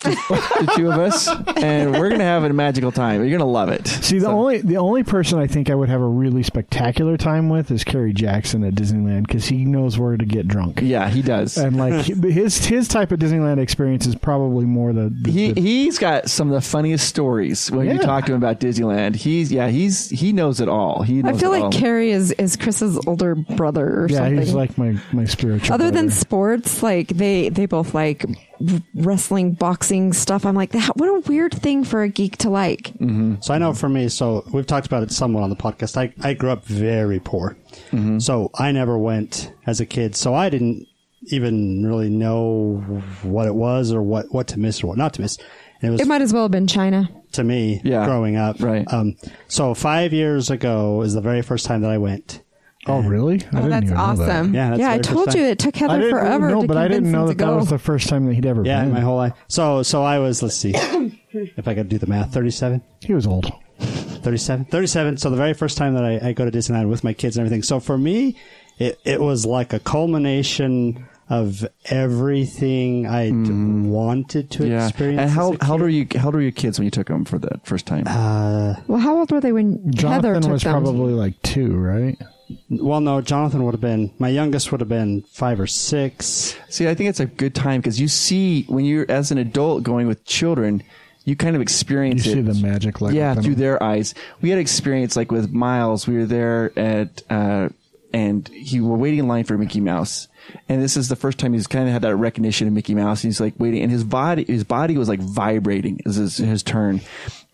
[0.00, 1.28] The two of us,
[1.62, 3.20] and we're gonna have a magical time.
[3.22, 3.86] You're gonna love it.
[3.86, 7.16] See, the So- only the only person I think I would have a really spectacular
[7.16, 10.80] time with is Kerry Jackson at Disneyland because he knows where to get drunk.
[10.82, 11.56] yeah, he does.
[11.58, 15.60] and like his his type of Disneyland experience is probably more the, the, he the-
[15.60, 19.16] he's got some of the funniest stories when you talk to him about Disneyland.
[19.16, 21.02] He's yeah, he's he knows it all.
[21.02, 21.72] He knows I feel it like all.
[21.72, 24.38] Carrie is, is Chris's older brother or yeah something.
[24.38, 28.24] he's like my my spiritual Other than sports, like they they both like
[28.94, 30.44] wrestling, boxing stuff.
[30.44, 32.92] I'm like, that, what a weird thing for a geek to like.
[33.40, 35.96] So I know for me, so we've talked about it somewhat on the podcast.
[35.96, 37.56] I, I grew up very poor.
[38.18, 40.14] So I never went as a kid.
[40.16, 40.86] So I didn't
[41.24, 42.76] even really know
[43.22, 45.38] what it was or what, what to miss or what not to miss.
[45.82, 47.08] It was It might as well have been China.
[47.32, 48.04] to me Yeah.
[48.04, 48.56] growing up.
[48.60, 48.90] Right.
[48.92, 49.16] Um,
[49.48, 52.42] so five years ago is the very first time that I went.
[52.86, 54.30] Oh really I Oh, that's even know that.
[54.30, 54.54] awesome.
[54.54, 56.50] Yeah, that's yeah, I told first you it took I Heather didn't forever.
[56.50, 58.64] no to but I didn't know that that was the first time that he'd ever
[58.64, 59.32] Yeah, been my whole life.
[59.48, 60.72] So, so I was, let's see,
[61.32, 62.82] if I could do the math, 37?
[63.00, 66.50] he was old 37 37 so the very first time that I, I go to
[66.50, 68.36] disneyland with my kids and everything so for me
[68.78, 74.88] it, it was like a culmination of everything i wanted to yeah.
[74.88, 75.82] experience And how as a how old kid.
[75.82, 76.06] were you?
[76.16, 78.04] How old were your kids when you took them for the first time?
[78.06, 80.72] uh, well, how old were they when Heather Jonathan took was them?
[80.72, 82.18] probably like two right
[82.68, 86.88] well no jonathan would have been my youngest would have been five or six See,
[86.88, 90.06] I think it's a good time because you see when you're as an adult going
[90.06, 90.82] with children,
[91.24, 92.42] you kind of you experience see it.
[92.46, 94.14] the magic like yeah, through their eyes.
[94.40, 96.06] We had experience like with Miles.
[96.06, 97.70] We were there at, uh,
[98.12, 100.28] and he were waiting in line for Mickey Mouse.
[100.68, 103.22] And this is the first time he's kind of had that recognition of Mickey Mouse.
[103.22, 106.62] And he's like waiting, and his body, his body was like vibrating as his, his
[106.62, 107.00] turn.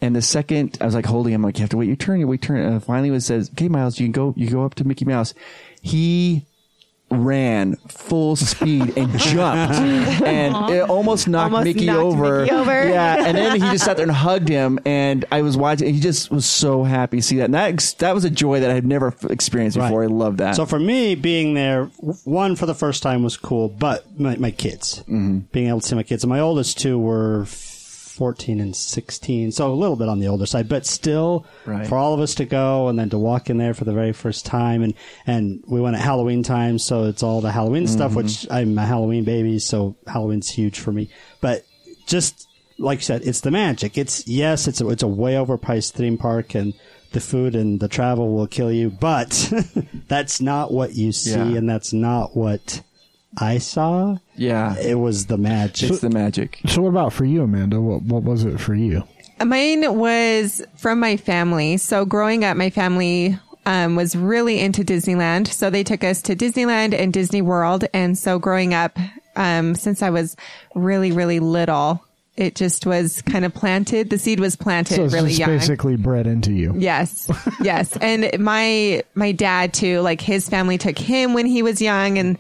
[0.01, 2.21] And the second I was like holding him, like you have to wait your turn,
[2.21, 2.73] you wait your turn.
[2.73, 4.35] And finally, it says, "Okay, Miles, you can go.
[4.37, 5.33] You go up to Mickey Mouse."
[5.81, 6.45] He
[7.09, 9.75] ran full speed and jumped
[10.27, 12.41] and it almost knocked Almost Mickey knocked over.
[12.43, 12.89] Mickey over.
[12.89, 15.95] Yeah, and then he just sat there and hugged him and I was watching and
[15.95, 17.45] he just was so happy to see that.
[17.45, 20.01] And that that was a joy that I had never experienced before.
[20.01, 20.11] Right.
[20.11, 20.57] I love that.
[20.57, 21.85] so for me being there
[22.25, 25.39] one for the first time was cool but my, my kids Mm-hmm.
[25.53, 27.45] being able to see my kids and my oldest two were
[28.17, 31.87] 14 and 16 so a little bit on the older side but still Right.
[31.87, 34.13] for all of us to go and then to walk in there for the very
[34.13, 34.95] first time and
[35.27, 38.17] and we went at halloween time so it's all the halloween stuff Mm-hmm.
[38.17, 41.11] which i'm a halloween baby so halloween's huge for me
[41.41, 41.65] but
[42.07, 42.49] just
[42.79, 46.17] like you said it's the magic it's yes it's a, it's a way overpriced theme
[46.19, 46.73] park and
[47.13, 49.53] the food and the travel will kill you but
[50.09, 51.57] that's not what you see Yeah.
[51.59, 52.83] and that's not what
[53.39, 56.61] i saw yeah, it was the magic it's the magic.
[56.67, 59.03] so what about for you Amanda what what was it for you
[59.45, 61.77] Mine was from my family.
[61.77, 65.49] So growing up, my family um, was really into Disneyland.
[65.49, 67.85] So they took us to Disneyland and Disney World.
[67.93, 68.99] And so growing up,
[69.35, 70.37] um, since I was
[70.75, 72.03] really, really little,
[72.37, 74.09] it just was kind of planted.
[74.09, 75.51] The seed was planted so it's really just young.
[75.51, 77.31] basically bred into you Yes.
[77.61, 77.97] Yes.
[77.99, 82.39] And my, my dad too, like his family took him when he was young and,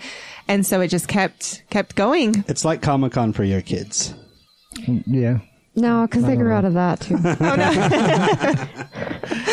[0.48, 2.44] and so it just kept, kept going.
[2.48, 4.14] it's like comic-con for your kids
[5.06, 5.38] yeah
[5.74, 7.16] No, because they grew out of that too.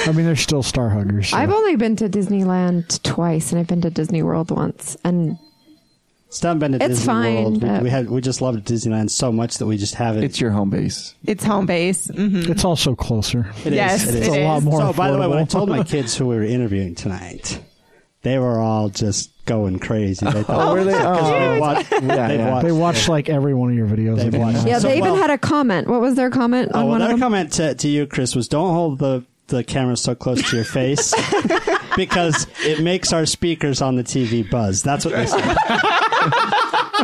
[0.05, 1.37] I mean they're still star huggers so.
[1.37, 4.95] I've only been to Disneyland twice, and I've been to Disney World once.
[5.03, 5.37] And
[6.29, 7.63] Still haven't been to It's Disney fine, World.
[7.63, 10.23] We, we had we just loved Disneyland so much that we just haven't.
[10.23, 11.13] It's your home base.
[11.25, 12.07] It's home base.
[12.07, 14.27] hmm it's also closer It is, Yes, it is.
[14.27, 16.35] it a lot more So, by the way, when I told my kids who we
[16.35, 17.61] were interviewing tonight,
[18.23, 20.25] they were all just going crazy.
[20.25, 20.93] They thought, oh, were oh, they?
[20.95, 21.49] Oh.
[21.51, 22.51] they've watched, Yeah, they've yeah.
[22.51, 24.41] watched, they watched like every one of your videos They've again.
[24.41, 25.87] watched- yeah, So, they even well- had a comment.
[25.87, 27.19] What was their comment oh, on Oh, well, one of their them?
[27.21, 30.65] comment to, to you, Chris, was don't hold the, the camera so close to your
[30.65, 31.13] face
[31.95, 34.81] because it makes our speakers on the TV buzz.
[34.81, 35.55] That's what they said.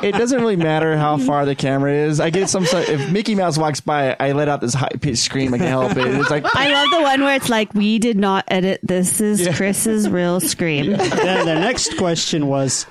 [0.03, 2.19] It doesn't really matter how far the camera is.
[2.19, 2.65] I get some.
[2.65, 5.53] If Mickey Mouse walks by, I let out this high pitched scream.
[5.53, 6.07] I can help it.
[6.07, 8.79] It's like I love the one where it's like, we did not edit.
[8.83, 10.91] This is Chris's real scream.
[10.91, 12.85] then the next question was,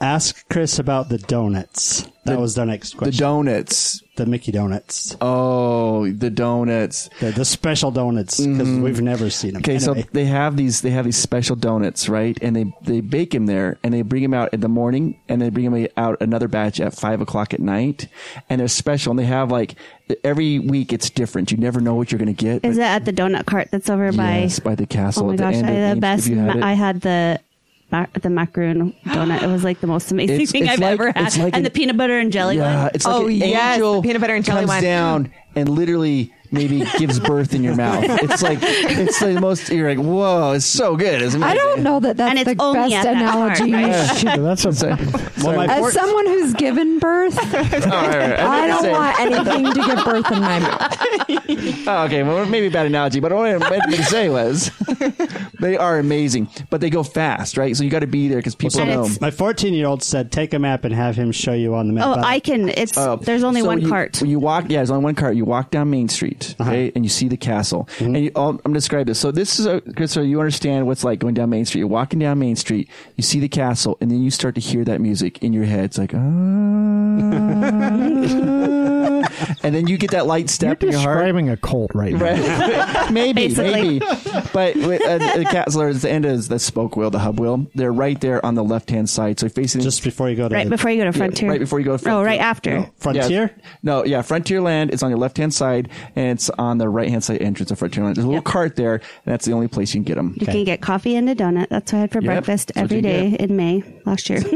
[0.00, 2.08] ask Chris about the donuts.
[2.24, 2.98] That was their next question.
[2.98, 3.24] The question.
[3.26, 4.02] donuts.
[4.16, 5.16] The Mickey donuts.
[5.20, 7.08] Oh, the donuts.
[7.20, 8.82] The, the special donuts because mm-hmm.
[8.82, 9.62] we've never seen them.
[9.62, 12.38] Okay, Anyway, so they have these they have these special donuts, right?
[12.42, 15.40] And they they bake them there, and they bring them out in the morning, and
[15.40, 18.08] they bring them out another batch at five o'clock at night,
[18.50, 19.12] and they're special.
[19.12, 19.76] And they have like
[20.22, 21.50] every week it's different.
[21.50, 22.64] You never know what you're going to get.
[22.64, 24.40] Is but- it at the donut cart that's over by?
[24.40, 26.00] yes, by the castle Oh my at the gosh, end I of had the Main-
[26.00, 26.28] best.
[26.28, 26.62] Have you had it?
[26.62, 27.40] I had the
[27.90, 29.42] mac- the macaroon donut.
[29.42, 31.26] It was like the most amazing It's- thing it's I've like- ever had.
[31.26, 32.90] it's like and an- the peanut butter and jelly yeah, one.
[32.94, 34.82] it's like Oh, an yes, angel the peanut butter and jelly comes one.
[34.82, 38.04] down and literally maybe gives birth in your mouth.
[38.04, 39.68] It's like it's the most.
[39.70, 41.22] You're like, whoa, it's so good.
[41.22, 43.70] It's I don't know that that's And it's the only best at that analogy.
[43.72, 44.12] part, right?
[44.12, 44.96] you should- That's a
[45.44, 48.38] well, my As four- someone who's given birth, All right, all right.
[48.40, 50.96] I didn't don't say- want anything to give birth in my mouth.
[51.86, 54.70] Oh, okay, well, maybe a bad analogy, but what I meant to say was
[55.60, 57.76] they are amazing, but they go fast, right?
[57.76, 59.00] So you got to be there because people And know.
[59.04, 61.86] it's- my 14 year old said, take a map and have him show you on
[61.88, 62.06] the map.
[62.06, 62.68] Oh, I can.
[62.68, 64.18] It's Uh, there's only so one you, cart.
[64.20, 65.34] When you walk, yeah, there's only one cart.
[65.36, 66.70] You walk down Main Street, Uh-huh.
[66.70, 67.88] okay, and you see the castle.
[67.98, 68.14] Mm-hmm.
[68.14, 69.18] And you, I'll, I'm going to describe this.
[69.18, 71.80] So this is, a, Chris, so you understand what's like going down Main Street.
[71.80, 74.84] You're walking down Main Street, you see the castle, and then you start to hear
[74.84, 75.84] that music in your head.
[75.84, 76.18] It's like, ah.
[79.62, 81.18] and then you get that light step You're step in your heart.
[81.18, 82.20] describing a cult right now.
[82.20, 83.10] Right.
[83.12, 84.00] maybe, Basically.
[84.00, 84.06] maybe.
[84.52, 87.66] But uh, the castle is the end is the spoke wheel, the hub wheel.
[87.74, 89.38] They're right there on the left hand side.
[89.40, 91.50] So facing just before you go to right the before you go to Frontier.
[91.50, 92.90] right before you go to Oh, right after.
[92.98, 93.54] Frontier.
[93.56, 93.64] Yeah.
[93.82, 97.22] No, yeah, Frontierland is on your left hand side, and it's on the right hand
[97.24, 98.14] side entrance of Frontierland.
[98.14, 98.44] There's a little Yep.
[98.44, 100.34] cart there, and that's the only place you can get them.
[100.40, 101.68] You can get coffee and a donut.
[101.68, 103.40] That's what I had for Yep, breakfast that's what every you day get.
[103.42, 104.40] in May last year.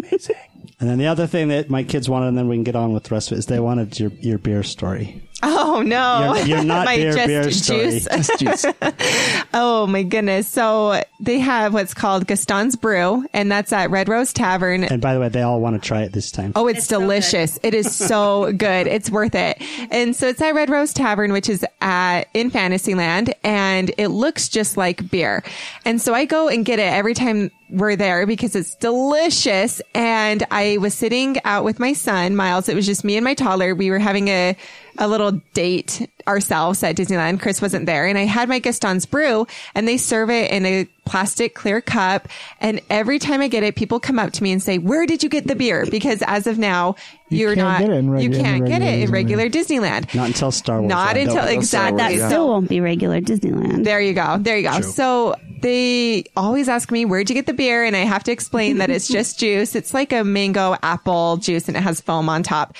[0.81, 2.93] And then the other thing that my kids wanted, and then we can get on
[2.93, 5.24] with the rest of it, is they wanted your, your beer story.
[5.43, 7.91] Oh no, You're, you're not My beer, just beer story.
[7.91, 8.09] juice.
[8.09, 8.67] Just juice.
[9.57, 10.49] Oh my goodness.
[10.49, 14.83] So they have what's called Gaston's Brew, and that's at Red Rose Tavern.
[14.83, 16.53] And by the way, they all want to try it this time.
[16.57, 17.59] Oh, it's, delicious.
[17.63, 18.89] it is so good.
[18.89, 19.63] It's worth it.
[19.93, 24.49] And so it's at Red Rose Tavern, which is at in Fantasyland, and it looks
[24.49, 25.45] just like beer.
[25.85, 29.81] And so I go and get it every time we're there because it's delicious.
[29.95, 32.69] And I was sitting out with my son, Miles.
[32.69, 33.75] It was just me and my toddler.
[33.75, 34.57] We were having a
[34.99, 37.41] a little date ourselves at Disneyland.
[37.41, 40.85] Chris wasn't there and I had my Gaston's brew and they serve it in a
[41.05, 42.29] plastic clear cup.
[42.61, 45.23] And every time I get it, people come up to me and say, where did
[45.23, 45.85] you get the beer?
[45.91, 46.95] Because as of now,
[47.29, 49.49] You you're can't not, get it in regu- you can't get it in regular regular
[49.51, 50.15] Disneyland.
[50.15, 50.89] Not until Star Wars.
[50.89, 51.29] Not Land.
[51.29, 51.99] until Don't- exactly.
[51.99, 52.29] that Yeah.
[52.29, 53.85] still won't be regular Disneyland.
[53.85, 54.39] There you go.
[54.41, 54.81] There you go.
[54.81, 57.85] So they always ask me, where'd you get the beer?
[57.85, 59.75] And I have to explain that it's just juice.
[59.75, 62.77] It's like a mango apple juice and it has foam on top.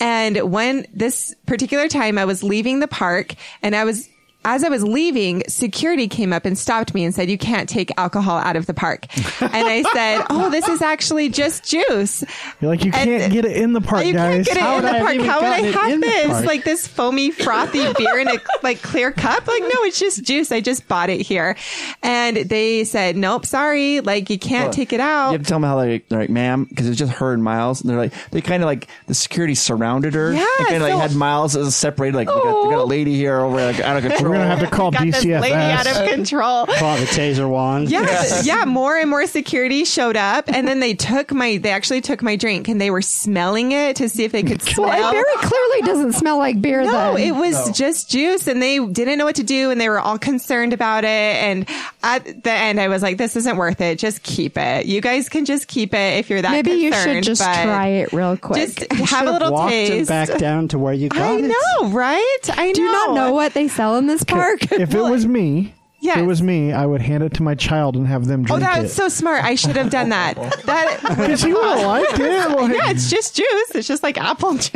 [0.00, 4.08] And when this particular time I was leaving the park and I was
[4.46, 7.90] as I was leaving, security came up and stopped me and said, you can't take
[7.98, 9.04] alcohol out of the park.
[9.42, 12.22] and I said, oh, this is actually just juice.
[12.60, 14.46] You're like, you And- can't get it in the park, you guys.
[14.46, 15.26] can't get it How in would I the have park.
[15.26, 16.44] How would I have this?
[16.46, 19.48] Like this foamy, frothy beer in a like clear cup?
[19.48, 20.52] Like, no, it's just juice.
[20.52, 21.56] I just bought it here.
[22.04, 24.00] And they said, nope, sorry.
[24.00, 25.30] Like you can't take it out.
[25.32, 27.42] You have to tell them how they, they're like, ma'am, because it's just her and
[27.42, 27.80] Miles.
[27.80, 30.32] And they're like, they kind of like, the security surrounded her.
[30.32, 32.70] Yeah, And kind of so- like had Miles as a separated, like, we, got, we
[32.70, 32.84] got a oh.
[32.84, 34.35] lady here over like, out of control.
[34.38, 36.66] We're gonna have to call Got this lady out of control.
[36.66, 37.90] Pull out the taser wand.
[37.90, 38.64] Yeah, yeah.
[38.64, 41.56] More and more security showed up, and then they took my.
[41.56, 44.62] They actually took my drink, and they were smelling it to see if they could
[44.62, 44.86] smell.
[44.86, 46.84] Well, it very clearly doesn't smell like beer.
[46.84, 46.92] Though.
[46.92, 47.28] No, then.
[47.28, 50.18] it was just juice and they didn't know what to do and they were all
[50.18, 51.08] concerned about it.
[51.08, 51.68] And
[52.06, 53.98] at the end, I was like, this isn't worth it.
[53.98, 54.86] Just keep it.
[54.86, 58.12] You guys can just keep it if you're that Maybe you should just try it
[58.12, 58.58] real quick.
[58.76, 60.08] Just You have a little walked it taste.
[60.08, 61.42] back down to where you got I it.
[61.48, 62.38] know, right?
[62.50, 62.72] I know.
[62.72, 64.70] Do you not know what they sell in this park?
[64.72, 65.74] If it was me,
[66.06, 66.16] Yes.
[66.18, 68.46] if it was me, I would hand it to my child and have them Oh,
[68.46, 68.82] drink that it.
[68.82, 69.44] was so smart.
[69.44, 70.34] I should have done that.
[70.66, 72.48] That Because he would have liked it.
[72.48, 73.70] Well, yeah, it's just juice.
[73.74, 74.70] It's just like apple juice.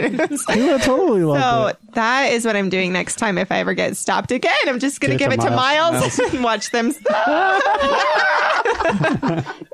[0.52, 1.94] he would have totally loved So it.
[1.94, 4.52] that is what I'm doing next time if I ever get stopped again.
[4.66, 6.18] I'm just going to Give give it it to to Miles, Miles.
[6.34, 6.92] and watch them.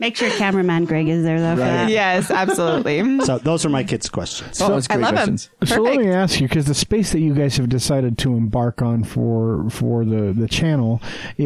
[0.00, 1.54] Make sure cameraman Greg is there though.
[1.54, 1.90] For that.
[1.90, 3.20] yes, absolutely.
[3.24, 4.60] So those are my kids' questions.
[4.60, 5.50] Oh, that's I love questions.
[5.60, 5.68] them.
[5.68, 8.82] So let me ask you, because the space that you guys have decided to embark
[8.82, 11.00] on for for the the channel
[11.38, 11.45] is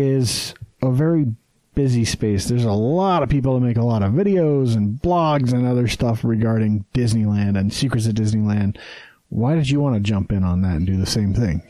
[0.83, 1.27] a very
[1.75, 2.47] busy space.
[2.47, 5.89] There's a lot of people that make a lot of videos and blogs and other
[5.89, 8.77] stuff regarding Disneyland and Secrets of Disneyland.
[9.29, 11.63] Why did you want to jump in on that and do the same thing?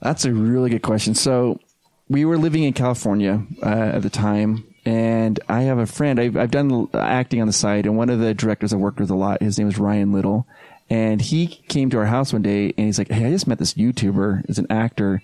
[0.00, 1.14] That's a really good question.
[1.14, 1.60] So
[2.08, 6.18] we were living in California uh, at the time, and I have a friend.
[6.20, 9.10] I've, I've done acting on the side, and one of the directors I worked with
[9.10, 9.42] a lot.
[9.42, 10.46] His name is Ryan Little,
[10.88, 13.58] and he came to our house one day, and he's like, "Hey, I just met
[13.58, 15.22] this YouTuber, as an actor,"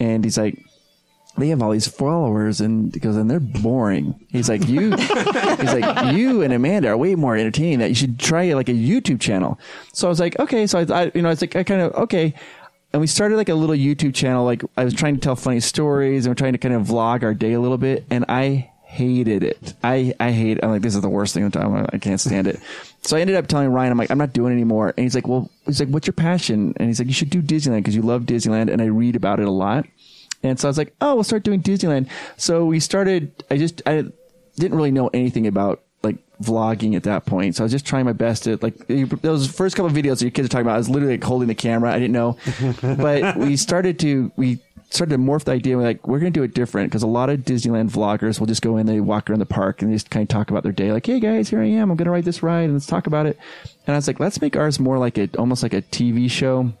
[0.00, 0.58] and he's like.
[1.38, 4.14] They have all these followers and because and they're boring.
[4.30, 4.90] He's like you.
[4.96, 7.78] he's like you and Amanda are way more entertaining.
[7.78, 9.58] That you should try like a YouTube channel.
[9.92, 10.66] So I was like, okay.
[10.66, 12.34] So I, I you know, I was like, I kind of okay.
[12.92, 14.44] And we started like a little YouTube channel.
[14.44, 17.22] Like I was trying to tell funny stories and we're trying to kind of vlog
[17.22, 18.04] our day a little bit.
[18.10, 19.72] And I hated it.
[19.82, 21.86] I, I hate, I'm like, this is the worst thing time.
[21.90, 22.60] I can't stand it.
[23.00, 24.92] So I ended up telling Ryan, I'm like, I'm not doing it anymore.
[24.94, 26.74] And he's like, well, he's like, what's your passion?
[26.76, 28.70] And he's like, you should do Disneyland because you love Disneyland.
[28.70, 29.86] And I read about it a lot.
[30.42, 32.08] And so I was like, oh, we'll start doing Disneyland.
[32.36, 34.04] So we started, I just, I
[34.56, 37.56] didn't really know anything about like vlogging at that point.
[37.56, 40.22] So I was just trying my best to like those first couple of videos that
[40.22, 40.74] your kids are talking about.
[40.74, 41.92] I was literally like holding the camera.
[41.92, 42.36] I didn't know,
[42.82, 44.58] but we started to, we
[44.90, 45.76] started to morph the idea.
[45.76, 48.46] We're like, we're going to do it different because a lot of Disneyland vloggers will
[48.46, 50.64] just go in, they walk around the park and they just kind of talk about
[50.64, 50.92] their day.
[50.92, 51.90] Like, Hey guys, here I am.
[51.90, 53.38] I'm going to ride this ride and let's talk about it.
[53.86, 56.72] And I was like, let's make ours more like a, almost like a TV show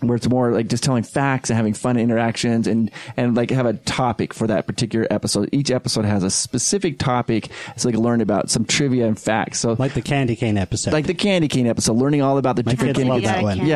[0.00, 3.64] where it's more like just telling facts and having fun interactions and and like have
[3.64, 5.48] a topic for that particular episode.
[5.52, 7.48] Each episode has a specific topic.
[7.76, 9.60] So like learn about some trivia and facts.
[9.60, 10.92] So Like the candy cane episode.
[10.92, 13.34] like the candy cane episode, learning all about the My different kids candy love canes.
[13.36, 13.56] that one.
[13.58, 13.70] candy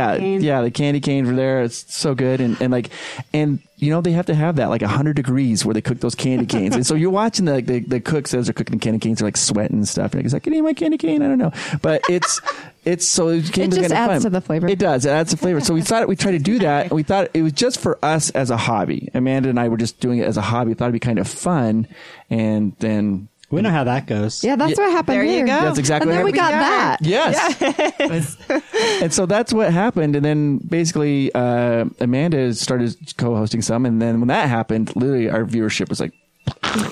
[0.46, 1.62] Yeah, yeah, the candy canes were there.
[1.62, 2.90] It's so good, and, and like,
[3.32, 6.14] and you know they have to have that like hundred degrees where they cook those
[6.14, 8.98] candy canes, and so you're watching the the, the cooks as they're cooking the candy
[8.98, 10.12] canes, they're like sweating and stuff.
[10.14, 11.22] And it's like, can you eat my candy cane?
[11.22, 11.52] I don't know,
[11.82, 12.40] but it's
[12.84, 14.20] it's so it, It just adds fun.
[14.22, 14.68] to the flavor.
[14.68, 15.04] It does.
[15.04, 15.60] It adds to flavor.
[15.60, 17.98] So we thought we tried to do that, and we thought it was just for
[18.04, 19.10] us as a hobby.
[19.14, 20.74] Amanda and I were just doing it as a hobby.
[20.74, 21.88] Thought it'd be kind of fun,
[22.28, 24.42] and then we know how that goes.
[24.44, 24.84] Yeah, that's Yeah.
[24.84, 25.46] what happened There you here.
[25.46, 25.60] go.
[25.60, 26.98] That's exactly And then what we got that.
[27.02, 28.36] Yes.
[29.02, 30.16] and so that's what happened.
[30.16, 33.86] And then basically, uh, Amanda started co-hosting some.
[33.86, 36.12] And then when that happened, literally our viewership was like,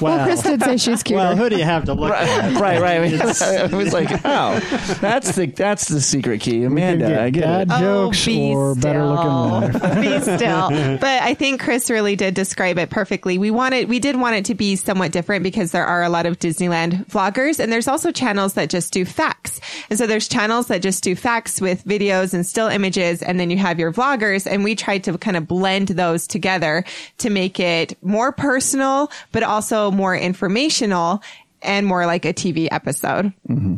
[0.01, 1.17] Well, Chris did say she's cute.
[1.17, 2.61] Well, who do you have to look at?
[2.61, 3.13] right, right.
[3.13, 4.59] it was like, oh,
[5.01, 6.65] that's the, that's the secret key.
[6.65, 7.81] Amanda, I get dad it.
[7.81, 9.81] jokes be or better looking still.
[9.81, 10.01] wife.
[10.01, 10.69] be still.
[10.99, 13.39] But I think Chris really did describe it perfectly.
[13.39, 16.27] We wanted, we did want it to be somewhat different because there are a lot
[16.27, 19.61] of Disneyland vloggers and there's also channels that just do facts.
[19.91, 23.23] And so there's channels that just do facts with videos and still images.
[23.23, 26.85] And then you have your vloggers and we tried to kind of blend those together
[27.19, 31.23] to make it more personal, but also more informational
[31.62, 33.33] and more like a TV episode.
[33.49, 33.77] Mm-hmm.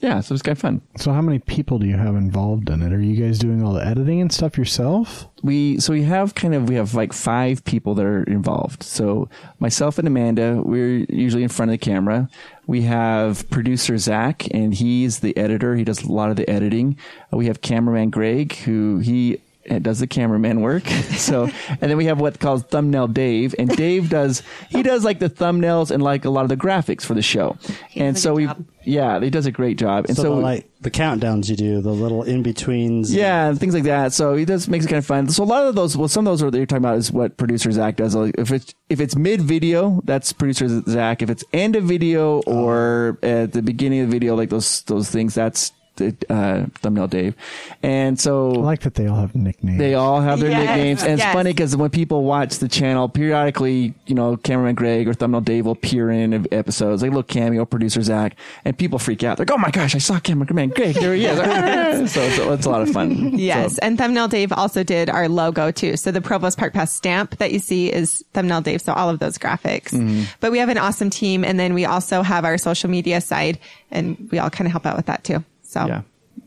[0.00, 0.20] Yeah.
[0.20, 0.82] So it was kind of fun.
[0.96, 2.92] So how many people do you have involved in it?
[2.92, 5.28] Are you guys doing all the editing and stuff yourself?
[5.44, 9.28] we so we have kind of we have like five people that are involved so
[9.58, 12.28] myself and amanda we're usually in front of the camera
[12.66, 16.96] we have producer zach and he's the editor he does a lot of the editing
[17.30, 19.38] we have cameraman greg who he
[19.82, 20.86] does the cameraman work
[21.16, 25.18] so and then we have what called thumbnail dave and dave does he does like
[25.18, 27.56] the thumbnails and like a lot of the graphics for the show
[27.94, 28.64] and so we job.
[28.84, 31.80] yeah he does a great job and So, so, the, like the countdowns you do,
[31.80, 33.12] the little in betweens.
[33.14, 34.12] yeah, and things like that.
[34.12, 35.28] So he does makes it kind of fun.
[35.30, 37.10] So a lot of those, well, some of those are that you're talking about is
[37.10, 38.14] what producer Zach does.
[38.14, 41.22] Like if it's if it's mid video, that's producer Zach.
[41.22, 45.10] If it's end of video or at the beginning of the video, like those those
[45.10, 47.34] things, that's the uh, thumbnail Dave.
[47.82, 49.78] And so I like that they all have nicknames.
[49.78, 53.08] they all have their Yes, nicknames, and it's funny because when people watch the channel,
[53.08, 57.22] periodically, you know, cameraman Greg or thumbnail Dave will appear in episodes, like a little
[57.22, 59.36] cameo, producer Zach, and people freak out.
[59.36, 60.94] They're like, "Oh my gosh, I saw cameraman Greg!
[60.96, 61.38] There he is!"
[62.12, 63.38] so it's, it's a lot of fun.
[63.38, 63.74] Yes.
[63.74, 65.96] So- And Thumbnail Dave also did our logo too.
[65.96, 68.80] So the Provost Park Pass stamp that you see is Thumbnail Dave.
[68.80, 69.90] So all of those graphics.
[69.90, 70.24] Mm-hmm.
[70.40, 71.44] But we have an awesome team.
[71.44, 73.58] And then we also have our social media side
[73.90, 75.44] and we all kind of help out with that too.
[75.74, 76.02] So Yeah.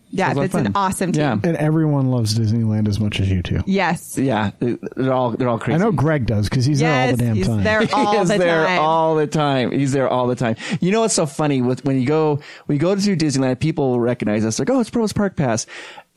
[0.10, 1.22] yeah, Sounds like it's an awesome team.
[1.22, 1.34] Yeah.
[1.44, 3.60] and everyone loves Disneyland as much as you two.
[3.66, 4.18] Yes.
[4.18, 5.76] Yeah, they're all they're all crazy.
[5.76, 7.64] I know Greg does because he's there all the damn he's time.
[7.64, 8.80] there all he is the there time.
[8.80, 9.72] all the time.
[9.72, 10.56] He's there all the time.
[10.80, 14.00] You know what's so funny with when you go when you go to Disneyland, people
[14.00, 14.60] recognize us.
[14.60, 15.66] Like, oh, it's Provost Park Pass,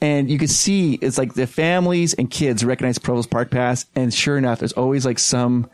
[0.00, 4.14] and you can see it's like the families and kids recognize Provost Park Pass, and
[4.14, 5.68] sure enough, there's always like some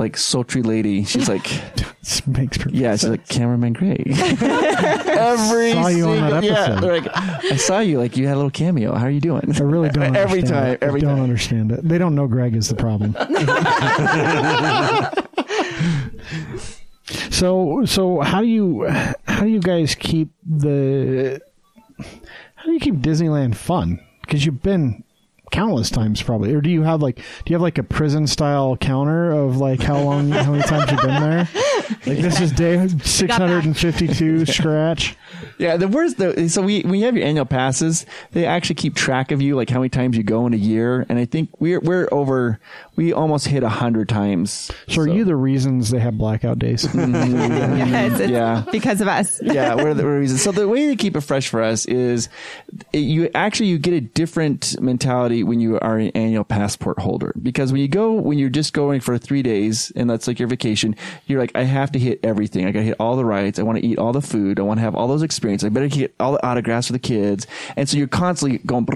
[0.00, 1.04] like sultry lady.
[1.04, 1.44] She's like,
[2.00, 3.10] This makes perfect yeah, she's sense.
[3.10, 4.02] like cameraman Greg.
[4.16, 6.80] Every I Saw you on single- that yeah, episode.
[6.82, 7.98] they're like, I saw you.
[7.98, 8.94] Like you had a little cameo.
[8.94, 9.42] How are you doing?
[9.54, 10.72] I really don't every understand time.
[10.72, 10.82] it.
[10.82, 11.22] Every I don't time.
[11.24, 11.86] understand it.
[11.88, 13.14] They don't know Greg is the problem.
[17.30, 21.40] so so how do you how do you guys keep the
[22.54, 24.00] how do you keep Disneyland fun?
[24.22, 25.02] Because you've been
[25.50, 28.76] countless times probably, or do you have like do you have like a prison style
[28.76, 31.48] counter of like how long how many times you've been there?
[32.06, 35.16] Like this is day 652 scratch.
[35.58, 36.46] Yeah, the worst though.
[36.48, 39.70] So we when you have your annual passes, they actually keep track of you, like
[39.70, 41.04] how many times you go in a year.
[41.08, 42.58] And I think we're we're over.
[42.96, 44.70] We almost hit a hundred times.
[44.88, 46.86] So, are you the reasons they have blackout days?
[47.00, 47.76] Mm-hmm.
[47.90, 48.64] Yes, it's Yeah.
[48.70, 49.40] because of us.
[49.42, 50.42] yeah, we're the reasons.
[50.42, 52.28] So the way to keep it fresh for us is
[52.92, 57.32] it- you actually you get a different mentality when you are an annual passport holder
[57.42, 60.48] because when you go when you're just going for three days and that's like your
[60.48, 60.96] vacation,
[61.26, 62.66] you're like I have to hit everything.
[62.66, 63.58] I got to hit all the rides.
[63.58, 64.58] I want to eat all the food.
[64.58, 65.66] I want to have all those experiences.
[65.66, 67.46] I better get all the autographs for the kids.
[67.76, 68.86] And so you're constantly going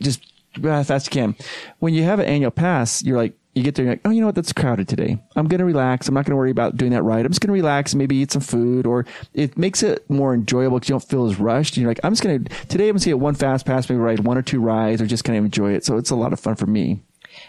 [0.00, 0.20] just
[0.56, 1.36] as fast as you can.
[1.78, 4.10] When you have an annual pass, you're like you get there and you're like, oh,
[4.10, 4.34] you know what?
[4.34, 5.18] That's crowded today.
[5.34, 6.08] I'm going to relax.
[6.08, 7.24] I'm not going to worry about doing that ride.
[7.24, 10.78] I'm just going to relax, maybe eat some food, or it makes it more enjoyable
[10.78, 11.74] because you don't feel as rushed.
[11.76, 13.88] And you're like, I'm just going to, today I'm going to get one fast pass,
[13.88, 15.86] maybe ride one or two rides, or just kind of enjoy it.
[15.86, 17.00] So it's a lot of fun for me.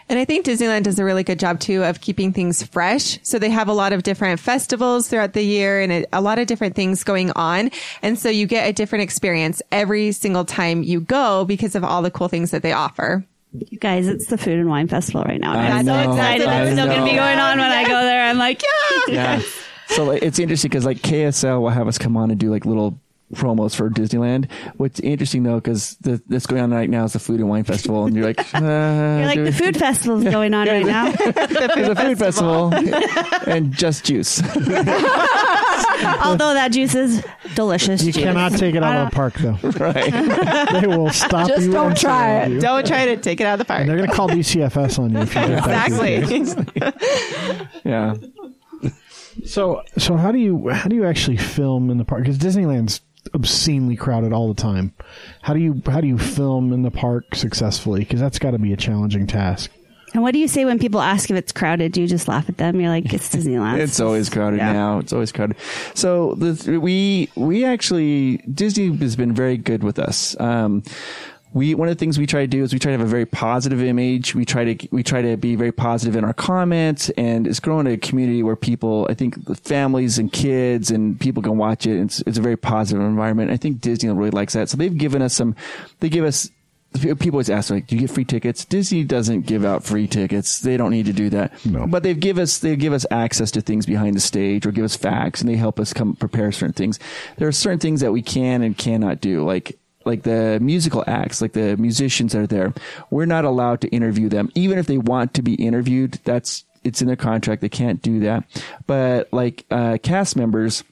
[0.08, 3.18] And I think Disneyland does a really good job too of keeping things fresh.
[3.22, 6.38] So they have a lot of different festivals throughout the year and a, a lot
[6.38, 7.70] of different things going on.
[8.02, 12.02] And so you get a different experience every single time you go because of all
[12.02, 13.24] the cool things that they offer.
[13.52, 15.52] You guys, it's the Food and Wine Festival right now.
[15.52, 16.46] I'm so excited.
[16.46, 18.24] that's still going to be going on when I go there.
[18.24, 19.14] I'm like, yeah.
[19.14, 19.42] Yeah.
[19.86, 22.66] so like, it's interesting because like KSL will have us come on and do like
[22.66, 22.98] little
[23.34, 24.50] promos for Disneyland.
[24.76, 27.64] What's interesting though, because the, that's going on right now is the Food and Wine
[27.64, 30.86] Festival, and you're like, uh, You're like, do the we- food festival's going on right
[30.86, 31.10] now.
[31.12, 32.72] There's a food festival
[33.46, 34.40] and just juice.
[36.24, 37.24] Although that juice is
[37.54, 38.02] delicious.
[38.02, 38.22] You juice.
[38.24, 39.58] cannot take it out of the park, though.
[39.84, 40.12] right.
[40.80, 41.72] They will stop Just you.
[41.72, 42.50] don't try it.
[42.52, 42.60] you.
[42.60, 43.86] Don't try to take it out of the And park.
[43.86, 45.52] they're going to call DCFS on you if you do.
[45.54, 46.14] Exactly.
[47.84, 48.14] Yeah.
[49.44, 52.22] So, so how do you how do you actually film in the park?
[52.22, 53.00] Because Disneyland's
[53.34, 54.92] obscenely crowded all the time.
[55.42, 58.00] How do you how do you film in the park successfully?
[58.00, 59.70] Because that's got to be a challenging task.
[60.14, 61.92] And what do you say when people ask if it's crowded?
[61.92, 62.80] Do you just laugh at them?
[62.80, 63.78] You're like, it's Disneyland.
[63.80, 64.72] It's always crowded Yeah.
[64.72, 64.98] now.
[65.00, 65.56] It's always crowded.
[65.94, 70.34] So the, we we actually Disney has been very good with us.
[70.40, 70.82] Um,
[71.58, 73.10] we one of the things we try to do is we try to have a
[73.10, 74.34] very positive image.
[74.34, 77.86] We try to we try to be very positive in our comments, and it's growing
[77.86, 82.00] a community where people, I think, the families and kids and people can watch it.
[82.00, 83.50] It's it's a very positive environment.
[83.50, 84.68] I think Disney really likes that.
[84.68, 85.56] So they've given us some.
[86.00, 86.48] They give us
[87.02, 90.60] people always ask like do you get free tickets disney doesn't give out free tickets
[90.60, 91.86] they don't need to do that No.
[91.86, 94.86] but they've give us they give us access to things behind the stage or give
[94.86, 96.98] us facts and they help us come prepare certain things
[97.36, 99.78] there are certain things that we can and cannot do like
[100.08, 102.74] like the musical acts like the musicians that are there
[103.10, 104.50] we're not allowed to interview them.
[104.54, 107.60] Even if they want to be interviewed that's it's in their contract.
[107.60, 108.44] They can't do that.
[108.86, 110.84] But like uh, cast members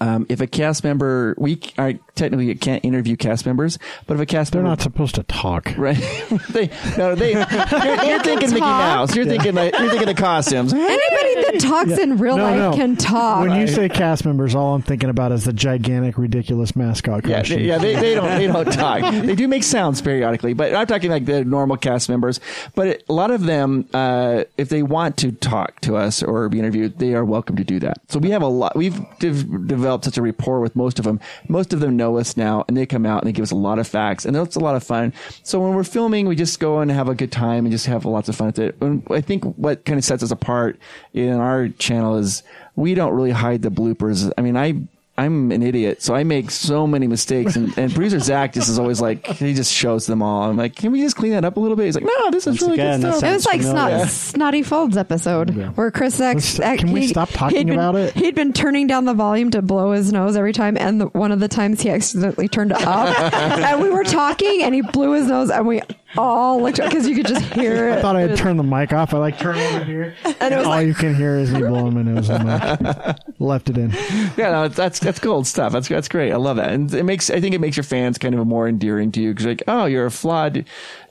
[0.00, 4.20] um, if a cast member, we c- are technically can't interview cast members, but if
[4.20, 5.72] a cast They're member, not supposed to talk.
[5.76, 5.96] right?
[6.50, 7.32] they no, they.
[7.32, 8.60] You're, you're thinking Mickey.
[8.60, 9.16] Mouse.
[9.16, 10.72] You're thinking like, you're thinking the costumes.
[10.72, 12.72] Anybody that talks in real No, life no.
[12.76, 13.40] can talk.
[13.48, 17.38] When you say cast members, all I'm thinking about is the gigantic, ridiculous mascot Yeah,
[17.38, 17.58] costume.
[17.58, 19.00] they, yeah, they, they don't they don't talk.
[19.12, 22.38] They do make sounds periodically, but I'm talking like the normal cast members.
[22.76, 26.48] But it, a lot of them, uh, if they want to talk to us or
[26.48, 27.98] be interviewed, they are welcome to do that.
[28.08, 28.76] So we have a lot.
[28.76, 29.32] We've de-
[29.76, 31.20] developed such a rapport with most of them.
[31.48, 33.56] Most of them know us now, and they come out and they give us a
[33.56, 35.12] lot of facts, and it's a lot of fun.
[35.42, 38.04] So when we're filming, we just go and have a good time and just have
[38.04, 38.76] lots of fun with it.
[38.80, 40.78] And I think what kind of sets us apart
[41.12, 42.42] in our channel is
[42.76, 44.30] we don't really hide the bloopers.
[44.38, 44.74] I mean, I
[45.22, 48.78] I'm an idiot, so I make so many mistakes, and, and producer Zach just is
[48.78, 50.42] always like he just shows them all.
[50.50, 51.86] I'm like, can we just clean that up a little bit?
[51.86, 53.30] He's like, no, this is Once really again, good stuff.
[53.30, 54.08] It was like snot.
[54.08, 56.58] Snotty Folds episode where Chris X.
[56.58, 58.14] Let's- can we stop talking he'd been- about it?
[58.14, 61.32] He'd been turning down the volume to blow his nose every time, and the, one
[61.32, 65.12] of the times he accidentally turned it up, and we were talking, and he blew
[65.12, 65.80] his nose, and we
[66.16, 67.92] all looked because you could just hear it.
[67.98, 69.14] I thought I had turned the mic off.
[69.14, 71.60] I like turned over here, and it was all like- you can hear is me
[71.60, 72.28] blowing my nose.
[72.30, 73.90] I'm like, left it in.
[74.36, 75.72] yeah, no, that's that's gold stuff.
[75.72, 76.32] That's that's great.
[76.32, 78.68] I love that, and it makes I think it makes your fans kind of more
[78.68, 80.64] endearing to you because like, oh, you're a flawed,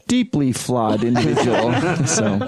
[0.07, 1.73] deeply flawed individual.
[2.05, 2.39] so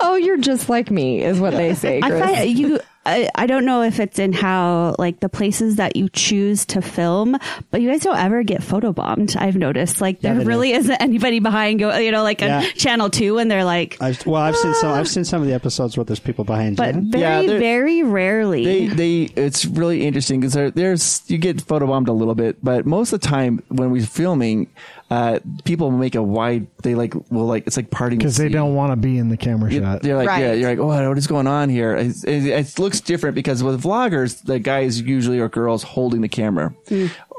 [0.00, 2.00] oh, you're just like me, is what they say.
[2.02, 2.24] I Chris.
[2.24, 2.80] find you.
[3.06, 6.80] I, I don't know if it's in how like the places that you choose to
[6.82, 7.36] film,
[7.70, 9.36] but you guys don't ever get photobombed.
[9.36, 12.62] I've noticed like there they really isn't anybody behind go you know like on Yeah.
[12.76, 14.92] channel two and they're like, I've, well, I've seen some.
[14.92, 17.02] I've seen some of the episodes where there's people behind but you.
[17.10, 18.64] very Yeah, very rarely.
[18.64, 23.12] they they it's really interesting because there's you get photobombed a little bit, but most
[23.12, 24.68] of the time when we're filming,
[25.14, 26.66] uh, people make a wide.
[26.82, 29.36] They like will like it's like parting because they don't want to be in the
[29.36, 30.02] camera you- shot.
[30.02, 31.94] They're like, yeah, you're like, oh, what is going on here?
[31.94, 36.28] It, it, it looks different because with vloggers, the guys usually are girls holding the
[36.28, 36.74] camera.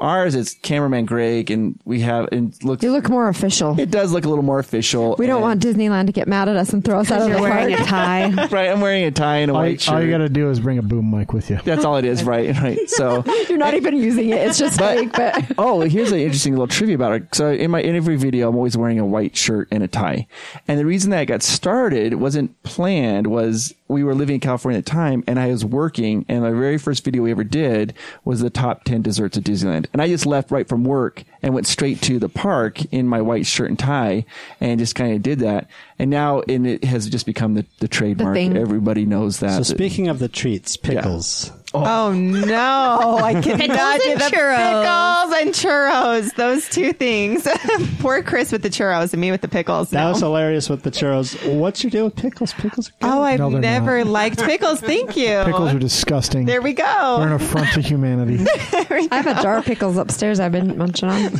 [0.00, 2.82] Ours, it's cameraman Greg, and we have and looks.
[2.82, 3.78] You look more official.
[3.80, 5.16] it does look a little more official.
[5.18, 7.30] We don't want Disneyland to get mad at us and throw us out of the
[7.32, 7.88] You're wearing a park.
[7.88, 8.46] tie.
[8.50, 8.70] right.
[8.70, 9.94] I'm wearing a tie and a all, white you- shirt.
[9.94, 11.58] all you got to do is bring a boom mic with you.
[11.64, 12.54] That's all it is, right?
[12.66, 12.88] Right.
[12.90, 13.22] So.
[13.48, 14.38] You're not even using it.
[14.46, 15.12] It's just But- fake.
[15.12, 17.34] But oh, here's an interesting little trivia about it.
[17.34, 20.26] So in my in every video, I'm always wearing a white shirt and a tie.
[20.68, 23.28] And the reason that I got started wasn't planned.
[23.28, 26.50] Was we were living in California at the time, and I was working, and my
[26.50, 27.94] very first video we ever did
[28.24, 29.86] was the top ten desserts of Disneyland.
[29.92, 33.20] And I just left right from work and went straight to the park in my
[33.20, 34.24] white shirt and tie,
[34.60, 35.68] and just kind of did that.
[35.98, 38.34] And now, and it has just become the, the trademark.
[38.34, 38.56] thing.
[38.56, 39.56] Everybody knows that.
[39.56, 41.52] So speaking of the treats, pickles.
[41.74, 41.84] Oh.
[41.84, 44.56] oh no, I cannot do and the churros.
[44.56, 46.34] pickles and churros.
[46.36, 47.46] Those two things.
[47.98, 49.90] Poor Chris with the churros and me with the pickles.
[49.90, 50.08] That No.
[50.10, 51.36] was hilarious with the churros.
[51.58, 52.52] What's your deal with pickles?
[52.54, 53.08] Pickles are good.
[53.10, 54.06] Oh, I've No, never not.
[54.06, 54.80] liked pickles.
[54.80, 55.42] Thank you.
[55.44, 56.46] Pickles are disgusting.
[56.46, 56.84] there we go.
[57.18, 57.44] They're an go.
[57.44, 58.46] affront to humanity.
[58.72, 60.38] I have a jar of pickles upstairs.
[60.40, 61.32] I've been munching on.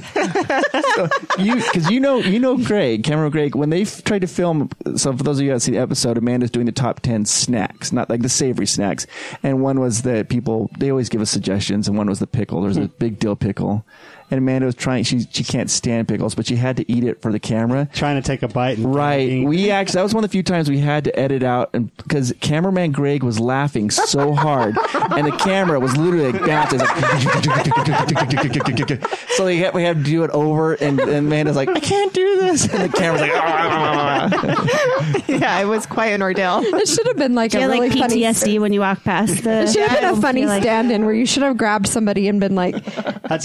[1.39, 4.69] you because you know you know Greg Cameron Greg when they f- tried to film.
[4.97, 7.93] So for those of you that see the episode, Amanda's doing the top ten snacks,
[7.93, 9.07] not like the savory snacks,
[9.43, 12.63] and one was the people they always give us suggestions, and one was the pickle.
[12.63, 12.95] There's a hmm.
[12.99, 13.85] big dill pickle,
[14.31, 15.05] and Amanda was trying.
[15.05, 17.89] She she can't stand pickles, but she had to eat it for the camera.
[17.93, 18.79] Trying to take a bite.
[18.79, 19.47] And Right.
[19.47, 21.95] We actually, that was one of the few times we had to edit out and
[21.97, 24.77] because cameraman Greg was laughing so hard
[25.13, 26.79] and the camera was literally like bouncing.
[26.79, 26.89] Like,
[29.31, 32.13] so we had, we had to do it over and, and Amanda's like, I can't
[32.13, 32.73] do this.
[32.73, 36.61] And the camera's like, "Ah." yeah, it was quite an ordeal.
[36.63, 38.23] It should have been like Do a have really like funny.
[38.23, 39.63] PTSD when you walk past the?
[39.63, 42.29] It should have been a funny You're like, stand-in where you should have grabbed somebody
[42.29, 43.43] and been like, Had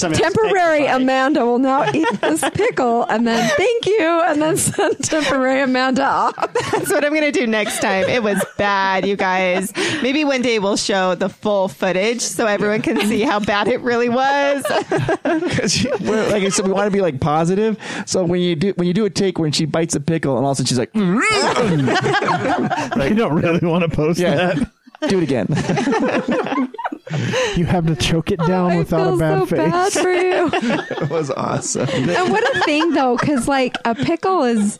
[0.72, 1.02] somebody else take "Temporary the bite.
[1.02, 6.04] Amanda will now eat this pickle," and then thank you, and then send temporary Amanda
[6.06, 6.36] off.
[6.72, 8.06] That's what I'm going to do next time.
[8.06, 9.72] It was bad, you guys.
[10.02, 13.82] Maybe one day we'll show the full footage so everyone can see how bad it
[13.82, 14.64] really was.
[15.42, 17.78] Because we're- like I said, we want to be like positive.
[18.06, 20.46] So when you do when you do a take when she bites a pickle and
[20.46, 20.94] all of a sudden she's like,
[23.10, 24.72] You don't really want to post yeah, that.
[25.10, 25.48] do it again.
[27.58, 29.72] You have to choke it down I without feel a bad so face.
[29.72, 30.50] bad for you.
[31.04, 31.90] it was awesome.
[31.90, 34.80] and what a thing though, because like a pickle is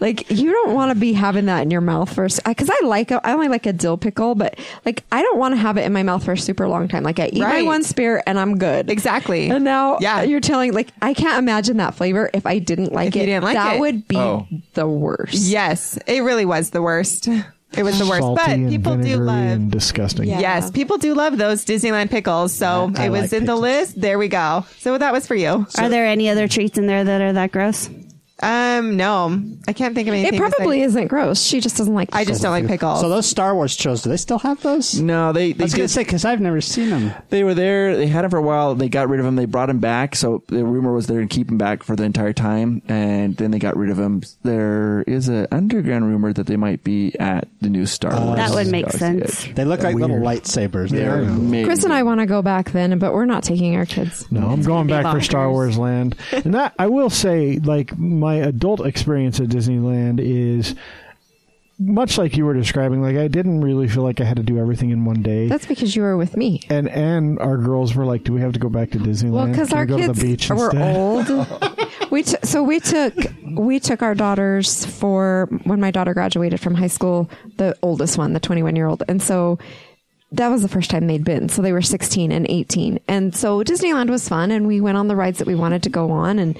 [0.00, 2.42] like you don't want to be having that in your mouth first.
[2.44, 5.38] Because uh, I like a, I only like a dill pickle, but like I don't
[5.38, 7.02] want to have it in my mouth for a super long time.
[7.02, 8.90] Like I eat my one spear and I'm good.
[8.90, 9.48] exactly.
[9.50, 10.22] And now Yeah.
[10.22, 13.20] you're telling like I can't imagine that flavor if I didn't like If it.
[13.20, 13.80] you didn't like that it.
[13.80, 14.46] would be Oh.
[14.74, 15.34] the worst.
[15.34, 17.28] Yes, it really was the worst.
[17.76, 18.22] It was the worst.
[18.22, 19.36] Salty but people do love.
[19.36, 20.28] and disgusting.
[20.28, 20.40] Yeah.
[20.40, 22.52] Yes, people do love those Disneyland pickles.
[22.52, 24.00] So I it was like in the list.
[24.00, 24.64] There we go.
[24.78, 25.66] So that was for you.
[25.78, 27.88] Are there any other treats in there that are that gross?
[28.42, 30.34] Um, no, I can't think of anything.
[30.34, 31.42] It probably besides- isn't gross.
[31.42, 32.08] She just doesn't like.
[32.12, 33.00] I just don't like pickles.
[33.00, 35.00] So those Star Wars churros, do they still have those?
[35.00, 37.12] No, they I they was going to say because I've never seen them.
[37.30, 37.96] They were there.
[37.96, 38.74] They had him for a while.
[38.74, 39.36] They got rid of them.
[39.36, 40.16] They brought them back.
[40.16, 43.36] So the rumor was they're going to keep them back for the entire time, and
[43.36, 44.22] then they got rid of them.
[44.42, 48.36] There is an underground rumor that they might be at the new Star Wars.
[48.36, 49.44] That would make Galaxy sense.
[49.46, 49.54] Edge.
[49.54, 50.90] They look like little lightsabers.
[50.90, 51.66] They're They're amazing.
[51.66, 54.30] Chris and I want to go back then, but we're not taking our kids.
[54.32, 55.50] No, I'm going be back for Star.
[55.50, 56.16] Wars Land.
[56.32, 60.74] And that I will say, like my adult experience at Disneyland is
[61.78, 63.02] much like you were describing.
[63.02, 65.48] Like I didn't really feel like I had to do everything in one day.
[65.48, 66.62] That's because you were with me.
[66.68, 69.32] and and our girls were like, "Do we have to go back to Disneyland?
[69.32, 71.80] Well, because our we go kids to the beach were instead?" old.
[72.10, 73.14] we t- so we took
[73.54, 78.32] we took our daughters for when my daughter graduated from high school, the oldest one,
[78.32, 79.58] the 21 year old, and so
[80.30, 81.48] that was the first time they'd been.
[81.48, 85.08] So they were 16 and 18, and so Disneyland was fun, and we went on
[85.08, 86.58] the rides that we wanted to go on, and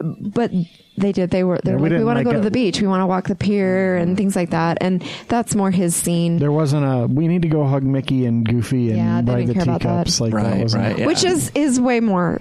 [0.00, 0.50] but
[0.96, 1.30] they did.
[1.30, 2.80] They were they Yeah, were we like, we want to like go to the beach,
[2.80, 4.16] we want to walk the pier, and mm-hmm.
[4.16, 6.38] things like that, and that's more his scene.
[6.38, 7.06] There wasn't a.
[7.06, 9.62] We need to go hug Mickey and Goofy and Yeah, they ride didn't the care
[9.64, 10.04] about that.
[10.06, 10.20] teacups.
[10.20, 10.82] Like that wasn't.
[10.82, 10.98] right.
[10.98, 11.06] Yeah.
[11.06, 12.40] Which is is way more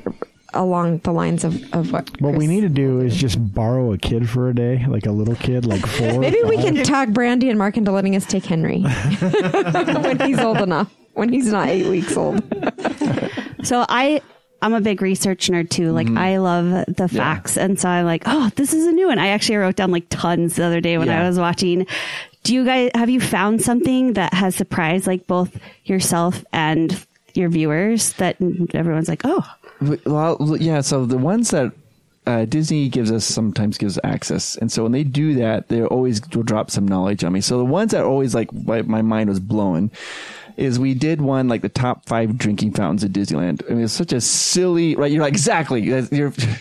[0.53, 3.97] along the lines of of what What we need to do is just borrow a
[3.97, 6.19] kid for a day, like a little kid, like four.
[6.19, 6.65] Maybe we five.
[6.65, 8.81] can talk Brandy and Mark into letting us take Henry
[10.01, 10.93] when he's old enough.
[11.13, 12.41] When he's not eight weeks old.
[13.63, 14.21] So I
[14.61, 15.91] I'm a big research nerd too.
[15.91, 16.17] Like Mm-hmm.
[16.17, 19.19] I love the facts, and so I'm like, oh, this is a new one.
[19.19, 21.21] I actually wrote down like tons the other day when Yeah.
[21.23, 21.85] I was watching.
[22.43, 27.49] Do you guys have you found something that has surprised like both yourself and your
[27.49, 28.37] viewers that
[28.73, 29.43] everyone's like, oh,
[30.05, 30.81] Well, yeah.
[30.81, 31.71] So the ones that
[32.27, 36.21] uh, Disney gives us sometimes gives access, and so when they do that, they always
[36.33, 37.41] will drop some knowledge on me.
[37.41, 39.91] So the ones that always like my, my mind was blown
[40.57, 43.63] is we did one like the top five drinking fountains at Disneyland.
[43.69, 45.11] I mean, it's such a silly, right?
[45.11, 45.81] You're like, exactly.
[45.81, 45.99] You're,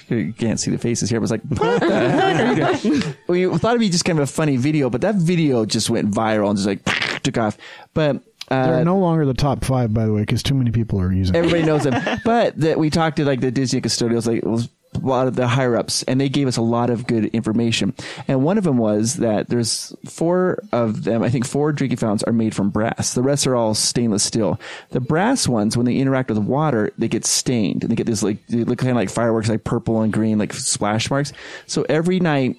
[0.09, 3.15] you can't see the faces here, but it's like, what the heck are you doing?
[3.29, 6.11] We thought it'd be just kind of a funny video, but that video just went
[6.11, 6.85] viral and just like
[7.23, 7.57] took off.
[7.95, 8.17] But,
[8.51, 11.13] uh, They're no longer the top five, by the way, because too many people are
[11.13, 11.35] using.
[11.35, 11.39] it.
[11.39, 11.95] Everybody knows them.
[12.25, 15.37] But that we talked to like the Disney custodials, like it was a lot of
[15.37, 17.95] the higher ups, and they gave us a lot of good information.
[18.29, 21.23] And one of them was that there's four of them.
[21.23, 23.15] I think four drinking fountains are made from brass.
[23.15, 24.61] The rest are all stainless steel.
[24.91, 28.23] The brass ones, when they interact with water, they get stained and they get this
[28.23, 31.33] like they look kind of like fireworks, like purple and green, like splash marks.
[31.67, 32.57] So every night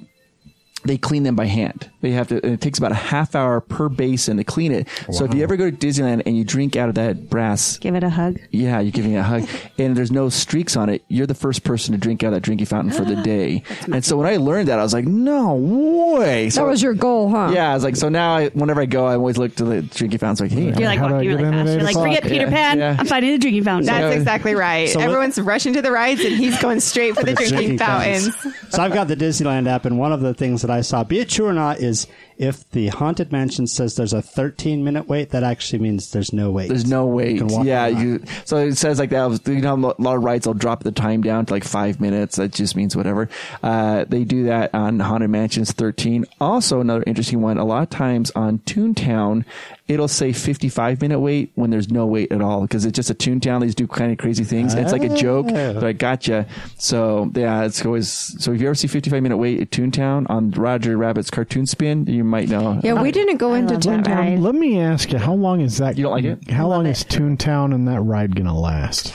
[0.85, 1.89] they clean them by hand.
[2.01, 4.87] They have to, and it takes about a half hour per basin to clean it.
[5.11, 7.95] So if you ever go to Disneyland and you drink out of that brass Give
[7.95, 8.39] it a hug.
[8.51, 9.47] yeah, you're giving it a hug,
[9.79, 11.03] and there's no streaks on it.
[11.07, 13.63] You're the first person to drink out of that drinking fountain for the ah, day.
[13.91, 16.49] And so when I learned that, I was like, no way.
[16.49, 17.51] So That was your goal, huh?
[17.53, 19.81] yeah, I was like, so now I, whenever I go, I always look to the
[19.81, 20.45] drinking fountain.
[20.45, 21.71] It's like, hey, You're like How do I walking get really fast.
[21.73, 22.07] You're like, o'clock?
[22.07, 22.77] forget Peter Yeah, Pan.
[22.79, 22.95] yeah.
[22.99, 23.85] I'm finding the drinking fountain.
[23.87, 24.89] That's So- exactly right.
[24.89, 27.77] So what- Everyone's rushing to the rides, and he's going straight for the drinking Drinking
[27.79, 28.35] fountains.
[28.69, 31.19] So I've got the Disneyland app, and one of the things that I saw, be
[31.19, 35.29] it true or not, is if the haunted mansion says there's a 13 minute wait,
[35.31, 36.69] that actually means there's no wait.
[36.69, 37.41] There's no You wait.
[37.41, 38.23] walk Yeah, you.
[38.45, 39.41] So it says like that.
[39.47, 42.35] You know, a lot of rides will drop the time down to like five minutes.
[42.35, 43.29] That just means whatever.
[43.63, 46.25] Uh, they do that on Haunted Mansions 13.
[46.41, 47.57] Also, another interesting one.
[47.57, 49.45] A lot of times on Toontown,
[49.87, 53.15] it'll say 55 minute wait when there's no wait at all because it's just a
[53.15, 53.61] Toontown.
[53.61, 54.73] They just do kind of crazy things.
[54.73, 55.47] It's like a joke.
[55.49, 55.79] Oh.
[55.79, 56.45] So I gotcha.
[56.77, 58.09] So yeah, it's always.
[58.43, 62.05] So if you ever see 55 minute wait at Toontown on Roger Rabbit's cartoon spin,
[62.07, 62.79] you might know.
[62.83, 64.15] Yeah, we didn't go I into love that Toontown.
[64.17, 64.39] ride.
[64.39, 65.97] Let me ask you, how long is that?
[65.97, 66.49] You don't like it?
[66.51, 66.91] How long it.
[66.91, 69.13] is Toontown and that ride gonna last?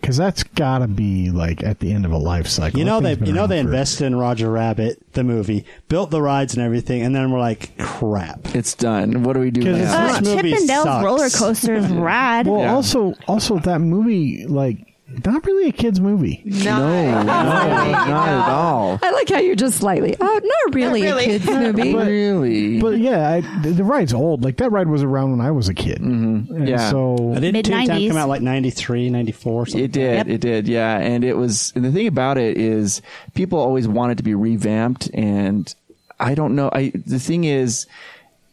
[0.00, 2.78] Because that's got to be like at the end of a life cycle.
[2.78, 5.02] You know That they thing's been you know around they for- invested in Roger Rabbit
[5.14, 8.54] the movie, built the rides and everything, and then we're like, crap.
[8.54, 9.22] It's done.
[9.22, 10.06] What do we do 'Cause it's now?
[10.08, 11.04] This Uh, Chip movie and Dale's sucks.
[11.04, 12.46] roller coaster is rad.
[12.46, 12.74] Well, Yeah.
[12.74, 14.93] also, also that movie, like,
[15.24, 16.42] not really a kids movie.
[16.44, 18.98] No, no, not at all.
[19.02, 20.16] I like how you're just slightly.
[20.20, 21.24] Oh, not really, Not really.
[21.24, 21.94] a kids movie.
[21.94, 22.80] really?
[22.80, 24.42] But yeah, I, the, the ride's old.
[24.44, 25.98] Like that ride was around when I was a kid.
[25.98, 26.66] Mm-hmm.
[26.66, 26.90] Yeah.
[26.90, 27.88] So Didn't Mid-nineties.
[27.90, 29.66] Toontown come out like 93, 94?
[29.66, 29.84] something?
[29.84, 30.14] It did.
[30.16, 30.28] Yep.
[30.28, 30.68] It did.
[30.68, 30.98] Yeah.
[30.98, 33.02] And it was, and the thing about it is
[33.34, 35.10] people always want it to be revamped.
[35.14, 35.74] And
[36.20, 36.70] I don't know.
[36.72, 37.86] I, the thing is,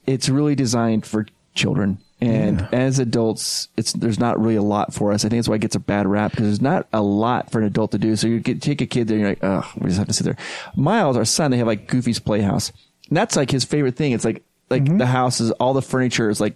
[0.07, 1.97] it's really designed for children.
[2.22, 5.26] And as adults, it's, there's not really a lot for us.
[5.26, 7.60] I think that's why it gets a bad rap because there's not a lot for
[7.60, 8.15] an adult to do.
[8.15, 10.14] So you get, take a kid there and you're like, oh, we just have to
[10.14, 10.38] sit there.
[10.76, 12.72] Miles, our son, they have like Goofy's Playhouse.
[13.10, 14.11] And that's like his favorite thing.
[14.11, 14.99] It's like, like mm-hmm.
[14.99, 16.56] the house is all the furniture is like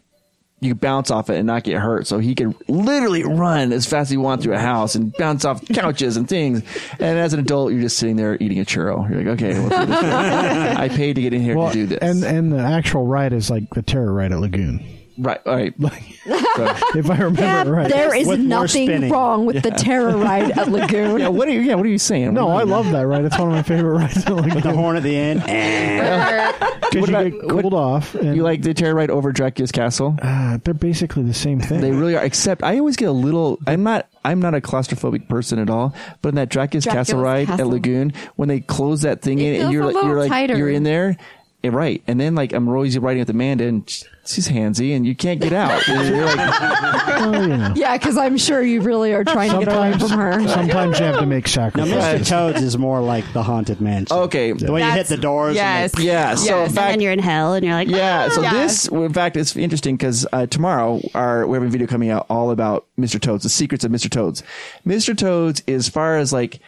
[0.61, 2.07] you bounce off it and not get hurt.
[2.07, 5.45] So he can literally run as fast as he wants through a house and bounce
[5.45, 6.61] off couches and things.
[6.99, 9.09] And as an adult, you're just sitting there eating a churro.
[9.09, 9.69] You're like, okay, well,
[10.79, 11.99] I paid to get in here well, to do this.
[12.01, 14.94] and and the actual ride is like the Terroride at Lagoon.
[15.17, 15.73] Right, all right.
[16.95, 17.89] If I remember Yeah, right.
[17.89, 21.19] there is With nothing wrong with the Terroride at Lagoon.
[21.19, 21.59] yeah, what are you?
[21.59, 22.33] Yeah, what are you saying?
[22.33, 23.25] no, I love that ride.
[23.25, 25.41] It's one of my favorite rides at With the horn at the end.
[25.41, 28.15] Because What you about- get cooled off.
[28.15, 30.17] And You like the Terroride over Dracula's castle?
[30.21, 31.81] uh, they're basically the same thing.
[31.81, 32.23] They really are.
[32.23, 33.59] Except I always get a little.
[33.67, 34.07] I'm not.
[34.23, 35.93] I'm not a claustrophobic person at all.
[36.21, 39.55] But in that Dracula's, Dracula's castle ride at Lagoon, when they close that thing It
[39.55, 40.57] in, and you're like, you're like, tighter.
[40.57, 41.17] you're in there,
[41.63, 42.01] yeah, right?
[42.07, 45.53] And then like I'm always riding with Amanda, and she's handsy, and you can't get
[45.53, 45.87] out.
[45.87, 46.37] And you're like,
[47.07, 47.73] well, you know.
[47.75, 50.47] Yeah, because I'm sure you really are trying to get away Sometimes, from her.
[50.47, 52.21] sometimes you have to make Now, sacrifices.
[52.21, 52.27] Mr.
[52.29, 54.15] Toads is more like the haunted mansion.
[54.17, 55.55] okay, The way you hit That's- the doors.
[55.55, 55.93] Yes.
[55.93, 56.35] And yeah.
[56.35, 56.49] So Yes.
[56.57, 58.29] in and fact, then you're in hell, and you're like, Yeah.
[58.29, 58.53] So Yeah.
[58.53, 62.25] this, in fact, it's interesting because uh, tomorrow our we have a video coming out
[62.29, 63.19] all about Mr.
[63.19, 64.09] Toads, the secrets of Mr.
[64.09, 64.43] Toads.
[64.85, 65.17] Mr.
[65.17, 66.59] Toads, as far as like,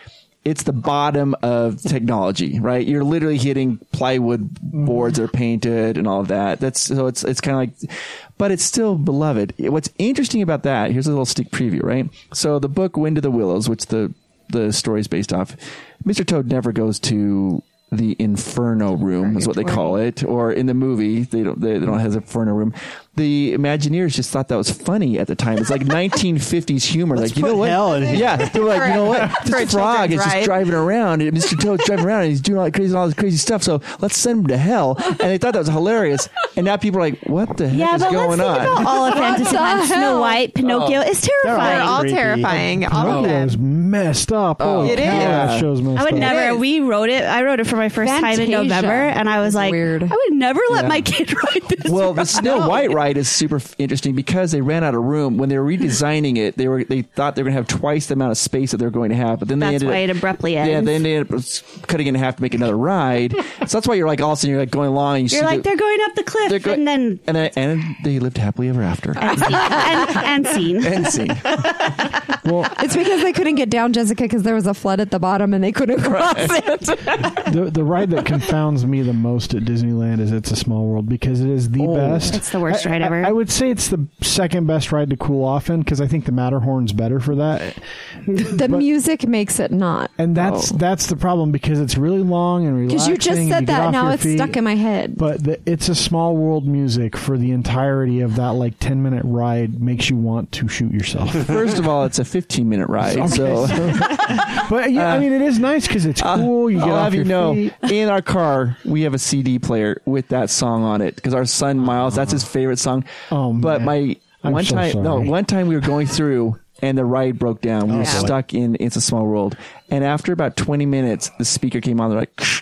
[0.47, 2.87] it's the bottom of technology, right?
[2.87, 6.61] You're literally hitting plywood boards that are painted and all of that.
[6.61, 7.91] That's so it's it's kind of like,
[8.37, 9.55] but it's still beloved.
[9.59, 10.91] What's interesting about that?
[10.91, 12.09] Here's a little sneak preview, right?
[12.33, 14.13] So the book Wind of the Willows, which the
[14.47, 15.57] the story is based off,
[16.05, 16.25] Mr.
[16.25, 17.61] Toad never goes to
[17.91, 21.77] the Inferno room, is what they call it, or in the movie they don't they,
[21.77, 22.73] they don't have the Inferno room.
[23.17, 25.57] The Imagineers just thought that was funny at the time.
[25.57, 25.81] It's like
[26.21, 27.17] 1950s humor.
[27.17, 27.69] like you put know what?
[27.69, 28.15] hell in here.
[28.15, 29.31] yeah, they're like you know what?
[29.47, 31.59] This frog is children's just driving around, and Mr.
[31.59, 33.63] Toad's driving around, and he's doing all that crazy, all this crazy stuff.
[33.63, 34.95] So let's send him to hell.
[35.05, 36.29] And they thought that was hilarious.
[36.55, 38.61] And now people are like, "What the heck yeah, is but let's going think on?"
[38.61, 39.87] about all of Fantasyland.
[39.87, 41.01] Snow White, Pinocchio.
[41.01, 41.81] It's They're terrifying.
[41.87, 42.15] all creepy.
[42.15, 42.85] terrifying.
[42.85, 43.47] All of them.
[43.47, 44.57] is messed up.
[44.59, 45.19] Oh, Holy It cow, is.
[45.23, 46.19] that show's messed I would up.
[46.19, 46.55] never.
[46.57, 47.23] We wrote it.
[47.23, 50.03] I wrote it for my first time in November, and I was like, weird.
[50.03, 51.91] I would never let my kid write this.
[51.91, 55.37] Well, the Snow White ride ride is super interesting because they ran out of room
[55.37, 56.57] when they were redesigning it.
[56.57, 58.77] They were they thought they were going to have twice the amount of space that
[58.77, 60.69] they're going to have, but then they That's ended why up, it abruptly ends.
[60.69, 60.87] Yeah, ends.
[60.87, 63.33] they ended up cutting it in half to make another ride.
[63.65, 65.17] so that's why you're like all of a sudden you're like going along.
[65.17, 67.37] And you You're see like, the- they're going up the cliff, go- and then and
[67.37, 69.11] then and they lived happily ever after.
[69.17, 70.85] and, and, and scene.
[70.85, 71.41] and scene.
[72.47, 75.19] Well, It's because they couldn't get down, Jessica, because there was a flood at the
[75.19, 76.79] bottom and they couldn't cross it.
[77.53, 81.09] the the ride that confounds me the most at Disneyland is It's a Small World
[81.09, 81.95] because it is the oh.
[81.95, 82.35] best.
[82.35, 83.25] It's the worst I- ride I- ever.
[83.25, 86.25] I, would say it's the second best ride to cool off in because I think
[86.25, 87.77] the Matterhorn's better for that.
[88.25, 90.11] The music makes it not.
[90.17, 92.97] And that's that's the problem because it's really long and relaxing.
[92.97, 94.37] Because you just said you that, now it's feet.
[94.37, 95.17] stuck in my head.
[95.17, 99.23] But the, it's a small world music for the entirety of that like ten minute
[99.25, 101.31] ride makes you want to shoot yourself.
[101.47, 103.67] First of all, it's a 15 minute ride, so
[104.69, 106.69] but yeah, I uh, mean it is nice because it's uh, cool.
[106.69, 107.73] You get I'll off have you your know, feet.
[107.91, 111.45] in our car we have a CD player with that song on it because our
[111.45, 113.03] son Miles, that's his favorite song.
[113.31, 113.85] Oh, but man.
[113.85, 117.39] my I'm one so time, no, one time we were going through and the ride
[117.39, 117.89] broke down.
[117.89, 119.57] We were stuck in It's a Small World,
[119.89, 122.09] and after about 20 minutes, the speaker came on.
[122.11, 122.39] They're like.
[122.39, 122.61] "Shh,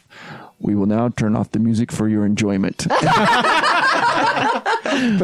[0.59, 2.85] We will now turn off the music for your enjoyment.
[2.89, 2.95] but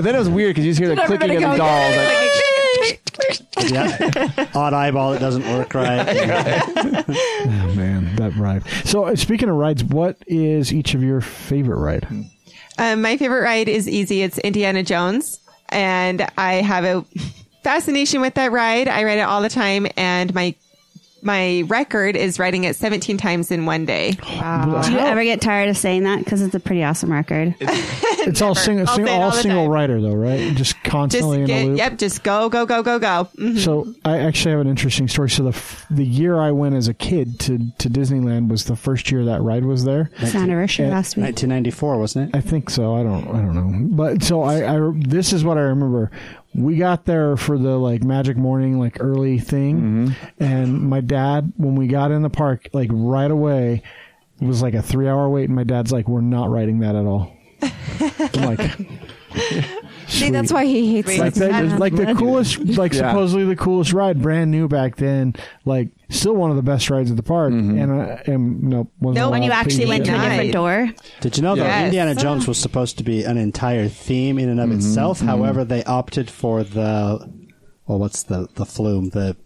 [0.04, 1.96] then it was weird because you just hear the clicking of the dolls.
[1.96, 4.48] Like, yeah.
[4.56, 6.08] Odd eyeball that doesn't work right.
[6.08, 8.64] Oh man, that ride.
[8.86, 12.08] So uh, speaking of rides, what is each of your favorite ride?
[12.78, 14.22] Um, my favorite ride is easy.
[14.22, 15.40] It's Indiana Jones.
[15.70, 17.06] And I have a
[17.64, 18.88] fascination with that ride.
[18.88, 19.88] I ride it all the time.
[19.98, 20.56] And my,
[21.24, 24.12] my record is writing it 17 times in one day.
[24.12, 24.28] Do
[24.92, 26.20] you ever get tired of saying that?
[26.20, 27.56] Because it's a pretty awesome record.
[27.60, 29.72] It's all single, I'll sing, all, all single time.
[29.72, 30.40] rider though, right?
[30.56, 31.78] Just Just constantly in a loop.
[31.78, 33.28] yep, just go, go, go, go, go.
[33.38, 33.58] Mhm.
[33.60, 35.30] So I actually have an interesting story.
[35.30, 39.12] So the the year I went as a kid to to Disneyland was the first
[39.12, 40.10] year that ride was there.
[40.20, 40.94] It's anniversary Yeah.
[40.94, 41.24] last week.
[41.26, 42.38] 1994, wasn't it?
[42.38, 42.96] I think so.
[42.96, 43.28] I don't.
[43.28, 43.88] I don't know.
[43.96, 44.92] But so I, I.
[44.96, 46.12] This is what I remember.
[46.54, 50.44] We got there for the like Magic Morning, like early thing, mm-hmm.
[50.44, 53.84] and my dad, when we got in the park, like right away,
[54.42, 56.96] it was like a three hour wait, and my dad's like, "We're not riding that
[56.96, 58.80] at all." I'm like,
[60.08, 63.12] See, that's why he hates like that, like the coolest, like Yeah.
[63.12, 65.36] supposedly the coolest ride, brand new back then.
[65.64, 67.78] Like still one of the best rides at the park, mm-hmm.
[67.80, 68.90] and I am no.
[69.00, 70.18] wasn't No, allowed when you actually went to a it.
[70.18, 70.30] Nice.
[70.32, 70.90] different door.
[71.22, 71.86] Did you know that Yes.
[71.86, 74.80] Indiana Jones was supposed to be an entire theme in and of mm-hmm.
[74.80, 75.20] itself?
[75.20, 75.28] Mm-hmm.
[75.28, 77.32] However, they opted for the
[77.88, 79.38] well, what's the the flume the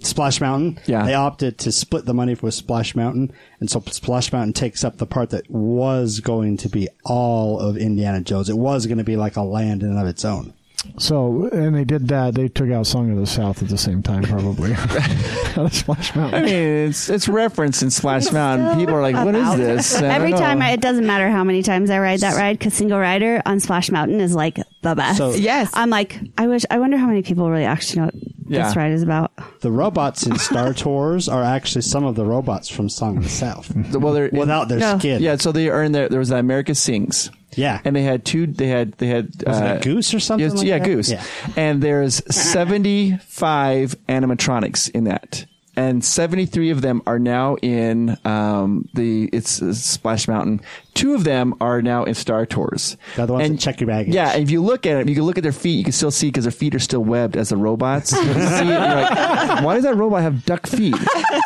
[0.00, 0.78] Splash Mountain.
[0.86, 1.04] Yeah.
[1.04, 4.98] they opted to split the money with Splash Mountain, and so Splash Mountain takes up
[4.98, 8.48] the part that was going to be all of Indiana Jones.
[8.48, 10.54] It was going to be like a land in and of its own.
[10.96, 12.34] So, and they did that.
[12.34, 14.72] They took out Song of the South at the same time, probably.
[14.74, 16.48] Out of Splash I mean,
[16.88, 18.78] it's it's referenced in Splash Mountain.
[18.78, 20.62] People are like, "What is this?" I Every don't time.
[20.62, 23.58] I, it doesn't matter how many times I ride that ride because single rider on
[23.60, 25.18] Splash Mountain is like the best.
[25.18, 25.70] So- Yes.
[25.74, 28.14] I'm like, I wish, I wonder how many people really actually know what
[28.46, 28.66] Yeah.
[28.68, 29.32] this ride is about.
[29.60, 33.28] The robots in Star Tours are actually some of the robots from Song of the
[33.28, 34.98] South, well, they're without their No.
[34.98, 35.22] skin.
[35.22, 36.08] Yeah, so they earned their.
[36.08, 37.30] There was that America Sings.
[37.54, 37.80] Yeah.
[37.84, 38.46] and they had two.
[38.46, 40.84] They had they had Was it a uh, goose or something yes, like yeah, that?
[40.84, 41.10] goose.
[41.10, 41.24] Yeah.
[41.56, 45.46] And there's 75 animatronics in that.
[45.78, 50.60] And 73 of them are now in um, the it's uh, Splash Mountain.
[50.94, 52.96] Two of them are now in Star Tours.
[53.14, 54.12] The other ones and that check your baggage.
[54.12, 55.78] Yeah, and if you look at it, you can look at their feet.
[55.78, 58.10] You can still see because their feet are still webbed as the robots.
[58.10, 60.96] See it, like, why does that robot have duck feet?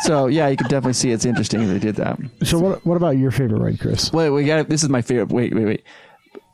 [0.01, 2.17] So yeah, you can definitely see it's interesting they did that.
[2.41, 4.11] So, what what about your favorite ride, Chris?
[4.11, 4.67] Wait, we got.
[4.67, 5.29] This is my favorite.
[5.29, 5.83] Wait, wait, wait.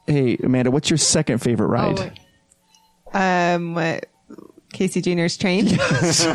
[0.06, 2.20] Hey, Amanda, what's your second favorite ride?
[3.14, 4.06] Um, what,
[4.72, 5.68] Casey Jr.'s train.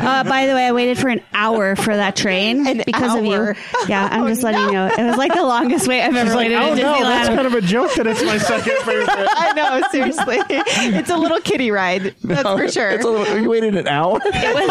[0.05, 3.25] Uh, by the way, I waited for an hour for that train An because of
[3.25, 3.53] you.
[3.87, 4.87] Yeah, I'm just letting you know.
[4.87, 7.35] It was like the longest wait I've ever waited oh at no, that's Disneyland.
[7.35, 9.07] kind of a joke that it's my second favorite.
[9.09, 10.37] I know, seriously.
[10.49, 12.13] It's a little kiddie ride.
[12.23, 12.91] That's for sure.
[12.91, 14.19] It's a little, you waited an hour.
[14.23, 14.69] It was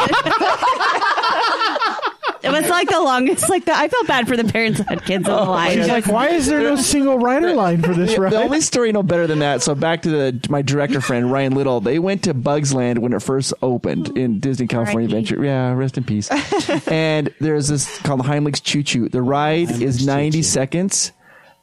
[2.53, 3.49] like the longest.
[3.49, 5.79] Like the, I felt bad for the parents that had kids on the oh, line.
[5.79, 8.33] She's like, why is there no single rider line for this ride?
[8.33, 9.63] The only story no better than that.
[9.63, 11.81] So back to the my director friend Ryan Little.
[11.81, 15.45] They went to Bugs Land when it first opened in Disney California Adventure.
[15.45, 16.31] Yeah, rest in peace.
[16.89, 19.09] and there's this called the Heimlich's Chew Chew.
[19.09, 21.13] The ride is 90 seconds,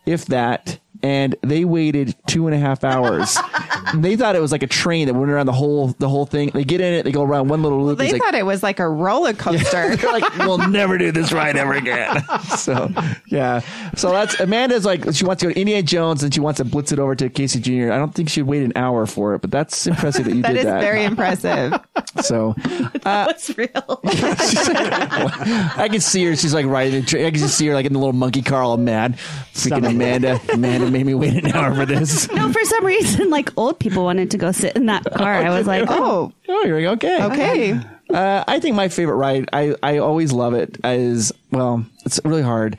[0.06, 0.80] if that.
[1.04, 3.38] And they waited two and a half hours.
[3.96, 6.52] They thought it was like a train that went around the whole the whole thing.
[6.54, 7.98] They get in it, they go around one little loop.
[7.98, 9.96] they It's like, thought it was like a roller coaster.
[9.98, 12.24] they're like, we'll never do this ride ever again.
[12.58, 12.90] so,
[13.28, 13.60] yeah.
[13.98, 16.64] So that's Amanda's like, she wants to go to Indiana Jones and she wants to
[16.64, 17.92] blitz it over to Casey Jr.
[17.92, 20.50] I don't think she'd wait an hour for it, but that's impressive that you that
[20.54, 20.80] did is that.
[20.80, 21.74] very impressive.
[22.22, 22.56] So
[23.04, 23.70] That's real.
[24.04, 26.36] I can see her.
[26.36, 27.26] She's like riding the train.
[27.26, 29.18] I can just see her like in the little monkey car, all mad.
[29.54, 30.40] Freaking Amanda.
[30.54, 32.32] Amanda made me wait an hour for this.
[32.32, 35.34] no, for some reason, like old people wanted to go sit in that car.
[35.34, 37.24] I was like, oh, Oh, Oh, you're like, okay.
[37.24, 37.80] okay.
[38.14, 42.42] Uh, I think my favorite ride, I, I always love it, is, well, it's really
[42.42, 42.78] hard.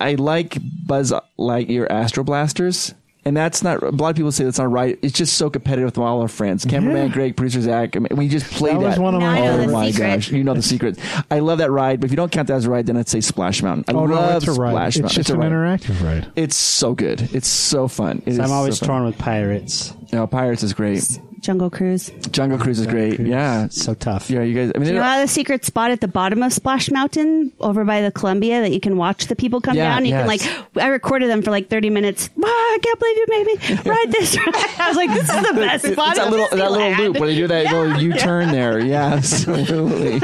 [0.00, 0.56] I like
[0.86, 2.94] Buzz Lightyear Astro Blasters.
[3.24, 4.98] And that's not, a lot of people say that's not right.
[5.00, 6.64] It's just so competitive with all our friends.
[6.64, 7.12] Cameraman Yeah.
[7.14, 7.94] Greg, producer Zach.
[7.94, 8.88] I mean, we just played That that.
[8.88, 10.06] was one of my Oh my secret.
[10.16, 10.30] gosh.
[10.32, 10.98] You know the secret.
[11.30, 13.08] I love that ride, but if you don't count that as a ride, then I'd
[13.08, 13.84] say Splash Mountain.
[13.94, 14.70] I Oh no, love it's a ride.
[14.72, 15.14] Splash It's Mountain.
[15.14, 15.52] just a an ride.
[15.80, 16.32] interactive ride.
[16.34, 17.20] It's so good.
[17.32, 18.22] It's so fun.
[18.26, 19.94] It So is I'm always so torn with pirates.
[20.12, 21.20] No, Pirates is great.
[21.42, 22.10] Jungle Cruise.
[22.30, 23.18] Jungle Cruise is great.
[23.18, 23.66] Yeah.
[23.68, 24.30] So tough.
[24.30, 24.70] Yeah, you guys.
[24.74, 27.52] I mean, Do you they're- know the secret spot at the bottom of Splash Mountain
[27.58, 30.04] over by the Columbia that you can watch the people come Yeah, down?
[30.04, 30.40] You can like,
[30.76, 32.30] I recorded them for like 30 minutes.
[32.36, 34.54] Wow, I can't believe you made me ride this ride.
[34.78, 37.28] I was like, this is the best It's spot that little that little loop where
[37.28, 38.78] they do that little U turn there.
[38.92, 40.20] Yeah, absolutely,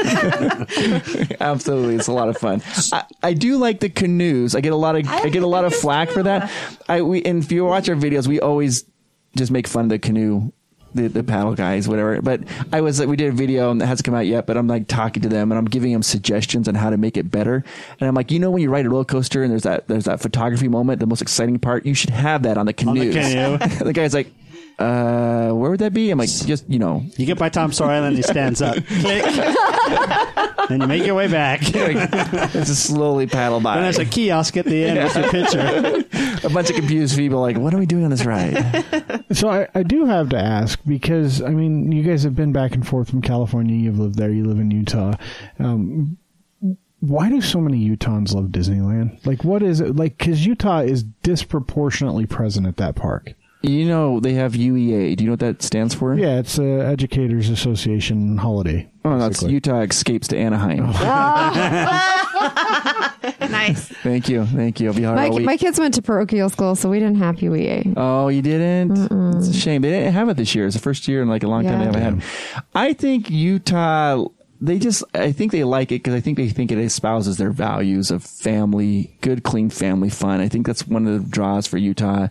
[1.40, 1.94] absolutely.
[1.96, 2.62] It's a lot of fun.
[2.92, 4.54] I, I do like the canoes.
[4.54, 6.50] I get a lot of I get a lot of flack for that.
[6.88, 8.84] I we and if you watch our videos, we always
[9.36, 10.52] just make fun of the canoe.
[10.94, 12.20] The, the paddle guys, whatever.
[12.23, 12.40] But
[12.73, 14.47] I was like, we did a video and it hasn't come out yet.
[14.47, 17.16] But I'm like talking to them and I'm giving them suggestions on how to make
[17.16, 17.62] it better.
[18.01, 20.05] And I'm like, you know, when you ride a roller coaster and there's that there's
[20.05, 23.15] that photography moment, the most exciting part, you should have that on the On canoes.
[23.15, 23.78] the canoe.
[23.85, 24.32] the guy's like,
[24.78, 26.10] uh, where would that be?
[26.10, 28.76] I'm like, just you know, You get by Tom Sawyer Island, he stands up.
[28.86, 29.24] Click.
[30.68, 31.60] then you make your way back.
[31.62, 33.76] then just slowly paddle by.
[33.76, 36.46] And there's a kiosk at the end with your picture.
[36.46, 38.84] a bunch of confused people like, what are we doing on this ride?
[39.32, 42.74] So I, I do have to ask because I mean you guys have been back
[42.74, 43.74] and forth from California.
[43.74, 44.30] You've lived there.
[44.30, 45.14] You live in Utah.
[45.59, 46.18] Um,
[47.00, 49.24] why do so many Utahns love Disneyland?
[49.24, 50.18] Like, what is it like?
[50.18, 53.34] Because Utah is disproportionately present at that park.
[53.62, 55.16] You know, they have UEA.
[55.16, 56.14] Do you know what that stands for?
[56.14, 58.89] Yeah, it's a Educators Association holiday.
[59.05, 59.55] Oh, that's basically.
[59.55, 60.85] Utah escapes to Anaheim.
[60.89, 60.93] Oh.
[60.94, 63.16] Ah.
[63.51, 63.89] nice.
[63.89, 64.89] Thank you, thank you.
[64.89, 65.47] I'll be hard My, all week.
[65.47, 67.94] my kids went to parochial school, so we didn't have UEA.
[67.97, 68.98] Oh, you didn't?
[69.36, 69.82] It's a shame.
[69.82, 70.66] They didn't have it this year.
[70.66, 71.90] It's the first year in like a long time Yeah.
[71.90, 72.59] they haven't had.
[72.59, 72.64] it.
[72.74, 74.26] I think Utah.
[74.60, 75.05] They just.
[75.14, 78.24] I think they like it because I think they think it espouses their values of
[78.24, 80.40] family, good, clean family fun.
[80.40, 82.28] I think that's one of the draws for Utah.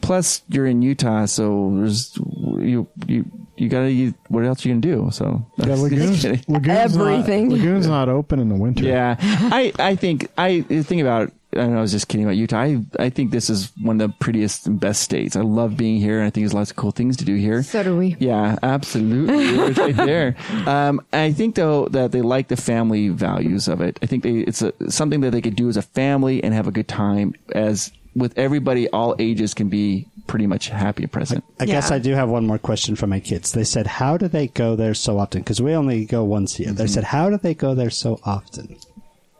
[0.00, 3.24] Plus, you're in Utah, so there's you you
[3.56, 3.92] you gotta.
[3.92, 5.10] You, what else you gonna do?
[5.12, 7.48] So Yeah, Lagoon's, Lagoon's Everything.
[7.48, 8.84] Not, Lagoon's not open in the winter.
[8.84, 12.58] yeah, I I think I think about I know I was just kidding about Utah.
[12.60, 15.34] I I think this is one of the prettiest and best states.
[15.36, 17.62] I love being here, and I think there's lots of cool things to do here.
[17.62, 18.16] So do we.
[18.18, 20.36] Yeah, absolutely, it's right there.
[20.66, 23.98] Um, I think though that they like the family values of it.
[24.02, 26.66] I think they it's a, something that they could do as a family and have
[26.68, 27.34] a good time.
[27.52, 31.42] As with everybody, all ages can be pretty much happy and present.
[31.60, 31.96] I guess Yeah.
[31.96, 33.52] I do have one more question for my kids.
[33.52, 35.40] They said, How do they go there so often?
[35.40, 36.72] Because we only go once a year.
[36.72, 38.76] They said, How do they go there so often?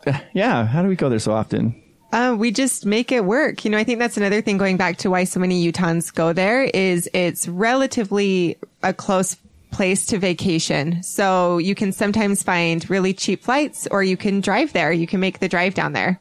[0.33, 1.83] Yeah, how do we go there so often?
[2.11, 3.65] Uh, we just make it work.
[3.65, 6.33] You know, I think that's another thing going back to why so many Utahns go
[6.33, 9.37] there is it's relatively a close
[9.71, 11.03] place to vacation.
[11.03, 14.91] So you can sometimes find really cheap flights or you can drive there.
[14.91, 16.19] You can make the drive down there.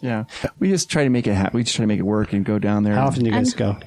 [0.00, 0.24] Yeah,
[0.58, 1.58] we just try to make it happen.
[1.58, 2.94] We just try to make it work and go down there.
[2.94, 3.78] How often do you guys go?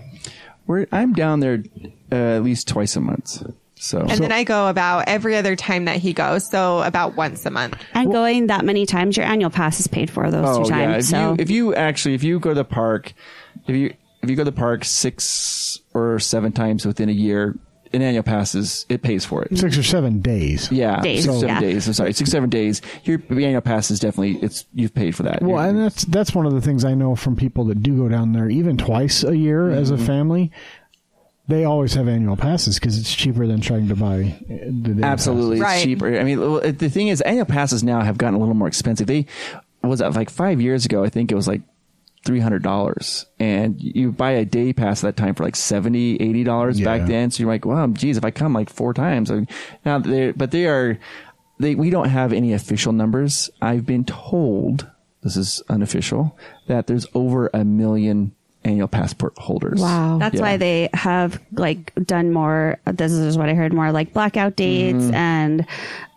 [0.66, 1.64] We're, I'm down there
[2.12, 3.44] uh, at least twice a month.
[3.78, 6.50] So, And then I go about every other time that he goes.
[6.50, 7.78] So about once a month.
[7.94, 10.94] And going that many times, your annual pass is paid for those two times.
[10.94, 13.14] Oh, If so you if you actually if you go to the park,
[13.68, 13.94] if you
[14.24, 17.58] if you go to the park six or seven times within a year,
[17.94, 19.58] an annual pass is it pays for it.
[19.58, 20.72] Six or seven days.
[20.72, 21.60] Yeah, Days, six or seven yeah.
[21.62, 21.88] days.
[21.88, 22.82] I'm sorry, six seven days.
[23.04, 25.42] Your annual pass is definitely it's you've paid for that.
[25.42, 27.96] Well, You're- and that's that's one of the things I know from people that do
[27.98, 30.02] go down there even twice a year as Mm-hmm.
[30.02, 30.52] a family.
[31.48, 35.04] They always have annual passes because it's cheaper than trying to buy uh, the day
[35.04, 35.84] Absolutely, it's Right.
[35.84, 36.18] cheaper.
[36.20, 39.06] I mean, the thing is, annual passes now have gotten a little more expensive.
[39.08, 39.26] They
[39.84, 41.04] was that like five years ago?
[41.04, 41.62] I think it was like
[42.26, 46.44] three hundred dollars, and you buy a day pass that time for like 70 80
[46.44, 46.86] dollars Yeah.
[46.98, 47.30] back then.
[47.30, 49.46] So you're like, well, geez, if I come like four times, I-
[49.86, 50.98] now they but they are
[51.60, 53.52] they we don't have any official numbers.
[53.62, 54.90] I've been told
[55.22, 56.36] this is unofficial
[56.68, 58.32] that there's over a million
[58.66, 59.80] annual passport holders.
[59.82, 60.18] Wow.
[60.20, 60.42] that's Yeah.
[60.42, 62.78] why they have like done more.
[62.86, 65.14] This is what I heard more like blackout dates Mm-hmm.
[65.14, 65.66] and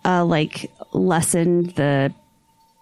[0.05, 2.13] uh, like lessened the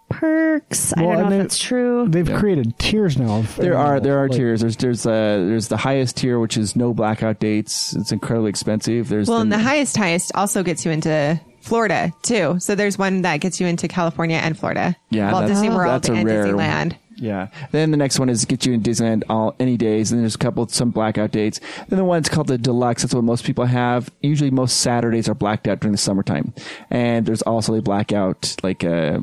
[0.09, 0.93] perks.
[0.97, 2.07] I don't know and if they- that's true.
[2.09, 3.43] They've created tiers now.
[3.59, 4.61] There are there are like- tiers.
[4.61, 5.11] There's there's uh
[5.49, 7.95] there's the highest tier which is no blackout dates.
[7.95, 9.09] It's incredibly expensive.
[9.09, 12.57] There's Well, the, and the highest, highest also gets you into Florida too.
[12.61, 14.97] So there's one that gets you into California and Florida.
[15.11, 16.95] Yeah, Walt that's- Disney World that's a and rare- Disneyland.
[17.17, 17.49] Yeah.
[17.73, 20.39] Then the next one is get you in Disneyland all any days, and there's a
[20.39, 21.61] couple some blackout dates.
[21.89, 23.03] Then the one's called the deluxe.
[23.03, 24.11] That's what most people have.
[24.21, 26.55] Usually, most Saturdays are blacked out during the summertime,
[26.91, 29.21] and there's also a blackout like uh,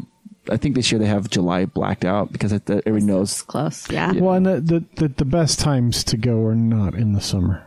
[0.49, 3.41] I think this year they have July blacked out because it, the, everybody knows.
[3.43, 3.89] Close.
[3.89, 4.11] Yeah.
[4.13, 7.65] Well, and the, the, the, the best times to go are not in the summer.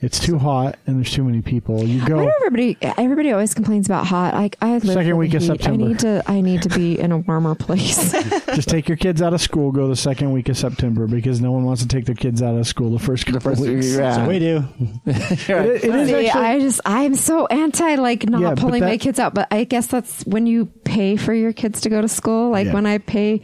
[0.00, 1.82] It's too hot and there's too many people.
[1.82, 2.20] You go.
[2.22, 4.32] do everybody everybody always complains about hot?
[4.34, 5.46] Like I live Second for the week of heat.
[5.48, 5.84] September.
[5.84, 8.12] I need to I need to be in a warmer place.
[8.54, 9.72] Just take your kids out of school.
[9.72, 12.54] Go the second week of September because no one wants to take their kids out
[12.54, 13.96] of school the first couple The first weeks.
[13.96, 14.14] yeah.
[14.16, 14.64] So we do.
[15.06, 16.44] It, it is See, actually.
[16.46, 19.48] I just I'm so anti like not Yeah, but pulling my that- kids out, but
[19.50, 22.50] I guess that's when you pay for your kids to go to school.
[22.50, 22.74] Like Yeah.
[22.74, 23.42] when I pay,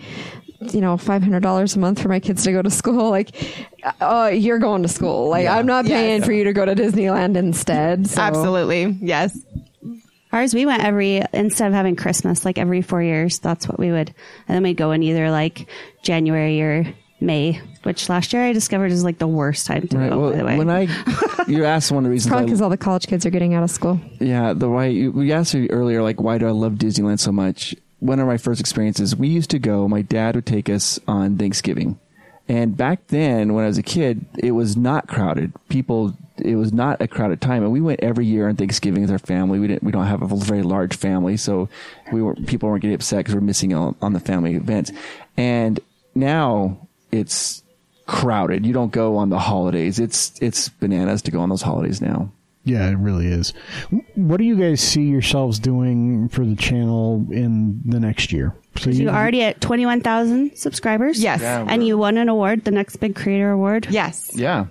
[0.73, 3.11] you know, five hundred dollars a month for my kids to go to school.
[3.11, 3.35] Like,
[4.01, 5.29] uh, you're going to school.
[5.29, 6.27] Like I'm not paying Yes.
[6.27, 8.07] for you to go to Disneyland instead.
[8.09, 8.21] So.
[8.23, 8.97] Absolutely.
[9.01, 9.37] Yes.
[10.33, 13.93] Ours, we went every, instead of having Christmas, like every four years, that's what we
[13.93, 14.09] would.
[14.49, 15.69] And then we'd go in either like
[16.03, 16.87] January or
[17.21, 20.11] May, which last year I discovered is like the worst time to Right.
[20.11, 20.59] go, by the way.
[20.59, 20.89] When I
[21.47, 23.63] you asked one of the reasons Probably because all the college kids are getting out
[23.63, 24.01] of school.
[24.21, 27.31] Yeah, the why you, we asked you earlier, like why do I love Disneyland so
[27.31, 27.77] much?
[28.05, 29.89] One of my first experiences, we used to go.
[29.89, 31.99] My dad would take us on Thanksgiving,
[32.49, 35.55] and back then, when I was a kid, it was not crowded.
[35.71, 39.11] People, it was not a crowded time, and we went every year on Thanksgiving with
[39.11, 39.59] our family.
[39.59, 41.71] We didn't, we don't have a very large family, so
[42.13, 44.93] we were people weren't getting upset because we're missing out on the family events.
[45.39, 45.81] And
[46.15, 47.63] now it's
[48.05, 48.67] crowded.
[48.67, 49.99] You don't go on the holidays.
[49.99, 52.31] It's it's bananas to go on those holidays now.
[52.65, 53.53] Yeah, it really is.
[54.15, 58.57] What do you guys see yourselves doing for the channel in the next year?
[58.77, 61.23] So you already at 21,000 subscribers.
[61.23, 61.43] Yes.
[61.43, 61.65] Yeah.
[61.69, 63.87] And you won an award, the next big creator award.
[63.91, 64.31] Yes.
[64.35, 64.67] Yeah.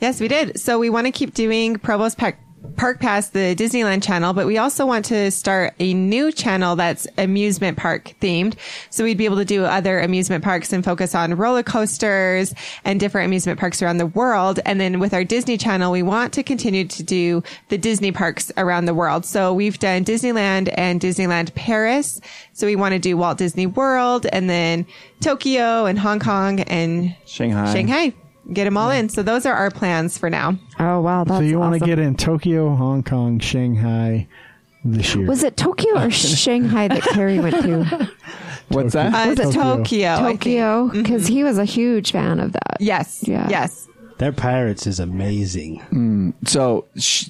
[0.00, 0.60] Yes, we did.
[0.60, 2.36] So we want to keep doing Provost Park,
[2.76, 7.06] Park Pass, the Disneyland channel, but we also want to start a new channel that's
[7.18, 8.56] amusement park themed.
[8.90, 12.54] So we'd be able to do other amusement parks and focus on roller coasters
[12.84, 14.60] and different amusement parks around the world.
[14.64, 18.50] And then with our Disney channel, we want to continue to do the Disney parks
[18.56, 19.24] around the world.
[19.24, 22.20] So we've done Disneyland and Disneyland Paris.
[22.52, 24.86] So we want to do Walt Disney World and then
[25.20, 27.72] Tokyo and Hong Kong and Shanghai.
[27.72, 28.14] Shanghai.
[28.52, 29.08] Get them all in.
[29.08, 30.58] So those are our plans for now.
[30.78, 31.88] Oh wow, that's so you want to awesome.
[31.88, 34.26] get in Tokyo, Hong Kong, Shanghai
[34.84, 35.26] this year?
[35.26, 38.10] Was it Tokyo or Shanghai that Carrie went to?
[38.68, 39.14] What's that?
[39.14, 39.76] Uh, Was it Tokyo.
[39.76, 40.10] Tokyo?
[40.12, 40.40] I think.
[40.40, 42.76] Tokyo, because he was a huge fan of that.
[42.80, 43.26] Yes.
[43.26, 43.48] Yeah.
[43.48, 43.88] Yes.
[44.18, 46.34] Their pirates is amazing.
[46.46, 47.28] So sh-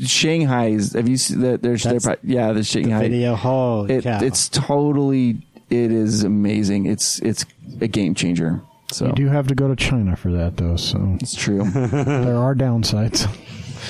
[0.69, 0.93] is.
[0.93, 1.63] Have you seen that?
[1.63, 3.01] There's their, That's yeah, the The Shanghai.
[3.01, 4.19] video, holy It, cow.
[4.23, 5.39] it's totally.
[5.71, 6.87] It is amazing.
[6.87, 7.47] It's it's
[7.81, 8.61] a game changer.
[8.95, 10.77] So You do have to go to China for that, though.
[10.77, 11.65] So it's true.
[11.71, 13.27] there are downsides.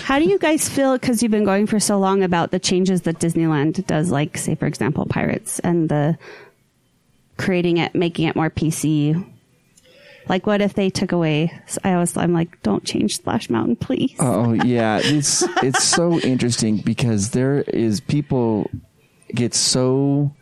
[0.05, 3.03] How do you guys feel, because you've been going for so long, about the changes
[3.03, 6.17] that Disneyland does, like, say, for example, Pirates and the
[7.37, 9.31] creating it, making it more PC?
[10.27, 11.53] Like, what if they took away?
[11.85, 14.17] I always, I'm like, don't change Splash Mountain, please.
[14.21, 18.71] oh yeah, it's it's so interesting because there is people
[19.35, 20.33] get so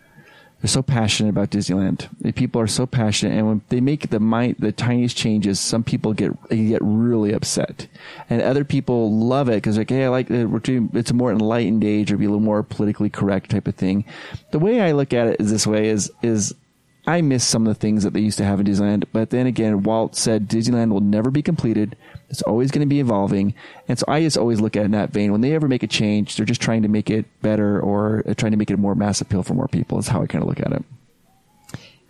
[0.62, 2.08] they're so passionate about Disneyland.
[2.20, 5.82] The people are so passionate, and when they make the mi- the tiniest changes, some
[5.82, 7.88] people get get really upset,
[8.30, 10.46] and other people love it because like, hey, I like it.
[10.46, 13.66] We're doing, it's a more enlightened age, or be a little more politically correct type
[13.66, 14.04] of thing.
[14.52, 16.54] The way I look at it is this way: is is
[17.08, 19.48] I miss some of the things that they used to have in Disneyland, but then
[19.48, 21.96] again, Walt said Disneyland will never be completed.
[22.32, 23.54] It's always going to be evolving.
[23.88, 25.30] And so I just always look at it in that vein.
[25.30, 28.34] When they ever make a change, they're just trying to make it better or uh,
[28.34, 30.42] trying to make it a more mass appeal for more people is how I kind
[30.42, 30.84] of look at it.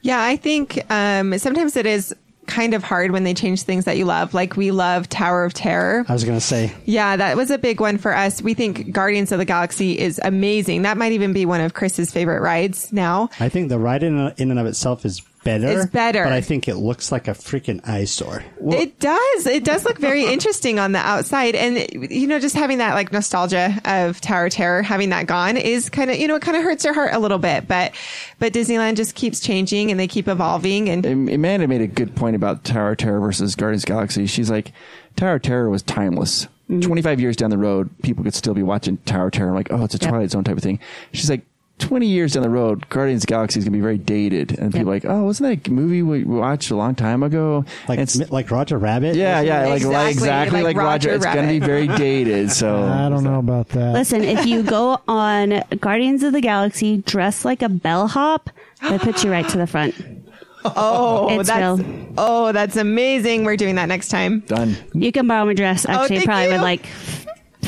[0.00, 0.22] Yeah.
[0.22, 2.14] I think, um, sometimes it is
[2.46, 4.34] kind of hard when they change things that you love.
[4.34, 6.04] Like we love Tower of Terror.
[6.08, 8.42] I was going to say, Yeah, that was a big one for us.
[8.42, 10.82] We think Guardians of the Galaxy is amazing.
[10.82, 13.30] That might even be one of Chris's favorite rides now.
[13.40, 15.68] I think the ride in, in and of itself is better.
[15.68, 16.24] It's better.
[16.24, 18.44] But I think it looks like a freaking eyesore.
[18.60, 19.46] it does.
[19.46, 21.54] It does look very interesting on the outside.
[21.54, 25.88] And, you know, just having that like nostalgia of Tower Terror, having that gone is
[25.90, 27.68] kind of, you know, it kind of hurts your heart a little bit.
[27.68, 27.92] But,
[28.38, 30.88] but Disneyland just keeps changing and they keep evolving.
[30.88, 34.26] And And Amanda made a good point about Tower Terror versus Guardians Galaxy.
[34.26, 34.72] She's like,
[35.16, 36.46] Tower Terror was timeless.
[36.70, 36.80] Mm-hmm.
[36.80, 39.48] 25 years down the road, people could still be watching Tower Terror.
[39.48, 40.78] I'm like, oh, it's a Twilight Zone type of thing.
[41.12, 41.44] She's like,
[41.82, 44.58] 20 years down the road, Guardians of the Galaxy is going to be very dated.
[44.58, 47.64] And people are like, oh, wasn't that a movie we watched a long time ago?
[47.88, 49.16] Like, And it's- like Roger Rabbit?
[49.16, 51.08] yeah, yeah, like Exactly, like exactly like like, Roger.
[51.10, 52.50] Roger It's going to be very dated.
[52.52, 53.92] So I don't know about that.
[53.92, 58.48] Listen, if you go on Guardians of the Galaxy dressed like a bellhop,
[58.88, 59.94] they put you right to the front.
[60.64, 62.12] oh, It's that's, real.
[62.18, 63.44] oh, that's amazing.
[63.44, 64.40] We're doing that next time.
[64.40, 64.76] done.
[64.94, 65.84] You can borrow my dress.
[65.88, 66.50] Oh, Actually, thank probably you.
[66.52, 66.86] would like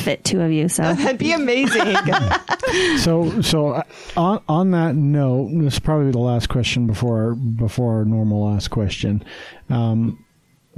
[0.05, 0.69] fit two of you.
[0.69, 1.95] So That'd be amazing.
[2.97, 3.83] So, so uh,
[4.17, 8.51] on on that note, this is probably the last question before our, before our normal
[8.51, 9.23] last question.
[9.69, 10.25] Um,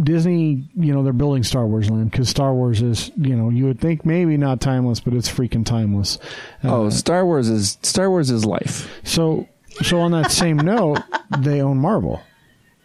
[0.01, 3.65] Disney, you know, they're building Star Wars Land because Star Wars is, you know, you
[3.65, 6.19] would think maybe not timeless, but it's freaking timeless.
[6.63, 8.91] Uh, Oh, Star Wars is Star Wars is life.
[9.03, 9.47] so
[9.81, 10.99] so on that same note,
[11.39, 12.21] they own Marvel.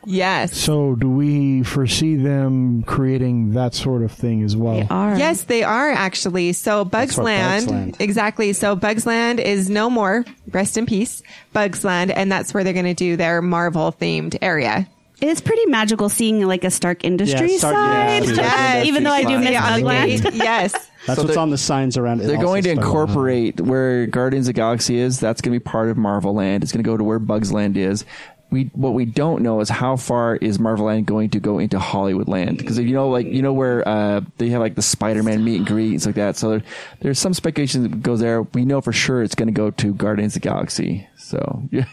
[0.04, 0.56] Yes.
[0.56, 4.74] So do we foresee them creating that sort of thing as well?
[4.80, 5.16] they are.
[5.16, 6.52] Yes, they are actually.
[6.52, 7.96] So Bugs Land, Bugs Land.
[8.00, 8.52] exactly.
[8.52, 10.24] So Bugs Land is no more.
[10.50, 11.22] Rest in peace,
[11.52, 14.88] Bugs Land, and that's where they're going to do their Marvel themed area.
[15.20, 18.24] It's pretty magical seeing like a Stark Industries Stark- side.
[18.24, 18.86] yeah, Yes.
[18.86, 20.34] Even though I do miss Yeah, on the Bugland.
[20.34, 20.72] Yes.
[21.06, 22.24] That's So what's on the signs around it.
[22.26, 22.86] They're going to Star Wars.
[23.08, 25.20] incorporate where Guardians of the Galaxy is.
[25.20, 26.64] That's going to be part of Marvel Land.
[26.64, 28.04] It's going to go to where Bugs Land is.
[28.52, 31.78] We what we don't know is how far is Marvel Land going to go into
[31.78, 35.22] Hollywood Land because you know like you know where uh, they have like the Spider
[35.22, 36.36] Man meet and greet and stuff like that.
[36.36, 36.62] So there,
[37.00, 38.42] there's some speculation that goes there.
[38.42, 41.08] We know for sure it's going to go to Guardians of the Galaxy.
[41.16, 41.86] So yeah,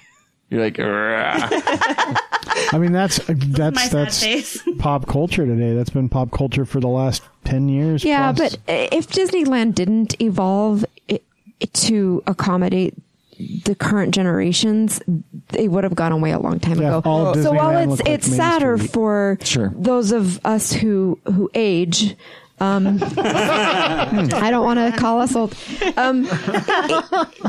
[0.50, 0.78] you're like.
[2.72, 5.76] I mean, that's that's that's pop culture today.
[5.76, 8.04] That's been pop culture for the last ten years.
[8.04, 8.56] Yeah, plus.
[8.56, 11.24] but if Disneyland didn't evolve it,
[11.60, 12.96] it to accommodate
[13.64, 15.02] the current generations,
[15.50, 17.10] they would have gone away a long time Yeah, ago.
[17.10, 18.92] all of so while Disneyland it's like it's sadder Street.
[18.92, 19.72] for Sure.
[19.76, 22.16] those of us who who age.
[22.62, 25.56] Um, I don't want to call us old.
[25.96, 26.24] Um,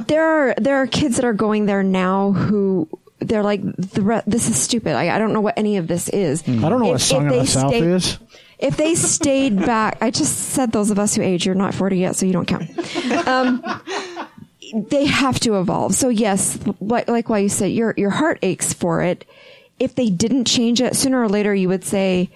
[0.07, 2.89] there are there are kids that are going there now who
[3.19, 4.95] they're like the re- this is stupid.
[4.95, 6.43] I, I don't know what any of this is.
[6.49, 8.19] I don't know what If- Song if of the they South stay- is.
[8.61, 11.99] if they stayed back, I just said those of us who age, you're not 40
[11.99, 12.71] yet, so you don't count.
[13.27, 13.63] Um,
[14.75, 15.95] they have to evolve.
[15.95, 19.25] So yes, like, like why you said, your, your heart aches for it.
[19.79, 22.31] If they didn't change it, sooner or later you would say,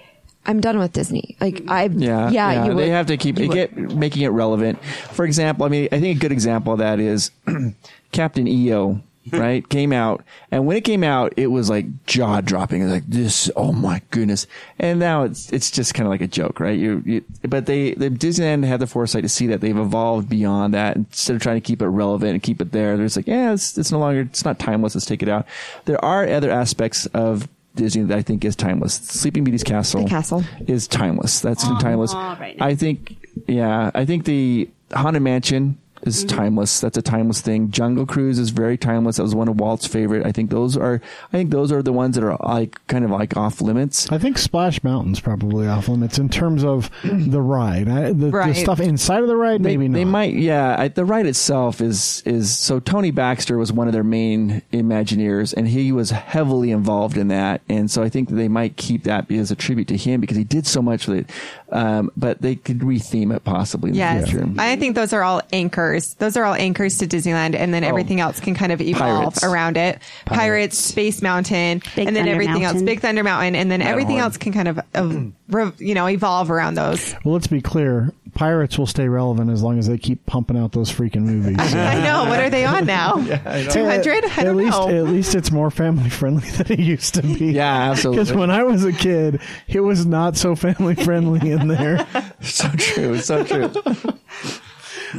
[0.47, 1.37] I'm done with Disney.
[1.41, 2.83] Like I, Yeah, yeah, you would.
[2.85, 4.83] they have to keep get making it relevant.
[4.85, 7.31] For example, I mean, I think a good example of that is
[8.13, 9.01] Captain EO,
[9.33, 9.67] right?
[9.69, 12.83] came out, and when it came out, it was like jaw dropping.
[12.83, 14.47] It was like this, oh my goodness!
[14.79, 16.79] And now it's it's just kind of like a joke, right?
[16.79, 20.75] You, you but they the Disneyland had the foresight to see that they've evolved beyond
[20.75, 20.97] that.
[20.97, 23.53] Instead of trying to keep it relevant and keep it there, they're just like, yeah,
[23.53, 24.95] it's it's no longer it's not timeless.
[24.95, 25.47] Let's take it out.
[25.85, 28.95] There are other aspects of Disney that I think is timeless.
[28.95, 30.45] Sleeping Beauty's Castle, The castle.
[30.67, 31.41] is timeless.
[31.41, 32.15] That's oh, timeless.
[32.15, 32.57] right.
[32.61, 33.17] I think,
[33.49, 36.37] yeah, I think the Haunted Mansion is mm-hmm.
[36.37, 36.81] timeless.
[36.81, 37.71] That's a timeless thing.
[37.71, 39.17] Jungle Cruise is very timeless.
[39.17, 40.27] That was one of Walt's favorite.
[40.27, 41.01] I think those are,
[41.33, 44.11] I think those are the ones that are like kind of like off limits.
[44.11, 47.89] I think Splash Mountain's probably off limits in terms of the ride.
[47.89, 50.11] I, the, the stuff inside of the ride, They, maybe they not.
[50.11, 50.77] might, yeah.
[50.79, 52.81] I, the ride itself is is so.
[52.81, 57.63] Tony Baxter was one of their main Imagineers, and he was heavily involved in that.
[57.69, 60.37] And so I think that they might keep that as a tribute to him because
[60.37, 61.31] he did so much with it.
[61.75, 64.21] Um, but they could retheme it possibly in Yes.
[64.27, 64.49] the future.
[64.59, 66.15] I think those are all anchors.
[66.15, 69.43] Those are all anchors to Disneyland, and then everything else can kind of evolve Pirates.
[69.45, 69.99] around it.
[70.25, 72.81] Pirates, Space Mountain, Big and then Thunder everything else.
[72.81, 74.25] Big Thunder Mountain, and then everything Matterhorn.
[74.25, 77.13] else can kind of, uh, you know, evolve around those.
[77.25, 78.13] Well, let's be clear.
[78.35, 81.57] Pirates will stay relevant as long as they keep pumping out those freaking movies.
[81.75, 82.25] I know.
[82.29, 83.15] What are they on now?
[83.71, 84.25] Two hundred?
[84.25, 84.89] I at don't least, know.
[84.89, 87.53] at least it's more family friendly than it used to be.
[87.53, 88.25] Yeah, absolutely.
[88.25, 92.07] Because when I was a kid, it was not so family friendly in there.
[92.41, 93.19] so true.
[93.19, 93.71] So true.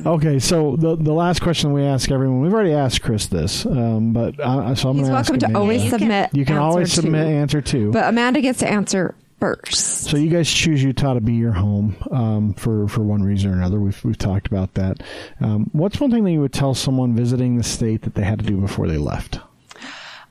[0.06, 4.12] Okay, so the the last question we ask everyone, we've already asked Chris this, um,
[4.12, 6.30] but uh, so I'm He's going to ask welcome to always You can- submit.
[6.34, 7.02] You can answer always two.
[7.02, 7.92] submit answer two.
[7.92, 10.04] But Amanda gets to answer first.
[10.10, 13.54] So you guys choose Utah to be your home um, for for one reason or
[13.56, 13.80] another.
[13.80, 15.02] We've we've talked about that.
[15.40, 18.40] Um, what's one thing that you would tell someone visiting the state that they had
[18.40, 19.40] to do before they left?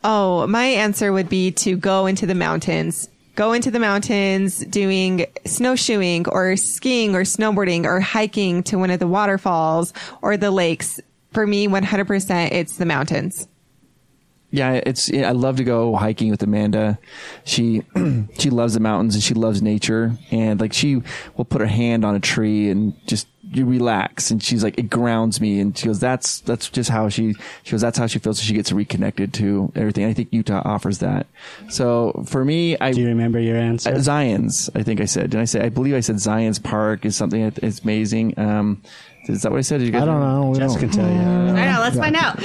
[0.06, 3.08] Oh, my answer would be to go into the mountains.
[3.34, 9.00] Go into the mountains doing snowshoeing or skiing or snowboarding or hiking to one of
[9.00, 9.92] the waterfalls
[10.22, 11.00] or the lakes.
[11.32, 13.48] For me, 100% it's the mountains.
[14.54, 15.12] Yeah, it's.
[15.12, 16.96] I love to go hiking with Amanda.
[17.42, 17.82] She
[18.38, 20.16] she loves the mountains and she loves nature.
[20.30, 21.02] And like she
[21.36, 24.30] will put her hand on a tree and just you relax.
[24.30, 25.60] And she's like, it grounds me.
[25.60, 27.34] And she goes, that's that's just how she.
[27.62, 28.38] She goes, that's how she feels.
[28.38, 30.04] So she gets reconnected to everything.
[30.06, 31.26] I think Utah offers that.
[31.70, 33.90] So for me, I Do you remember your answer?
[33.94, 35.30] uh, Zion's, I think I said.
[35.30, 35.60] Did I say?
[35.62, 38.38] I believe I said Zion's Park is something that is amazing.
[38.38, 38.82] Um,
[39.26, 39.78] is that what I said?
[39.78, 40.50] Did you guys I don't know.
[40.50, 41.14] We Jess don't- can tell you.
[41.18, 41.80] I know.
[41.80, 42.38] Let's find out.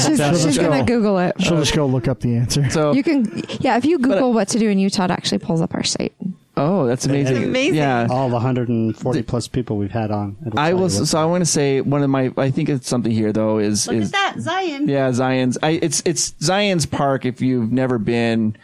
[0.00, 1.40] She's, She'll she's going to go- Google it.
[1.40, 2.68] She'll just go look up the answer.
[2.70, 5.60] So You can, yeah, if you Google what to do in Utah, it actually pulls
[5.60, 6.12] up our site.
[6.56, 7.44] Oh, that's amazing.
[7.44, 7.74] amazing.
[7.74, 8.06] Yeah.
[8.10, 10.36] All the 140 plus people we've had on.
[10.46, 13.12] it'll I was so I want to say one of my I think it's something
[13.12, 14.88] here though is Look is at that, Zion.
[14.88, 18.56] yeah Zion's I it's it's Zion's Park if you've never been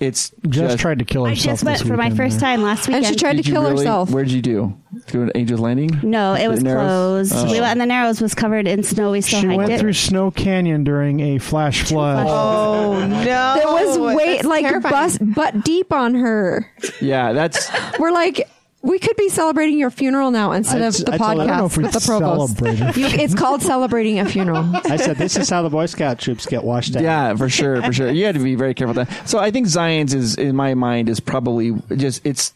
[0.00, 1.38] it's Just, tried to kill herself.
[1.46, 1.52] I herself.
[1.54, 2.48] just went this for my weekend first there.
[2.50, 3.04] time last weekend.
[3.06, 3.76] And she tried to Did you kill really?
[3.78, 4.10] herself.
[4.10, 4.76] Where did you do?
[5.12, 5.90] Go to Angel's Landing?
[6.02, 7.30] no, it The was Narrows?
[7.30, 7.34] closed.
[7.34, 7.44] Oh.
[7.52, 9.12] We went, and the Narrows was covered in snow.
[9.12, 9.80] We still She hiked went it.
[9.80, 12.26] through Snow Canyon during a flash flood.
[12.28, 13.56] Oh no!
[13.58, 14.92] It was way That's like terrifying.
[14.92, 16.68] bus butt deep on her.
[17.00, 18.48] Yeah, that's We're like,
[18.82, 21.46] we could be celebrating your funeral now instead I of the I told I don't
[21.46, 22.58] know podcast if we'd with the provost.
[22.58, 23.00] celebrate her.
[23.00, 24.68] You, it's called celebrating a funeral.
[24.84, 27.02] I said this is how the Boy Scout troops get washed out.
[27.02, 28.10] Yeah, for sure, for sure.
[28.10, 29.28] You had to be very careful with that.
[29.28, 32.52] So I think Zion's is in my mind is probably just it's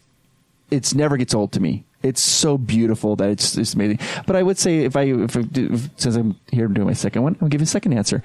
[0.69, 1.85] it's never gets old to me.
[2.03, 3.99] It's so beautiful that it's it's amazing.
[4.27, 7.23] But I would say if I if, I if since I'm here doing my second
[7.23, 8.21] one, I'll give you a second answer.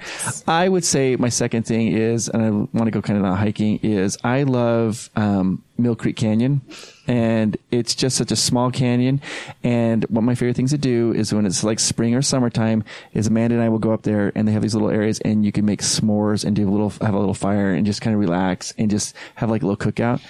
[0.47, 3.39] I would say my second thing is, and I want to go kind of not
[3.39, 6.61] hiking, is I love um, Mill Creek Canyon,
[7.07, 9.21] and it's just such a small canyon.
[9.63, 12.83] And one of my favorite things to do is when it's like spring or summertime,
[13.13, 15.43] is Amanda and I will go up there, and they have these little areas, and
[15.43, 18.13] you can make s'mores and do a little have a little fire and just kind
[18.13, 20.21] of relax and just have like a little cookout.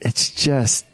[0.00, 0.86] It's just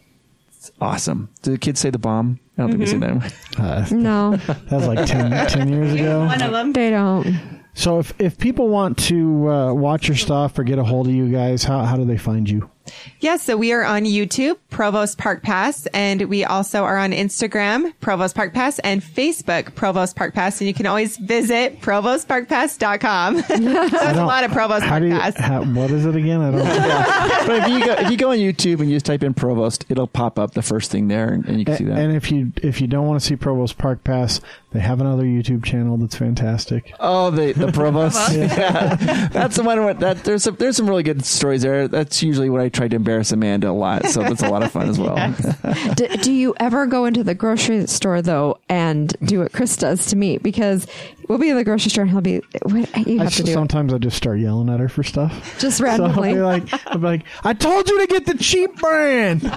[0.68, 1.28] it's awesome.
[1.42, 2.38] Do the kids say the bomb?
[2.56, 3.34] I don't think they say that.
[3.58, 6.20] Uh, No, that was like 10, 10 years ago.
[6.26, 6.72] One of them.
[6.72, 7.40] they don't.
[7.74, 11.12] So if, if people want to uh, watch your stuff or get a hold of
[11.12, 12.68] you guys, how, how do they find you?
[13.20, 17.92] Yeah, so we are on YouTube, Provost Park Pass, and we also are on Instagram,
[18.00, 20.60] Provost Park Pass, and Facebook, Provost Park Pass.
[20.60, 23.42] And you can always visit provostparkpass.com.
[23.42, 25.36] so there's a lot of Provost How Park do you, Pass.
[25.36, 26.40] how, what is it again?
[26.40, 26.58] I don't
[27.46, 29.84] but if you go if you go on YouTube and you just type in Provost,
[29.88, 31.98] it'll pop up the first thing there, and, and you can see that.
[31.98, 35.22] And if you if you don't want to see Provost Park Pass, they have another
[35.22, 36.92] YouTube channel that's fantastic.
[37.00, 38.32] Oh, the the provost.
[38.36, 39.28] yeah.
[39.32, 39.82] that's the one.
[39.82, 41.88] Where, that there's some, there's some really good stories there.
[41.88, 44.70] That's usually when I try to embarrass Amanda a lot, so that's a lot of
[44.70, 45.16] fun as well.
[45.96, 50.06] D- do you ever go into the grocery store though and do what Chris does
[50.06, 50.36] to me?
[50.36, 50.86] Because
[51.28, 53.42] we'll be in the grocery store and he'll be, what, you I to s- do
[53.50, 53.52] it.
[53.54, 55.58] sometimes I just start yelling at her for stuff.
[55.60, 56.34] just So I'll randomly.
[56.34, 59.42] be like, I'll be like, I told you to get the cheap brand.
[59.44, 59.50] and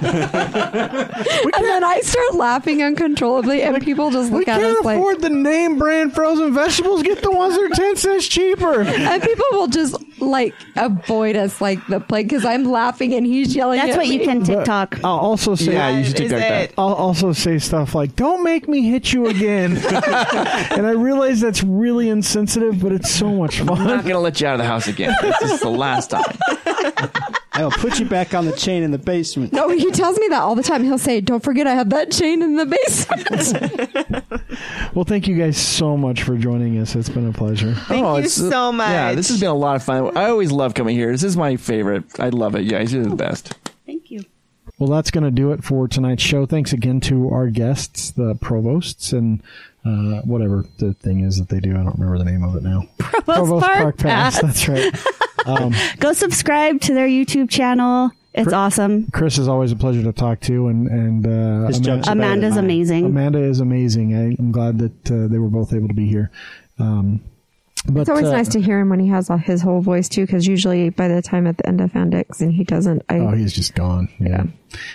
[1.65, 4.97] then I start laughing uncontrollably, and people just We look at We can't us like,
[4.97, 7.03] afford the name brand frozen vegetables.
[7.03, 8.81] Get the ones that are ten cents cheaper.
[8.81, 13.55] and people will just like avoid us like the plague because I'm laughing and he's
[13.55, 13.79] yelling.
[13.79, 14.99] That's at what you can TikTok.
[15.03, 16.73] I'll also say, yeah, you should Is take that.
[16.77, 21.60] I'll also say stuff like, "Don't make me hit you again," and I realize that's
[21.63, 23.77] really insensitive, but it's so much fun.
[23.77, 25.15] I'm not gonna let you out of the house again.
[25.21, 26.37] This is the last time.
[27.53, 29.51] I will put you back on the chain in the basement.
[29.51, 30.83] No, he tells me that all the time.
[30.83, 34.23] He'll say, "Don't forget, I have that chain in the basement."
[34.93, 36.95] Well, thank you guys so much for joining us.
[36.95, 37.73] It's been a pleasure.
[37.73, 38.89] Thank oh, you so much.
[38.89, 40.17] Yeah, this has been a lot of fun.
[40.17, 41.11] I always love coming here.
[41.13, 42.03] This is my favorite.
[42.19, 42.63] I love it.
[42.63, 43.53] Yeah, You guys are the best.
[43.85, 44.25] Thank you.
[44.77, 46.45] Well, that's going to do it for tonight's show.
[46.45, 49.41] Thanks again to our guests, the provosts, and
[49.85, 51.71] uh, whatever the thing is that they do.
[51.71, 52.83] I don't remember the name of it now.
[52.97, 54.41] Provost, Park, Pass.
[54.41, 54.93] That's right.
[55.45, 58.11] Um, Go subscribe to their YouTube channel.
[58.33, 59.09] It's awesome.
[59.11, 62.19] Chris is always a pleasure to talk to, and and uh, His jokes are better
[62.19, 63.05] than Amanda's amazing.
[63.05, 64.15] Amanda is amazing.
[64.15, 66.31] I, I'm glad that uh, they were both able to be here.
[66.79, 67.21] Um,
[67.87, 70.07] but It's always uh, nice to hear him when he has all- his whole voice
[70.07, 73.01] too, because usually by the time at the end of FanX and he doesn't.
[73.09, 74.07] I, Oh, he's just gone.
[74.19, 74.43] Yeah.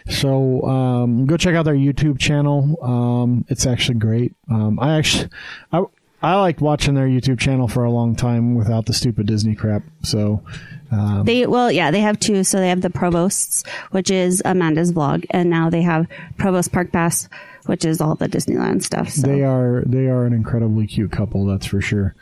[0.08, 2.78] So um, go check out their YouTube channel.
[2.82, 4.34] Um, it's actually great.
[4.50, 5.28] Um, I actually,
[5.72, 5.82] I
[6.22, 9.82] I liked watching their YouTube channel for a long time without the stupid Disney crap.
[10.02, 10.42] So
[10.90, 12.42] um, They well, yeah, they have two.
[12.44, 16.06] So they have the Provosts, which is Amanda's vlog, and now they have
[16.38, 17.28] Provost Park Pass,
[17.66, 19.10] which is all the Disneyland stuff.
[19.10, 21.44] So they are they are an incredibly cute couple.
[21.46, 22.14] That's for sure.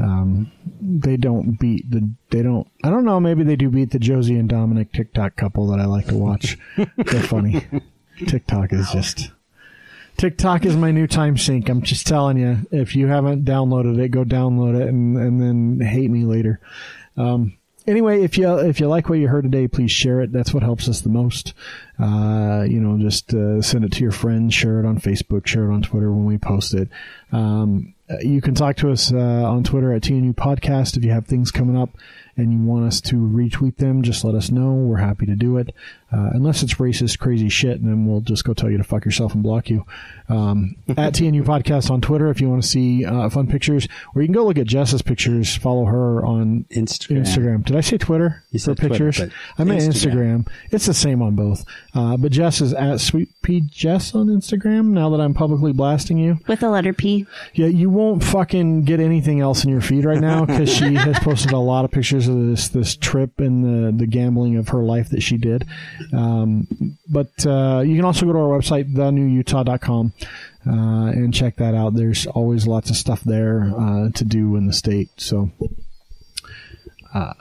[0.00, 0.50] Um,
[0.80, 4.38] they don't beat the they don't I don't know maybe they do beat the Josie
[4.38, 6.58] and Dominic TikTok couple that I like to watch.
[6.96, 7.66] They're funny.
[8.26, 9.30] TikTok is just
[10.16, 11.68] TikTok is my new time sink.
[11.68, 12.66] I'm just telling you.
[12.70, 16.60] If you haven't downloaded it, go download it and and then hate me later.
[17.16, 20.32] Um, anyway, if you if you like what you heard today, please share it.
[20.32, 21.54] That's what helps us the most.
[21.98, 25.70] Uh, you know, just uh, send it to your friends, share it on Facebook, share
[25.70, 26.88] it on Twitter when we post it.
[27.32, 31.26] Um, you can talk to us uh, on Twitter at TNU Podcast if you have
[31.26, 31.96] things coming up
[32.36, 34.02] and you want us to retweet them.
[34.02, 34.72] Just let us know.
[34.72, 35.74] We're happy to do it,
[36.10, 39.04] uh, unless it's racist, crazy shit, and then we'll just go tell you to fuck
[39.04, 39.84] yourself and block you.
[40.28, 44.22] Um, at TNU Podcast on Twitter if you want to see uh, fun pictures, or
[44.22, 45.56] you can go look at Jess's pictures.
[45.56, 47.20] Follow her on Instagram.
[47.22, 47.64] Instagram.
[47.64, 49.18] Did I say Twitter You for said Twitter, pictures?
[49.56, 50.44] but I meant Instagram.
[50.44, 50.48] Instagram.
[50.70, 51.64] It's the same on both.
[51.94, 54.86] Uh, but Jess is at Sweet P Jess on Instagram.
[54.86, 57.26] Now that I'm publicly blasting you, with the letter P.
[57.54, 61.18] yeah, you won't fucking get anything else in your feed right now because she has
[61.20, 64.82] posted a lot of pictures of this this trip and the the gambling of her
[64.82, 65.66] life that she did.
[66.12, 66.66] Um,
[67.08, 70.12] but uh, you can also go to our website, thenewutah.com,
[70.66, 71.94] uh, and check that out.
[71.94, 75.10] There's always lots of stuff there uh, to do in the state.
[75.16, 75.50] So.
[77.14, 77.32] Uh,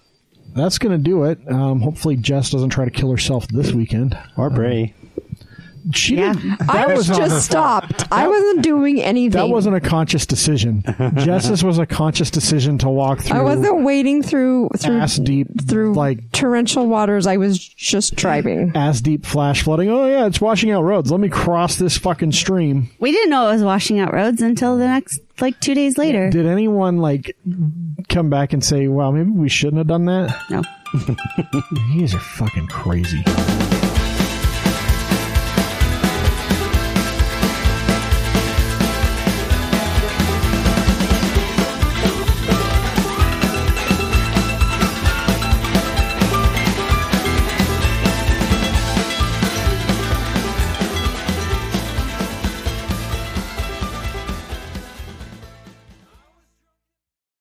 [0.55, 1.39] that's going to do it.
[1.47, 4.17] Um, hopefully, Jess doesn't try to kill herself this weekend.
[4.37, 4.85] Or Bre.
[5.93, 6.33] She Yeah.
[6.67, 7.89] I was not just fault.
[7.91, 8.11] stopped.
[8.11, 9.31] I wasn't doing anything.
[9.39, 10.83] That wasn't a conscious decision.
[11.17, 13.37] Jess's was a conscious decision to walk through.
[13.39, 17.25] I wasn't wading through through ass deep, through like torrential waters.
[17.27, 18.71] I was just driving.
[18.75, 19.89] ass deep flash flooding.
[19.89, 21.11] Oh yeah, it's washing out roads.
[21.11, 22.89] Let me cross this fucking stream.
[22.99, 26.29] We didn't know it was washing out roads until the next, like two days later.
[26.29, 27.35] Did anyone like
[28.09, 30.35] come back and say, "Well, maybe we shouldn't have done that"?
[30.49, 30.63] No.
[31.93, 33.23] These are fucking crazy.